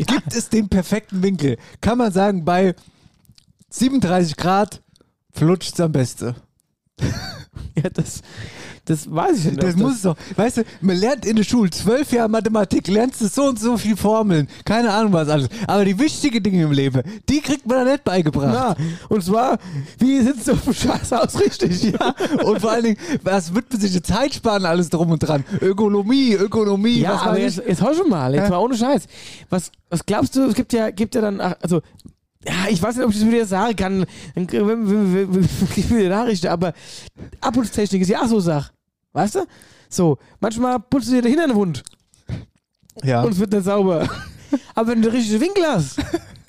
[0.05, 1.57] Gibt es den perfekten Winkel?
[1.81, 2.75] Kann man sagen, bei
[3.69, 4.81] 37 Grad
[5.31, 6.35] flutscht am besten.
[7.83, 8.21] Ja, das,
[8.85, 9.63] das weiß ich nicht.
[9.63, 10.15] Das ob muss es doch.
[10.35, 13.77] Weißt du, man lernt in der Schule zwölf Jahre Mathematik, lernst du so und so
[13.77, 15.49] viele Formeln, keine Ahnung was alles.
[15.67, 18.53] Aber die wichtigen Dinge im Leben, die kriegt man da nicht beigebracht.
[18.53, 18.75] Ja,
[19.09, 19.59] und zwar,
[19.99, 21.83] wie sitzt du auf dem Scheißhaus richtig?
[21.83, 25.19] Ja, und vor allen Dingen, was wird man sich die Zeit sparen, alles drum und
[25.19, 25.43] dran?
[25.61, 29.05] Ökonomie, Ökonomie, Ja, was aber jetzt, jetzt hau schon mal, jetzt mal ohne Scheiß.
[29.49, 31.81] Was, was glaubst du, es gibt ja, gibt ja dann, also,
[32.45, 36.47] ja, ich weiß nicht, ob ich das wieder sagen kann, dann kriegen wir- wir Nachrichten,
[36.47, 36.73] aber
[37.41, 38.71] Abputztechnik ist ja auch so Sach.
[39.13, 39.45] Weißt du?
[39.89, 41.83] So, manchmal putzt du dir dahinter eine Wund
[43.03, 43.23] Ja.
[43.23, 44.07] und es wird nicht sauber.
[44.75, 45.97] aber wenn du den richtigen Winkel hast,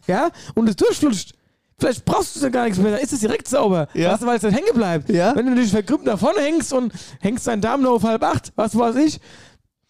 [0.07, 1.32] ja, und es durchflutscht,
[1.78, 3.88] vielleicht brauchst du da gar nichts mehr, dann ist es direkt sauber.
[3.95, 4.12] Ja.
[4.12, 5.09] Weißt du, weil es dann hängen bleibt.
[5.09, 5.34] Ja.
[5.34, 8.53] Wenn du dich verkrümmt nach vorne hängst und hängst deinen Darm nur auf halb acht,
[8.57, 9.18] was weiß ich,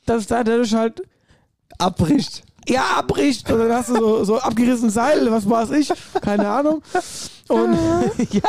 [0.07, 1.03] dass da dadurch halt
[1.79, 2.45] Abbricht.
[2.71, 3.51] Ja, abbricht.
[3.51, 5.93] Oder dann hast du so, so abgerissenes Seil, was weiß ich.
[6.23, 6.83] Keine Ahnung.
[7.49, 7.77] Und
[8.31, 8.41] ja,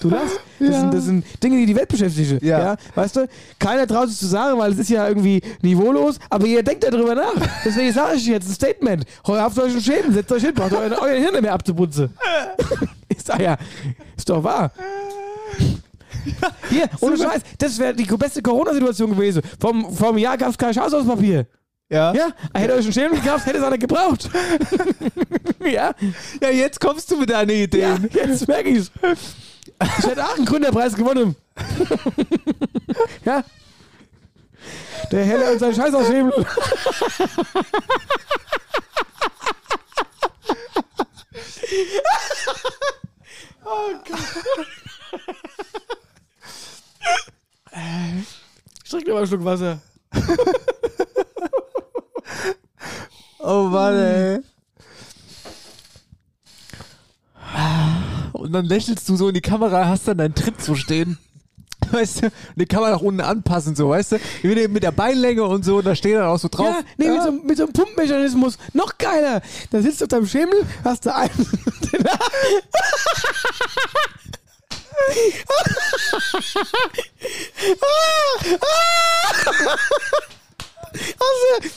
[0.00, 0.40] du lachst.
[0.60, 0.80] Das, Ja.
[0.80, 2.38] sind, das sind Dinge, die die Welt beschäftigen.
[2.42, 2.76] Ja.
[2.94, 6.62] Weißt du, keiner traut sich zu sagen, weil es ist ja irgendwie niveaulos, aber ihr
[6.62, 7.34] denkt darüber nach.
[7.64, 9.04] Deswegen sage ich jetzt ein Statement.
[9.26, 12.10] Heuer habt euch einen Schäden, setzt euch hin, braucht euer, euer Hirn nicht mehr abzuputzen.
[13.08, 13.56] ist, ah ja,
[14.16, 14.70] ist doch wahr.
[16.70, 19.42] Hier, ohne Scheiß, das wäre die beste Corona-Situation gewesen.
[19.60, 21.46] Vom, vom Jahr gab es kein Schaushauspapier.
[21.94, 22.12] Ja.
[22.12, 24.28] Ja, hätte euch einen Schädel gekauft, hätte es einer gebraucht.
[25.60, 25.94] ja.
[26.42, 28.10] Ja, jetzt kommst du mit deinen ja, Ideen.
[28.12, 28.90] jetzt merke ich's.
[29.98, 31.36] Ich hätte auch einen Gründerpreis gewonnen.
[33.24, 33.44] ja.
[35.12, 36.32] Der Helle und sein Scheiß aushebel.
[43.64, 44.18] oh Gott.
[48.82, 49.80] Ich trinke mal einen Schluck Wasser.
[53.46, 54.38] Oh Mann, ey.
[58.32, 61.18] Und dann lächelst du so in die Kamera, hast dann deinen Tritt so stehen.
[61.90, 64.18] Weißt du, und die kann man nach unten anpassen, so, weißt du?
[64.42, 66.66] Mit der- mit der Beinlänge und so, da steht dann auch so drauf.
[66.66, 68.56] Ja, nee, Mit, so, mit so einem Pumpmechanismus.
[68.72, 69.42] Noch geiler.
[69.70, 71.30] Da sitzt du auf deinem Schemel, hast du einen.
[71.68, 71.92] hast
[81.62, 81.68] du.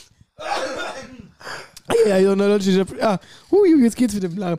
[2.06, 3.18] Ja, ja, na, ich hab- ja.
[3.50, 4.58] Hui, jetzt geht's mit dem Lachen.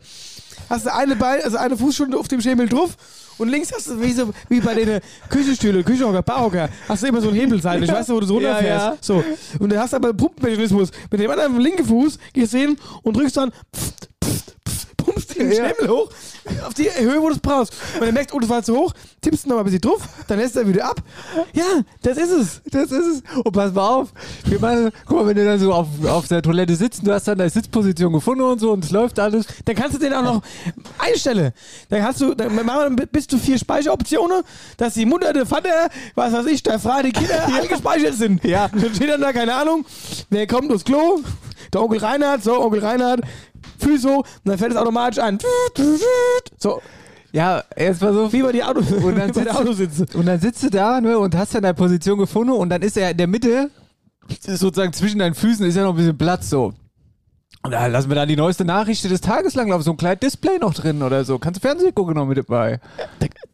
[0.70, 2.92] Hast du eine Bein, also eine Fußstunde auf dem Schemel drauf
[3.38, 5.00] und links hast du wie, so, wie bei den
[5.30, 8.50] Küchenstühle, Küchenhocker, Barhocker, hast du immer so einen Hebelseil, ich weiß, wo du so Ja,
[8.56, 8.86] runterfährst.
[8.86, 8.98] ja.
[9.02, 9.24] So.
[9.60, 10.90] Und du hast aber einen Pumpenmechanismus.
[11.10, 14.10] Mit dem anderen linken Fuß gehst du hin und drückst dann pumpst
[15.40, 15.70] den Ja.
[15.70, 16.10] Schemel hoch
[16.66, 17.74] auf die Höhe, wo du es brauchst.
[17.96, 20.02] Und dann merkst, oh, das war zu hoch, tippst du noch mal ein bisschen drauf,
[20.28, 21.02] dann lässt er wieder ab.
[21.54, 21.64] Ja,
[22.02, 22.62] das ist es.
[22.72, 23.24] Das ist es.
[23.44, 24.10] Und pass mal auf.
[24.46, 27.28] Wir machen, guck mal, wenn du dann so auf, auf der Toilette sitzt, du hast
[27.28, 29.46] dann deine Sitzposition gefunden und so und es läuft alles.
[29.66, 30.42] Dann kannst du den auch noch
[30.98, 31.52] einstellen.
[31.90, 34.44] Dann hast du, dann machen wir bis zu vier Speicheroptionen,
[34.78, 38.44] dass die Mutter, der Vater, was weiß ich, der Vater, die Kinder alle gespeichert sind.
[38.44, 38.70] Ja.
[38.70, 39.86] Dann steht dann da, keine Ahnung,
[40.30, 41.20] wer kommt aufs Klo?
[41.74, 43.22] Der Onkel Reinhard, so, Onkel Reinhard,
[43.80, 45.40] Füße und dann fällt es automatisch ein.
[46.58, 46.82] So,
[47.32, 48.32] Ja, erst mal so.
[48.34, 50.06] wie bei, die Auto, Und dann, sitzt, Autositze.
[50.14, 52.98] und dann sitzt du da ne, und hast dann deine Position gefunden und dann ist
[52.98, 53.70] er in der Mitte,
[54.46, 56.74] sozusagen zwischen deinen Füßen, ist ja noch ein bisschen Platz so.
[57.62, 60.22] Und da lassen wir dann die neueste Nachricht des Tages lang laufen, so ein kleines
[60.22, 61.40] Display noch drin oder so.
[61.40, 62.80] Kannst du Fernsehen gucken noch mit dabei.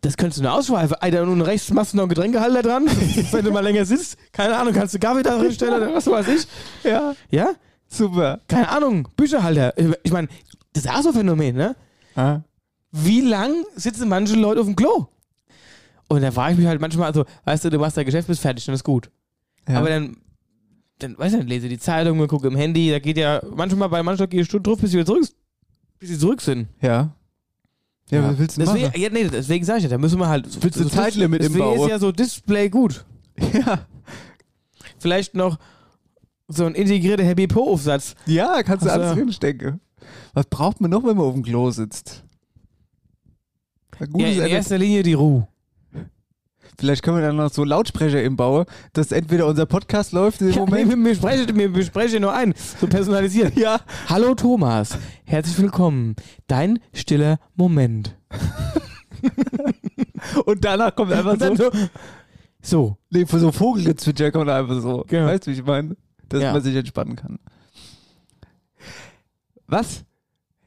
[0.01, 0.95] Das könntest du nur ausschweifen.
[0.99, 2.85] Alter, und rechts machst du noch einen Getränkehalter dran,
[3.31, 4.17] wenn du mal länger sitzt.
[4.31, 6.45] Keine Ahnung, kannst du Kaffee da drin stellen oder was weiß ich.
[6.83, 7.49] Ja, Ja?
[7.97, 8.41] Super.
[8.47, 9.73] Keine Ahnung, Bücherhalter.
[10.03, 10.27] Ich meine,
[10.73, 11.75] das ist auch so ein Phänomen, ne?
[12.15, 12.43] Ja.
[12.91, 15.07] Wie lang sitzen manche Leute auf dem Klo?
[16.07, 18.41] Und da frage ich mich halt manchmal, also, weißt du, du machst dein Geschäft, bist
[18.41, 19.09] fertig, dann ist gut.
[19.67, 19.79] Ja.
[19.79, 20.17] Aber dann,
[20.99, 24.03] dann, weißt du, dann lese die Zeitung, gucke im Handy, da geht ja manchmal bei
[24.03, 25.25] manchen geht eine Stunde drauf, bis sie wieder zurück,
[25.99, 26.67] bis sie zurück sind.
[26.81, 27.11] Ja.
[28.11, 29.01] Ja, was willst du deswegen, machen?
[29.01, 30.45] ja, nee, deswegen sage ich ja, da müssen wir halt.
[30.63, 31.83] Willst du so- Zeitlimit im deswegen Bau?
[31.85, 33.03] ist ja so Display gut.
[33.53, 33.79] Ja.
[34.99, 35.57] Vielleicht noch
[36.47, 38.15] so ein integrierter Happy Po-Aufsatz.
[38.25, 39.01] Ja, kannst du Ach so.
[39.01, 39.79] alles drinstecken.
[40.33, 42.23] Was braucht man noch, wenn man auf dem Klo sitzt?
[44.15, 45.47] Ja, in erster Linie die Ruhe.
[46.77, 50.49] Vielleicht können wir dann noch so Lautsprecher im Bauen, dass entweder unser Podcast läuft im
[50.49, 50.89] Ja, Moment.
[50.89, 53.55] wir, wir, sprechen, wir, wir sprechen nur ein, so personalisiert.
[53.57, 53.79] Ja.
[54.09, 56.15] Hallo Thomas, herzlich willkommen.
[56.47, 58.17] Dein stiller Moment.
[60.45, 61.71] Und danach kommt einfach so,
[62.61, 65.05] so, nee, für so Vogelgezwitscher kommt einfach so.
[65.07, 65.27] Genau.
[65.27, 65.95] Weißt du, wie ich meine?
[66.35, 66.53] Dass Ja.
[66.53, 67.39] man sich entspannen kann.
[69.67, 70.03] Was?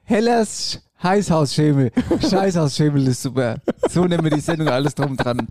[0.04, 1.92] Hellers Heißhausschemel.
[2.28, 3.58] Scheißhausschemel ist super.
[3.88, 5.46] So nennen wir die Sendung alles drum dran.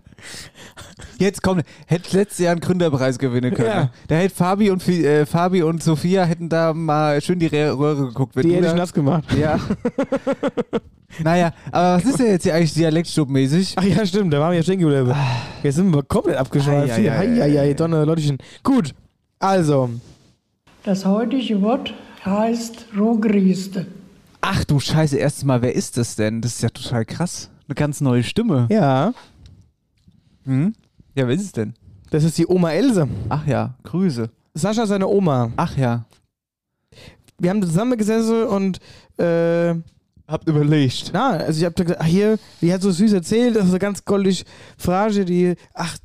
[1.18, 3.68] Jetzt kommt, hätte letztes Jahr einen Gründerpreis gewinnen können.
[3.68, 3.90] Ja.
[4.08, 8.08] Da hätte Fabi und, äh, Fabi und Sophia hätten da mal schön die Re- Röhre
[8.08, 8.36] geguckt.
[8.36, 9.24] wenn Die hätte ich nass gemacht.
[9.40, 9.58] Ja.
[11.24, 13.74] naja, aber was ist denn jetzt hier eigentlich dialektstubmäßig?
[13.78, 15.14] Ach ja, stimmt, da waren wir ja stehen geblieben.
[15.62, 16.92] Jetzt sind wir komplett abgeschweift.
[16.92, 18.36] Ei, ei, Hier, ei, hei, hei, hei, Donner, Leutchen.
[18.62, 18.94] Gut,
[19.38, 19.90] also,
[20.84, 23.86] Das heutige Wort heißt Rohgrießte.
[24.40, 26.40] Ach du Scheiße, erstes Mal, wer ist das denn?
[26.40, 27.50] Das ist ja total krass.
[27.66, 28.66] Eine ganz neue Stimme.
[28.70, 29.12] ja,
[30.44, 30.72] Hm?
[31.14, 31.74] Ja, wer ist es denn?
[32.10, 33.06] das ist die Oma Else.
[33.28, 34.30] Ach ja, Grüße.
[34.54, 35.52] Sascha, seine Oma.
[35.56, 36.06] Ach ja.
[37.38, 38.78] Wir haben zusammengesessen und,
[39.18, 39.74] äh,
[40.26, 41.10] Habt überlegt.
[41.12, 43.70] na, also ich hab da gesagt, ach hier, die hat so süß erzählt, das ist
[43.70, 44.44] eine ganz goldig
[44.78, 45.96] Phrase, die, ach,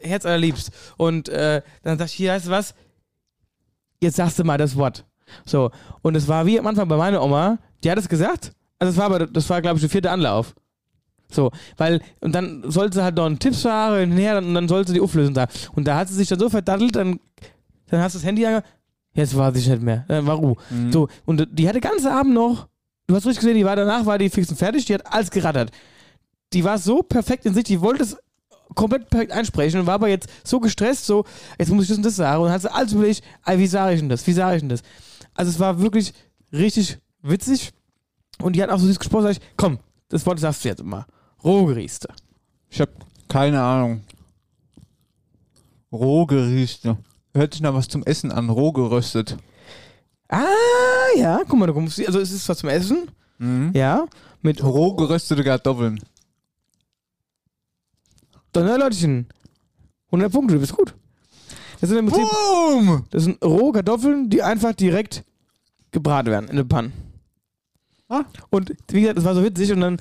[0.00, 0.70] Herz allerliebst.
[0.96, 2.74] Und äh, dann sag ich, hier, weißt du was?
[4.00, 5.04] Jetzt sagst du mal das Wort.
[5.44, 5.70] So,
[6.02, 8.96] und es war wie am Anfang bei meiner Oma, die hat es gesagt, also es
[8.96, 10.54] war aber, das war, glaube ich, der vierte Anlauf.
[11.30, 14.88] So, weil, und dann sollte sie halt noch einen Tipps fahren hinher und dann sollte
[14.88, 15.48] sie die auflösen da.
[15.74, 17.18] Und da hat sie sich dann so verdattelt, dann,
[17.88, 18.66] dann hast du das Handy angehört,
[19.14, 20.56] jetzt war sie nicht mehr, dann war Ruhe.
[20.70, 20.92] Mhm.
[20.92, 22.68] So, und die hat den ganzen Abend noch,
[23.08, 25.30] du hast richtig gesehen, die war danach, war die fix und fertig, die hat alles
[25.30, 25.72] gerattert.
[26.52, 28.16] Die war so perfekt in sich, die wollte es
[28.74, 31.24] komplett perfekt einsprechen und war aber jetzt so gestresst, so,
[31.58, 32.40] jetzt muss ich das und das sagen.
[32.40, 34.68] Und dann hat sie alles überlegt, wie sage ich denn das, wie sage ich denn
[34.68, 34.82] das?
[35.34, 36.12] Also es war wirklich
[36.52, 37.72] richtig witzig
[38.40, 40.80] und die hat auch so süß gesprochen, sag ich, komm, das Wort sagst du jetzt
[40.80, 41.06] immer.
[41.44, 42.08] Rohgerieste.
[42.68, 42.90] Ich hab
[43.28, 44.02] Keine Ahnung.
[45.92, 46.96] Rohgerichte.
[47.34, 48.50] Hört sich nach was zum Essen an.
[48.50, 49.36] Roh geröstet.
[50.28, 50.44] Ah,
[51.16, 53.10] ja, guck mal, da kommst du, also es ist was zum Essen.
[53.74, 54.06] Ja,
[54.40, 56.00] mit Roh geröstete Kartoffeln.
[58.56, 59.26] Donnerleutchen.
[60.06, 60.94] 100 Punkte, du bist gut.
[61.80, 63.04] Das sind im Prinzip, Boom!
[63.10, 65.24] das sind rohe Kartoffeln, die einfach direkt
[65.90, 66.92] gebraten werden in der Panne.
[68.08, 68.24] Ah.
[68.50, 69.98] Und wie gesagt, das war so witzig und dann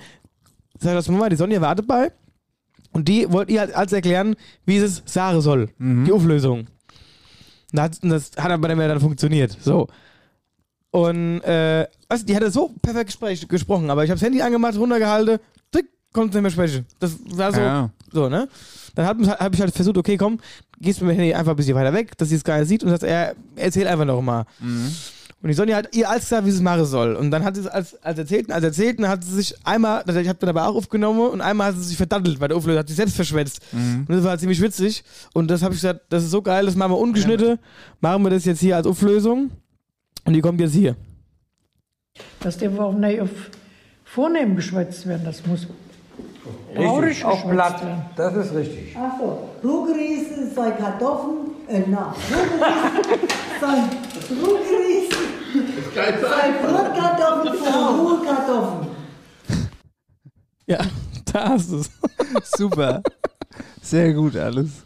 [0.80, 2.12] sagt das Mama, die Sonja war dabei
[2.92, 4.36] und die wollte ihr halt als erklären,
[4.66, 5.70] wie es sagen soll,
[6.06, 6.60] die Auflösung.
[6.60, 6.68] Und
[7.74, 9.58] das, und das hat aber dann funktioniert.
[9.60, 9.88] So.
[10.92, 14.78] Und äh, du, die hatte so perfekt Gespräch, gesprochen, aber ich habe das Handy angemacht,
[14.78, 15.40] runtergehalten,
[16.16, 16.86] konnte nicht mehr sprechen.
[17.00, 17.90] Das war so, Ja.
[18.12, 18.48] so ne?
[18.96, 20.40] Dann habe hab ich halt versucht, okay, komm,
[20.80, 22.84] gehst mit dem Handy einfach ein bisschen weiter weg, dass sie es gar nicht sieht
[22.84, 24.46] und sagt, er erzähl einfach noch mal.
[25.42, 27.14] Und die Sonja hat ihr alles gesagt, wie sie es machen soll.
[27.16, 30.02] Und dann hat sie es als, als erzählt, als erzählt, dann hat sie sich einmal,
[30.02, 32.58] also ich habe dann aber auch aufgenommen und einmal hat sie sich verdattelt bei der
[32.58, 33.60] Auflösung, hat sich selbst verschwätzt.
[33.74, 35.04] Und das war halt ziemlich witzig.
[35.34, 37.60] Und das habe ich gesagt, das ist so geil, das machen wir ungeschnitten.
[38.02, 39.52] Machen wir das jetzt hier als Auflösung.
[40.24, 40.96] Und die kommt jetzt hier.
[42.40, 43.30] Das darf auch nicht auf
[44.06, 45.68] vornehm geschwätzt werden, das muss
[46.76, 48.06] traurig auch werden.
[48.16, 48.96] Das ist richtig.
[48.98, 53.30] Achso, Ruhgeriesen sei Kartoffeln, äh, na, Ruhgeriesen
[53.62, 53.84] sei,
[54.36, 55.26] Ruhgeriesen
[56.22, 58.88] sei Brotkartoffeln von Ruhekartoffeln.
[60.68, 60.80] Ja,
[61.32, 61.92] da hast du es.
[62.58, 63.02] Super.
[63.82, 64.84] Sehr gut alles.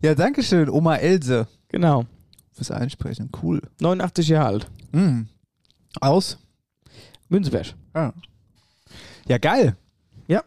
[0.00, 1.46] Ja, danke schön, Oma Else.
[1.68, 2.04] Genau.
[2.52, 3.30] Fürs Einsprechen.
[3.42, 3.60] Cool.
[3.80, 4.70] 89 Jahre alt.
[4.92, 5.22] Mm.
[6.00, 6.38] Aus?
[7.28, 7.74] Münzberg.
[7.94, 8.14] Ja.
[9.28, 9.76] Ja, geil.
[10.28, 10.42] Ja.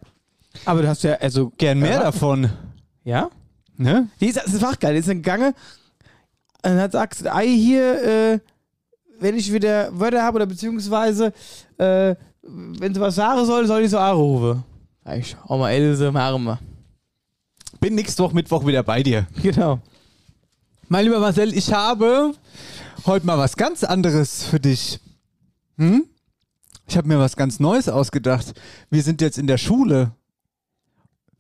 [0.66, 1.52] Aber du hast ja, also.
[1.58, 2.04] Gern mehr Ja.
[2.04, 2.50] davon.
[3.04, 3.30] Ja?
[3.78, 4.08] Ne?
[4.20, 4.94] Die ist, das ist auch geil.
[4.94, 5.54] Die ist dann gegangen
[6.64, 8.40] und hat gesagt, ei, hier, äh,
[9.20, 11.34] wenn ich wieder Wörter habe oder beziehungsweise,
[11.78, 14.64] äh, wenn sie was sagen soll, soll ich so anrufen.
[15.16, 16.60] Ich, Oma Else, machen wir.
[17.80, 19.28] Bin nächste Woche Mittwoch wieder bei dir.
[19.42, 19.80] Genau.
[20.90, 22.34] Mein lieber Marcel, ich habe
[23.06, 25.00] heute mal was ganz anderes für dich.
[25.78, 26.04] Hm?
[26.88, 28.54] Ich habe mir was ganz Neues ausgedacht.
[28.90, 30.12] Wir sind jetzt in der Schule.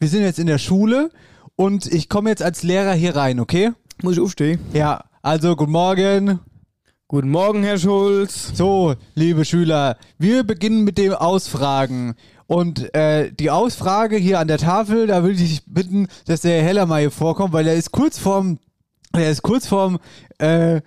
[0.02, 1.10] Wir sind jetzt in der Schule
[1.58, 3.72] und ich komme jetzt als Lehrer hier rein, okay?
[4.02, 4.58] Muss ich aufstehen?
[4.72, 6.40] Ja, also guten Morgen.
[7.10, 8.54] Guten Morgen, Herr Schulz.
[8.56, 12.16] So, liebe Schüler, wir beginnen mit dem Ausfragen.
[12.48, 16.54] Und äh, die Ausfrage hier an der Tafel, da würde ich dich bitten, dass der
[16.54, 18.58] Herr Heller mal hier vorkommt, weil er ist kurz vorm,
[19.12, 20.00] er ist kurz vorm,
[20.38, 20.80] äh,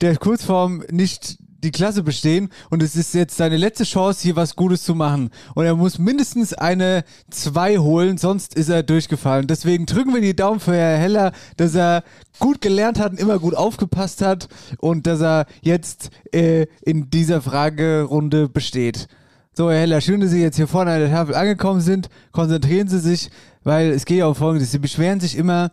[0.00, 4.22] der ist kurz vorm nicht die Klasse bestehen und es ist jetzt seine letzte Chance,
[4.22, 5.30] hier was Gutes zu machen.
[5.54, 9.46] Und er muss mindestens eine 2 holen, sonst ist er durchgefallen.
[9.46, 12.02] Deswegen drücken wir die Daumen für Herr Heller, dass er
[12.38, 14.48] gut gelernt hat und immer gut aufgepasst hat
[14.78, 19.08] und dass er jetzt äh, in dieser Fragerunde besteht.
[19.52, 22.08] So, Herr Heller, schön, dass Sie jetzt hier vorne an der Tafel angekommen sind.
[22.32, 23.30] Konzentrieren Sie sich,
[23.62, 24.70] weil es geht ja um Folgendes.
[24.70, 25.70] Sie beschweren sich immer,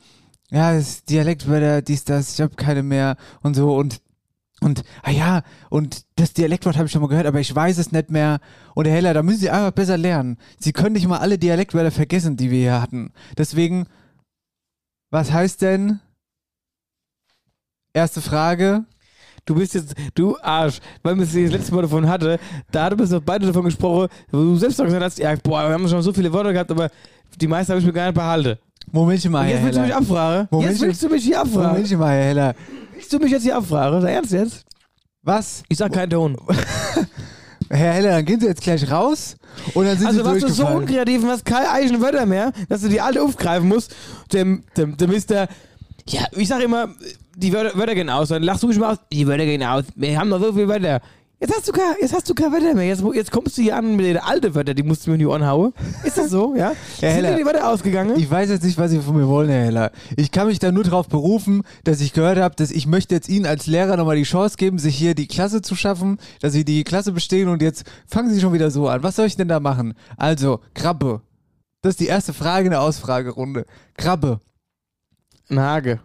[0.49, 4.01] ja, das Dialektwörter, dies, das, ich habe keine mehr und so und
[4.62, 7.91] und, ah ja, und das Dialektwort habe ich schon mal gehört, aber ich weiß es
[7.91, 8.39] nicht mehr.
[8.74, 10.38] Und Herr Heller, da müssen Sie einfach besser lernen.
[10.60, 13.12] Sie können nicht mal alle Dialektwörter vergessen, die wir hier hatten.
[13.38, 13.86] Deswegen,
[15.12, 15.99] was heißt denn?
[17.93, 18.86] Erste Frage.
[19.45, 22.38] Du bist jetzt, du Arsch, weil wir es das letzte Mal davon hatte,
[22.72, 25.74] da hatten wir doch beide davon gesprochen, wo du selbst gesagt hast, ja, boah, wir
[25.74, 26.89] haben schon so viele Worte gehabt, aber
[27.39, 28.58] die meisten habe ich mir gar nicht behalten.
[28.91, 29.97] Momentchen mal, Und jetzt Herr willst du mich Heller.
[30.01, 30.39] abfragen?
[30.41, 31.68] Jetzt Momentchen- willst du mich hier abfragen?
[31.72, 32.55] Momentchen mal, Herr Heller.
[32.98, 34.04] Willst du mich jetzt hier abfragen?
[34.08, 34.66] Ernst jetzt?
[35.22, 35.62] Was?
[35.70, 36.36] Ich sag keinen Ton.
[37.70, 39.36] Herr Heller, dann gehen Sie jetzt gleich raus
[39.76, 42.52] und dann sind Also Sie warst du so unkreativ und hast keine eigenen Wörter mehr,
[42.70, 43.93] dass du die alte aufgreifen musst.
[44.34, 44.45] Der,
[44.76, 45.48] der, der Mister,
[46.10, 46.89] ja, ich sag immer,
[47.36, 48.30] die Wörter, Wörter gehen aus.
[48.30, 49.84] Dann lachst du mich mal aus, die Wörter gehen aus.
[49.95, 51.00] Wir haben noch so viele Wörter.
[51.39, 52.88] Jetzt hast du kein, jetzt hast du keine Wörter mehr.
[52.88, 55.19] Jetzt, jetzt kommst du hier an mit den alten Wörtern, die musst du mir in
[55.19, 55.72] die Ohren hauen.
[56.03, 56.73] Ist das so, ja?
[56.99, 58.18] Sind Heller, dir die Wörter ausgegangen?
[58.18, 59.91] Ich weiß jetzt nicht, was Sie von mir wollen, Herr Heller.
[60.15, 63.30] Ich kann mich da nur darauf berufen, dass ich gehört habe, dass ich möchte jetzt
[63.30, 66.65] Ihnen als Lehrer nochmal die Chance geben, sich hier die Klasse zu schaffen, dass Sie
[66.65, 69.03] die Klasse bestehen und jetzt fangen Sie schon wieder so an.
[69.03, 69.93] Was soll ich denn da machen?
[70.18, 71.22] Also, Krabbe.
[71.84, 73.68] Das ist die erste Frage in der Ausfragerunde.
[73.95, 74.39] Krabbe.
[75.49, 75.99] Ein Hage.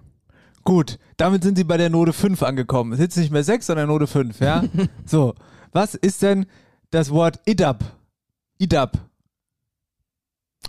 [0.64, 2.92] Gut, damit sind Sie bei der Note 5 angekommen.
[2.92, 4.64] Es ist jetzt nicht mehr 6, sondern Note 5, ja?
[5.06, 5.34] so,
[5.72, 6.46] was ist denn
[6.90, 7.84] das Wort Idab?
[8.58, 8.98] Idab.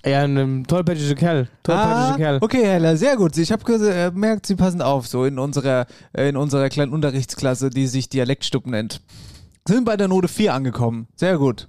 [0.05, 1.47] Ja, ein tollpatschige Kerl.
[1.63, 2.37] Tollpatschige Ah, Kerl.
[2.41, 3.35] okay, Hella, sehr gut.
[3.37, 7.87] Ich habe gemerkt, Sie passen auf, so in unserer, äh, in unserer kleinen Unterrichtsklasse, die
[7.87, 9.01] sich Dialektstub nennt.
[9.67, 11.07] Sind bei der Note 4 angekommen.
[11.15, 11.67] Sehr gut.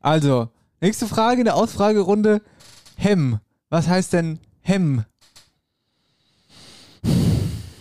[0.00, 0.48] Also,
[0.80, 2.40] nächste Frage in der Ausfragerunde.
[2.96, 3.40] Hem.
[3.70, 5.04] Was heißt denn Hem?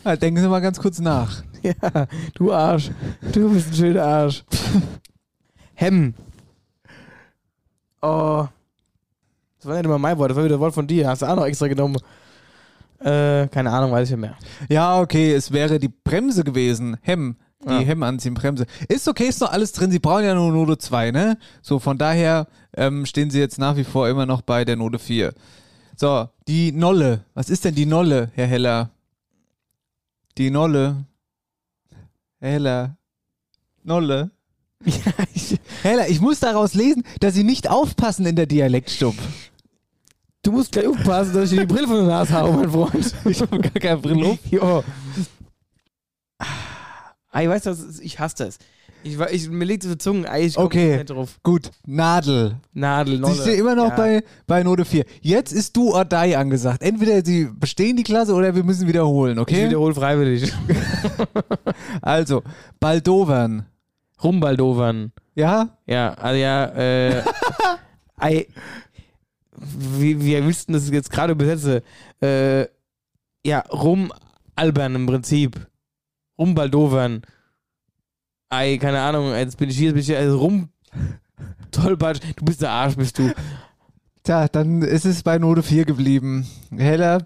[0.06, 1.44] Ja, denken Sie mal ganz kurz nach.
[1.64, 2.92] Ja, du Arsch.
[3.32, 4.44] Du bist ein schöner Arsch.
[5.76, 6.14] Hemm.
[8.02, 8.46] Oh.
[9.58, 11.08] Das war nicht immer mein Wort, das war wieder das Wort von dir.
[11.08, 11.96] Hast du auch noch extra genommen.
[13.00, 14.36] Äh, keine Ahnung, weiß ich ja mehr.
[14.68, 16.98] Ja, okay, es wäre die Bremse gewesen.
[17.02, 17.38] Hemm.
[17.64, 17.80] Die Ja.
[17.80, 18.66] Hemm anziehen, Bremse.
[18.90, 19.90] Ist okay, ist noch alles drin.
[19.90, 21.38] Sie brauchen ja nur Note 2, ne?
[21.62, 25.00] So, von daher ähm, stehen sie jetzt nach wie vor immer noch bei der Note
[25.00, 25.34] 4.
[25.96, 27.24] So, die Nolle.
[27.36, 28.90] Was ist denn die Nolle, Herr Heller?
[30.38, 31.06] Die Nolle.
[32.40, 32.98] Heller.
[33.84, 34.32] Nolle.
[35.84, 39.16] Heller, ich muss daraus lesen, dass Sie nicht aufpassen in der Dialektstub.
[40.42, 43.16] Du musst gleich aufpassen, dass ich dir die Brille von der Nase habe, mein Freund.
[43.26, 44.40] Ich habe gar keine Brille auf.
[44.50, 44.84] Jo.
[46.38, 48.58] Ah, ich weiß das, ich hasse das.
[49.04, 51.38] Ich, ich, mir liegt diese Zunge, ey, ich komm Okay, nicht drauf.
[51.44, 51.70] gut.
[51.86, 52.56] Nadel.
[52.74, 53.36] Nadel, Sie Nolle.
[53.42, 53.96] stehen immer noch Ja.
[53.96, 55.06] bei, bei Note 4.
[55.22, 56.82] Jetzt ist du or die angesagt.
[56.82, 59.68] Entweder Sie bestehen die Klasse oder wir müssen wiederholen, Ich okay?
[59.68, 60.52] wiederhole freiwillig.
[62.02, 62.44] Also,
[62.80, 63.66] Baldovern.
[64.24, 65.12] Rumbaldovern.
[65.36, 65.78] Ja?
[65.86, 67.24] Ja, also ja, äh,
[68.18, 68.48] ei,
[69.58, 71.82] wie, wie willst du das jetzt gerade übersetzen?
[72.22, 72.68] Äh,
[73.46, 75.68] ja, rumalbern im Prinzip.
[76.38, 77.22] Rumbaldovern.
[78.54, 80.70] Ei, keine Ahnung, jetzt bin ich hier, jetzt bin ich hier, also rum,
[81.72, 83.34] tollpatsch, du bist der Arsch, bist du.
[84.24, 86.48] Tja, dann ist es bei Note 4 geblieben.
[86.76, 87.26] Heller,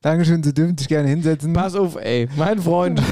[0.00, 1.52] Dankeschön, Sie dürfen sich gerne hinsetzen.
[1.52, 3.02] Pass auf, ey, mein Freund,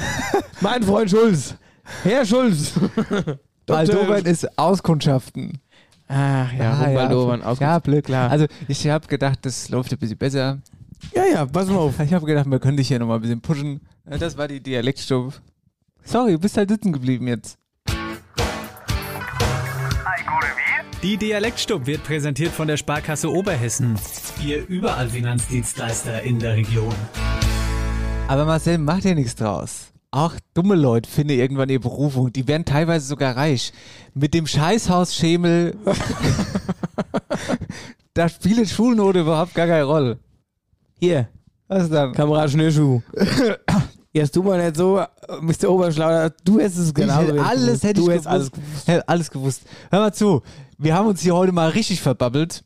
[0.63, 1.55] mein Freund Schulz,
[2.03, 2.73] Herr Schulz.
[3.67, 5.59] Baldovern ist Auskundschaften.
[6.09, 7.61] Ach ja, Rumbaldovern, ja, aus.
[7.61, 8.07] ja, blöd.
[8.07, 8.31] Klar.
[8.31, 10.59] Also, ich habe gedacht, das läuft ein bisschen besser.
[11.15, 12.01] Ja, ja, pass mal auf.
[12.01, 13.81] Ich habe gedacht, wir können dich hier nochmal ein bisschen pushen.
[14.05, 15.35] Das war die Dialektstube.
[16.05, 17.57] Sorry, du bist halt sitzen geblieben jetzt.
[21.03, 23.99] Die Dialektstub wird präsentiert von der Sparkasse Oberhessen.
[24.45, 26.95] Ihr überall Finanzdienstleister in der Region.
[28.29, 29.93] Aber Marcel, macht ja nichts draus.
[30.11, 32.33] Auch dumme Leute finden irgendwann ihre Berufung.
[32.33, 33.73] Die werden teilweise sogar reich.
[34.13, 35.77] Mit dem Scheißhaus-Schemel,
[38.15, 40.19] da spielt Schulnote überhaupt gar keine Rolle.
[40.99, 41.29] Hier,
[41.69, 42.13] Was dann?
[42.13, 43.01] Kamerad Schnürschuh.
[44.13, 45.01] Jetzt tu mal nicht so,
[45.41, 45.71] Mr.
[45.71, 48.27] Oberschlauder, du hättest es genau ich hätte alles hätte du ich gewusst.
[48.27, 48.51] alles
[48.87, 49.63] Hätte alles gewusst.
[49.91, 50.43] Hör mal zu,
[50.79, 52.65] wir haben uns hier heute mal richtig verbabbelt.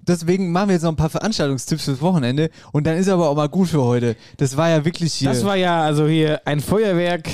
[0.00, 2.50] Deswegen machen wir jetzt noch ein paar Veranstaltungstipps fürs Wochenende.
[2.72, 4.16] Und dann ist aber auch mal gut für heute.
[4.38, 5.28] Das war ja wirklich hier.
[5.28, 7.28] Das war ja also hier ein Feuerwerk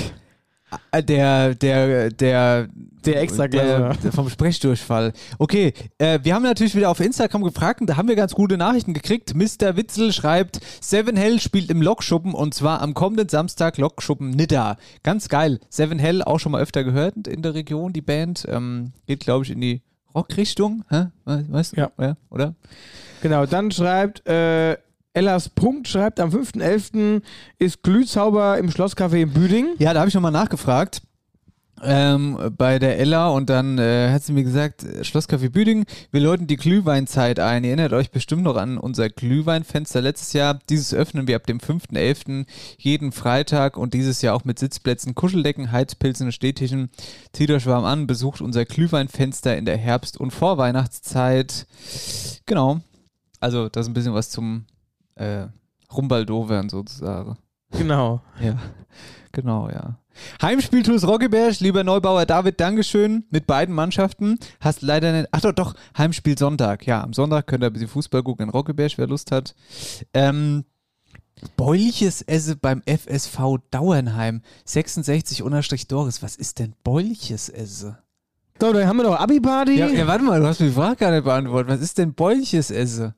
[0.90, 2.68] Äh, der, der, der,
[3.12, 3.98] der Extraklasse.
[4.02, 5.12] der vom Sprechdurchfall.
[5.38, 8.56] Okay, äh, wir haben natürlich wieder auf Instagram gefragt und da haben wir ganz gute
[8.56, 9.34] Nachrichten gekriegt.
[9.34, 9.76] Mr.
[9.76, 14.76] Witzel schreibt, Seven Hell spielt im Lokschuppen und zwar am kommenden Samstag Lokschuppen Nidda.
[15.02, 15.60] Ganz geil.
[15.68, 18.44] Seven Hell auch schon mal öfter gehört in der Region, die Band.
[18.48, 19.82] Ähm, geht, glaube ich, in die
[20.14, 20.84] Rockrichtung.
[20.88, 21.06] Hä?
[21.24, 21.80] We- Weißt du?
[21.80, 21.90] Ja.
[22.00, 22.16] ja.
[22.30, 22.54] Oder?
[23.22, 24.76] Genau, dann schreibt äh,
[25.12, 27.22] Ellas Punkt, schreibt am 5.11.
[27.58, 29.66] ist Glühzauber im Schlosscafé in Büding.
[29.78, 31.02] Ja, da habe ich nochmal nachgefragt.
[31.82, 36.20] Ähm, bei der Ella und dann äh, hat sie mir gesagt, äh, Schlosscafé Büdingen, wir
[36.20, 37.64] läuten die Glühweinzeit ein.
[37.64, 40.58] Ihr erinnert euch bestimmt noch an unser Glühweinfenster letztes Jahr.
[40.68, 42.46] Dieses öffnen wir ab dem 5.11.
[42.78, 46.90] jeden Freitag und dieses Jahr auch mit Sitzplätzen, Kuscheldecken, Heizpilzen und Stehtischen.
[47.32, 51.66] Zieht euch warm an, besucht unser Glühweinfenster in der Herbst- und Vorweihnachtszeit.
[52.46, 52.80] Genau.
[53.40, 54.66] Also, das ist ein bisschen was zum
[55.14, 55.46] äh,
[55.92, 57.36] Rumbaldovern sozusagen.
[57.70, 58.20] Genau.
[58.40, 58.56] Ja,
[59.32, 59.98] genau, ja.
[60.42, 64.38] Heimspiel TuS Roggeberg, lieber Neubauer David, Dankeschön mit beiden Mannschaften.
[64.60, 66.86] Hast leider nicht, ach doch, doch, Heimspiel Sonntag.
[66.86, 69.54] Ja, am Sonntag könnt ihr ein bisschen Fußball gucken in Roggeberg, wer Lust hat.
[70.14, 70.64] Ähm,
[71.56, 76.22] Beulches Esse beim FSV Dauernheim, 66 unterstrich Doris.
[76.22, 77.98] Was ist denn Beulches Esse?
[78.60, 79.78] So, dann haben wir noch Abi-Party.
[79.78, 81.72] Ja, ja, warte mal, du hast mir die Frage gar nicht beantwortet.
[81.72, 83.14] Was ist denn Beulches Esse?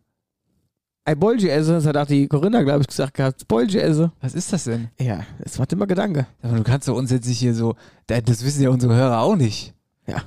[1.05, 3.49] Ein Bolge esse, das hat auch die Corinna, glaube ich, gesagt gehabt.
[3.49, 4.13] Bolge esse.
[4.21, 4.89] Was ist das denn?
[4.99, 6.27] Ja, das war immer Gedanke.
[6.43, 7.75] Aber du kannst doch uns jetzt nicht hier so,
[8.07, 9.75] das wissen ja unsere Hörer auch nicht.
[10.07, 10.23] Ja.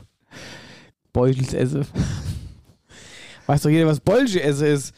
[1.14, 1.86] Beutels esse.
[3.46, 4.96] Weiß doch jeder, was Bolge esse ist.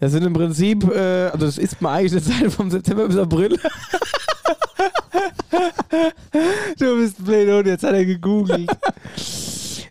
[0.00, 3.16] Das sind im Prinzip, äh, also das isst man eigentlich eine Zeit vom September bis
[3.16, 3.58] April.
[6.78, 8.68] Du bist blöd und jetzt hat er gegoogelt.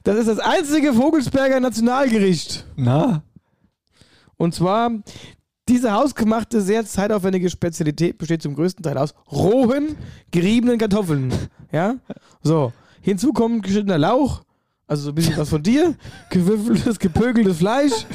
[0.03, 2.65] Das ist das einzige Vogelsberger Nationalgericht.
[2.75, 3.23] Na?
[4.43, 4.91] Und zwar,
[5.69, 9.95] diese hausgemachte, sehr zeitaufwendige Spezialität besteht zum größten Teil aus rohen,
[10.31, 11.31] geriebenen Kartoffeln.
[11.71, 11.95] Ja?
[12.41, 12.73] So.
[12.99, 14.43] Hinzu kommt geschnittener Lauch,
[14.85, 15.95] also so ein bisschen was von dir,
[16.29, 18.05] gewürfeltes, gepökeltes Fleisch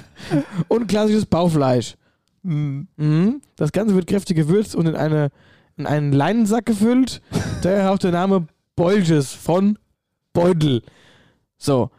[0.69, 1.95] und klassisches Baufleisch.
[2.43, 3.41] Mhm.
[3.57, 5.31] Das Ganze wird kräftig gewürzt und in, eine,
[5.79, 7.23] in einen Leinensack gefüllt.
[7.63, 9.79] Daher auch der Name Bolges von
[10.35, 10.83] Beutel.
[11.57, 11.91] So.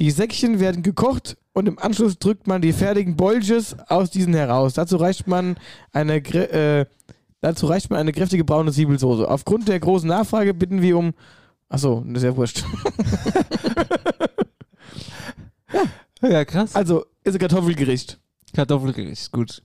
[0.00, 4.74] Die Säckchen werden gekocht und im Anschluss drückt man die fertigen Bolges aus diesen heraus.
[4.74, 5.56] Dazu reicht man
[5.92, 6.86] eine, äh,
[7.40, 9.28] dazu reicht man eine kräftige braune Zwiebelsoße.
[9.28, 11.12] Aufgrund der großen Nachfrage bitten wir um.
[11.68, 12.64] Achso, das ist ja wurscht.
[16.22, 16.74] Ja, krass.
[16.74, 18.20] Also, ist ein Kartoffelgericht.
[18.54, 19.62] Kartoffelgericht, gut.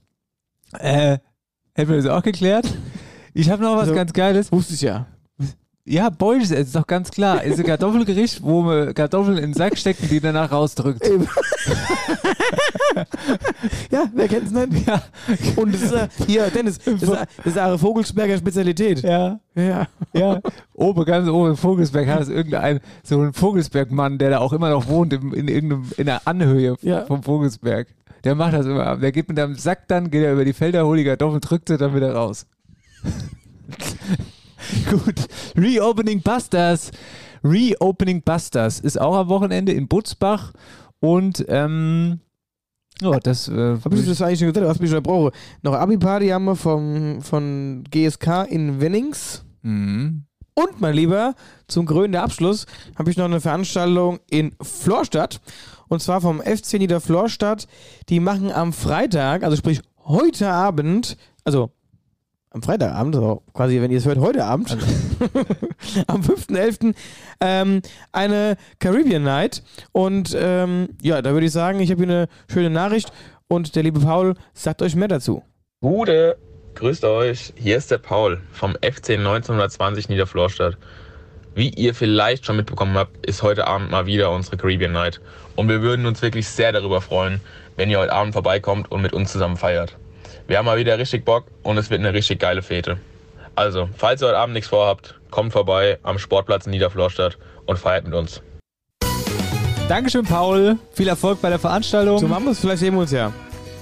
[0.72, 1.18] Äh,
[1.74, 2.66] hätten wir das auch geklärt?
[3.32, 4.50] Ich habe noch was Also, ganz Geiles.
[4.50, 5.06] Wusste ich ja.
[5.90, 7.42] Ja, Beusch, ist doch ganz klar.
[7.42, 11.02] Ist ein Kartoffelgericht, wo man Kartoffeln in den Sack steckt und die danach rausdrückt.
[13.90, 14.86] Ja, wer kennt's nicht?
[14.86, 15.02] Ja.
[15.56, 19.02] Und das ist, äh, hier, Dennis, das ist, das ist eine Vogelsberger Spezialität.
[19.02, 19.40] Ja.
[19.54, 19.86] Ja.
[20.12, 20.40] Ja,
[20.74, 24.70] oben, ganz oben in Vogelsberg hat es irgendein, so ein Vogelsberg-Mann, der da auch immer
[24.70, 27.06] noch wohnt, in, in irgendeinem, in der Anhöhe Ja.
[27.06, 27.88] vom Vogelsberg.
[28.24, 28.96] Der macht das immer.
[28.96, 31.68] Der geht mit einem Sack dann, geht er über die Felder, holt die Kartoffeln, drückt
[31.68, 32.46] sie dann wieder raus.
[34.90, 35.26] Gut.
[35.56, 36.90] Reopening Busters.
[37.44, 40.52] Reopening Busters ist auch am Wochenende in Butzbach
[41.00, 42.20] und ähm,
[43.00, 44.66] ja, das äh, Hab ich das eigentlich schon gesagt?
[44.66, 45.32] Was mich schon brauche.
[45.62, 49.44] Noch Abi-Party haben wir vom, von GSK in Wennings.
[49.62, 50.24] Mhm.
[50.54, 51.34] Und, mein Lieber,
[51.68, 52.66] zum krönenden Abschluss
[52.96, 55.40] habe ich noch eine Veranstaltung in Florstadt.
[55.86, 57.68] Und zwar vom FC Niederflorstadt.
[58.08, 61.70] Die machen am Freitag, also sprich heute Abend, also
[62.50, 64.70] am Freitagabend, also quasi, wenn ihr es hört, heute Abend,
[66.06, 66.94] am 5.11.
[67.40, 69.62] Ähm, eine Caribbean Night.
[69.92, 73.12] Und ähm, ja, da würde ich sagen, ich habe hier eine schöne Nachricht
[73.48, 75.42] und der liebe Paul sagt euch mehr dazu.
[75.80, 76.38] Gute,
[76.74, 77.52] grüßt euch.
[77.56, 80.76] Hier ist der Paul vom FC 1920 Niederflorstadt.
[81.54, 85.20] Wie ihr vielleicht schon mitbekommen habt, ist heute Abend mal wieder unsere Caribbean Night.
[85.56, 87.40] Und wir würden uns wirklich sehr darüber freuen,
[87.76, 89.96] wenn ihr heute Abend vorbeikommt und mit uns zusammen feiert.
[90.48, 92.96] Wir haben mal wieder richtig Bock und es wird eine richtig geile Fete.
[93.54, 98.06] Also, falls ihr heute Abend nichts vorhabt, kommt vorbei am Sportplatz in Niederflorstadt und feiert
[98.06, 98.40] mit uns.
[99.90, 100.78] Dankeschön, Paul.
[100.92, 102.18] Viel Erfolg bei der Veranstaltung.
[102.18, 103.30] So machen wir es, vielleicht sehen wir uns ja.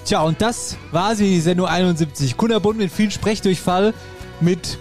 [0.05, 2.37] Tja, und das war sie, die Sendung 71.
[2.37, 3.95] Kunterbunt mit viel Sprechdurchfall,
[4.41, 4.77] mit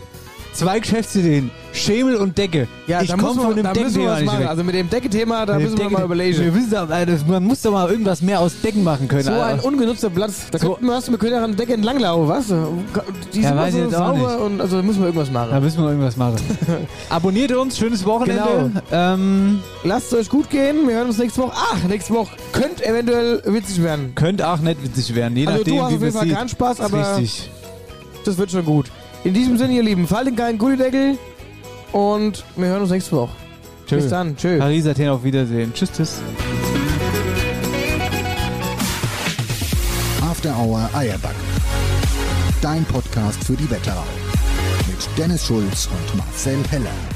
[0.55, 1.51] zwei Geschäftsideen.
[1.73, 2.67] Schemel und Decke.
[2.87, 4.47] Ja, ich komme man- von dem Deckenthema nicht weg.
[4.47, 6.39] Also mit dem Decke-Thema, da Mit müssen wir mal überlegen.
[6.39, 9.23] Wir wissen, doch, das- man muss doch mal irgendwas mehr aus Decken machen können.
[9.23, 9.65] So ein Alter.
[9.65, 10.47] ungenutzter Platz.
[10.51, 12.47] Da könnten wir, können an der Decke entlanglaufen, was?
[12.47, 14.39] Die Ja, sind weiß so jetzt auch sauber nicht.
[14.45, 15.49] und also müssen wir irgendwas machen.
[15.51, 16.35] Da müssen wir irgendwas machen.
[17.09, 18.71] Abonniert uns, schönes Wochenende.
[18.89, 19.13] Genau.
[19.13, 20.87] Ähm, Lasst es euch gut gehen.
[20.87, 21.51] Wir hören uns nächste Woche.
[21.55, 24.13] Ach, nächste Woche könnte eventuell witzig werden.
[24.15, 26.79] könnte auch nicht witzig werden, je Also nachdem, du hast auf jeden Fall keinen Spaß,
[26.79, 27.49] aber Richtig.
[28.23, 28.85] das wird schon gut.
[29.25, 31.17] In diesem Sinne, ihr Lieben, faltet keinen Gullideckel
[31.91, 33.35] und wir hören uns nächste Woche.
[33.87, 33.95] Tschö.
[33.95, 34.37] Bis dann.
[34.37, 34.59] Tschö.
[34.59, 35.73] Paris, Athen, auf Wiedersehen.
[35.73, 36.21] Tschüss, tschüss.
[40.21, 41.35] After Hour Eierback.
[42.61, 44.05] Dein Podcast für die Wetterau.
[44.87, 47.14] Mit Dennis Schulz und Marcel Heller.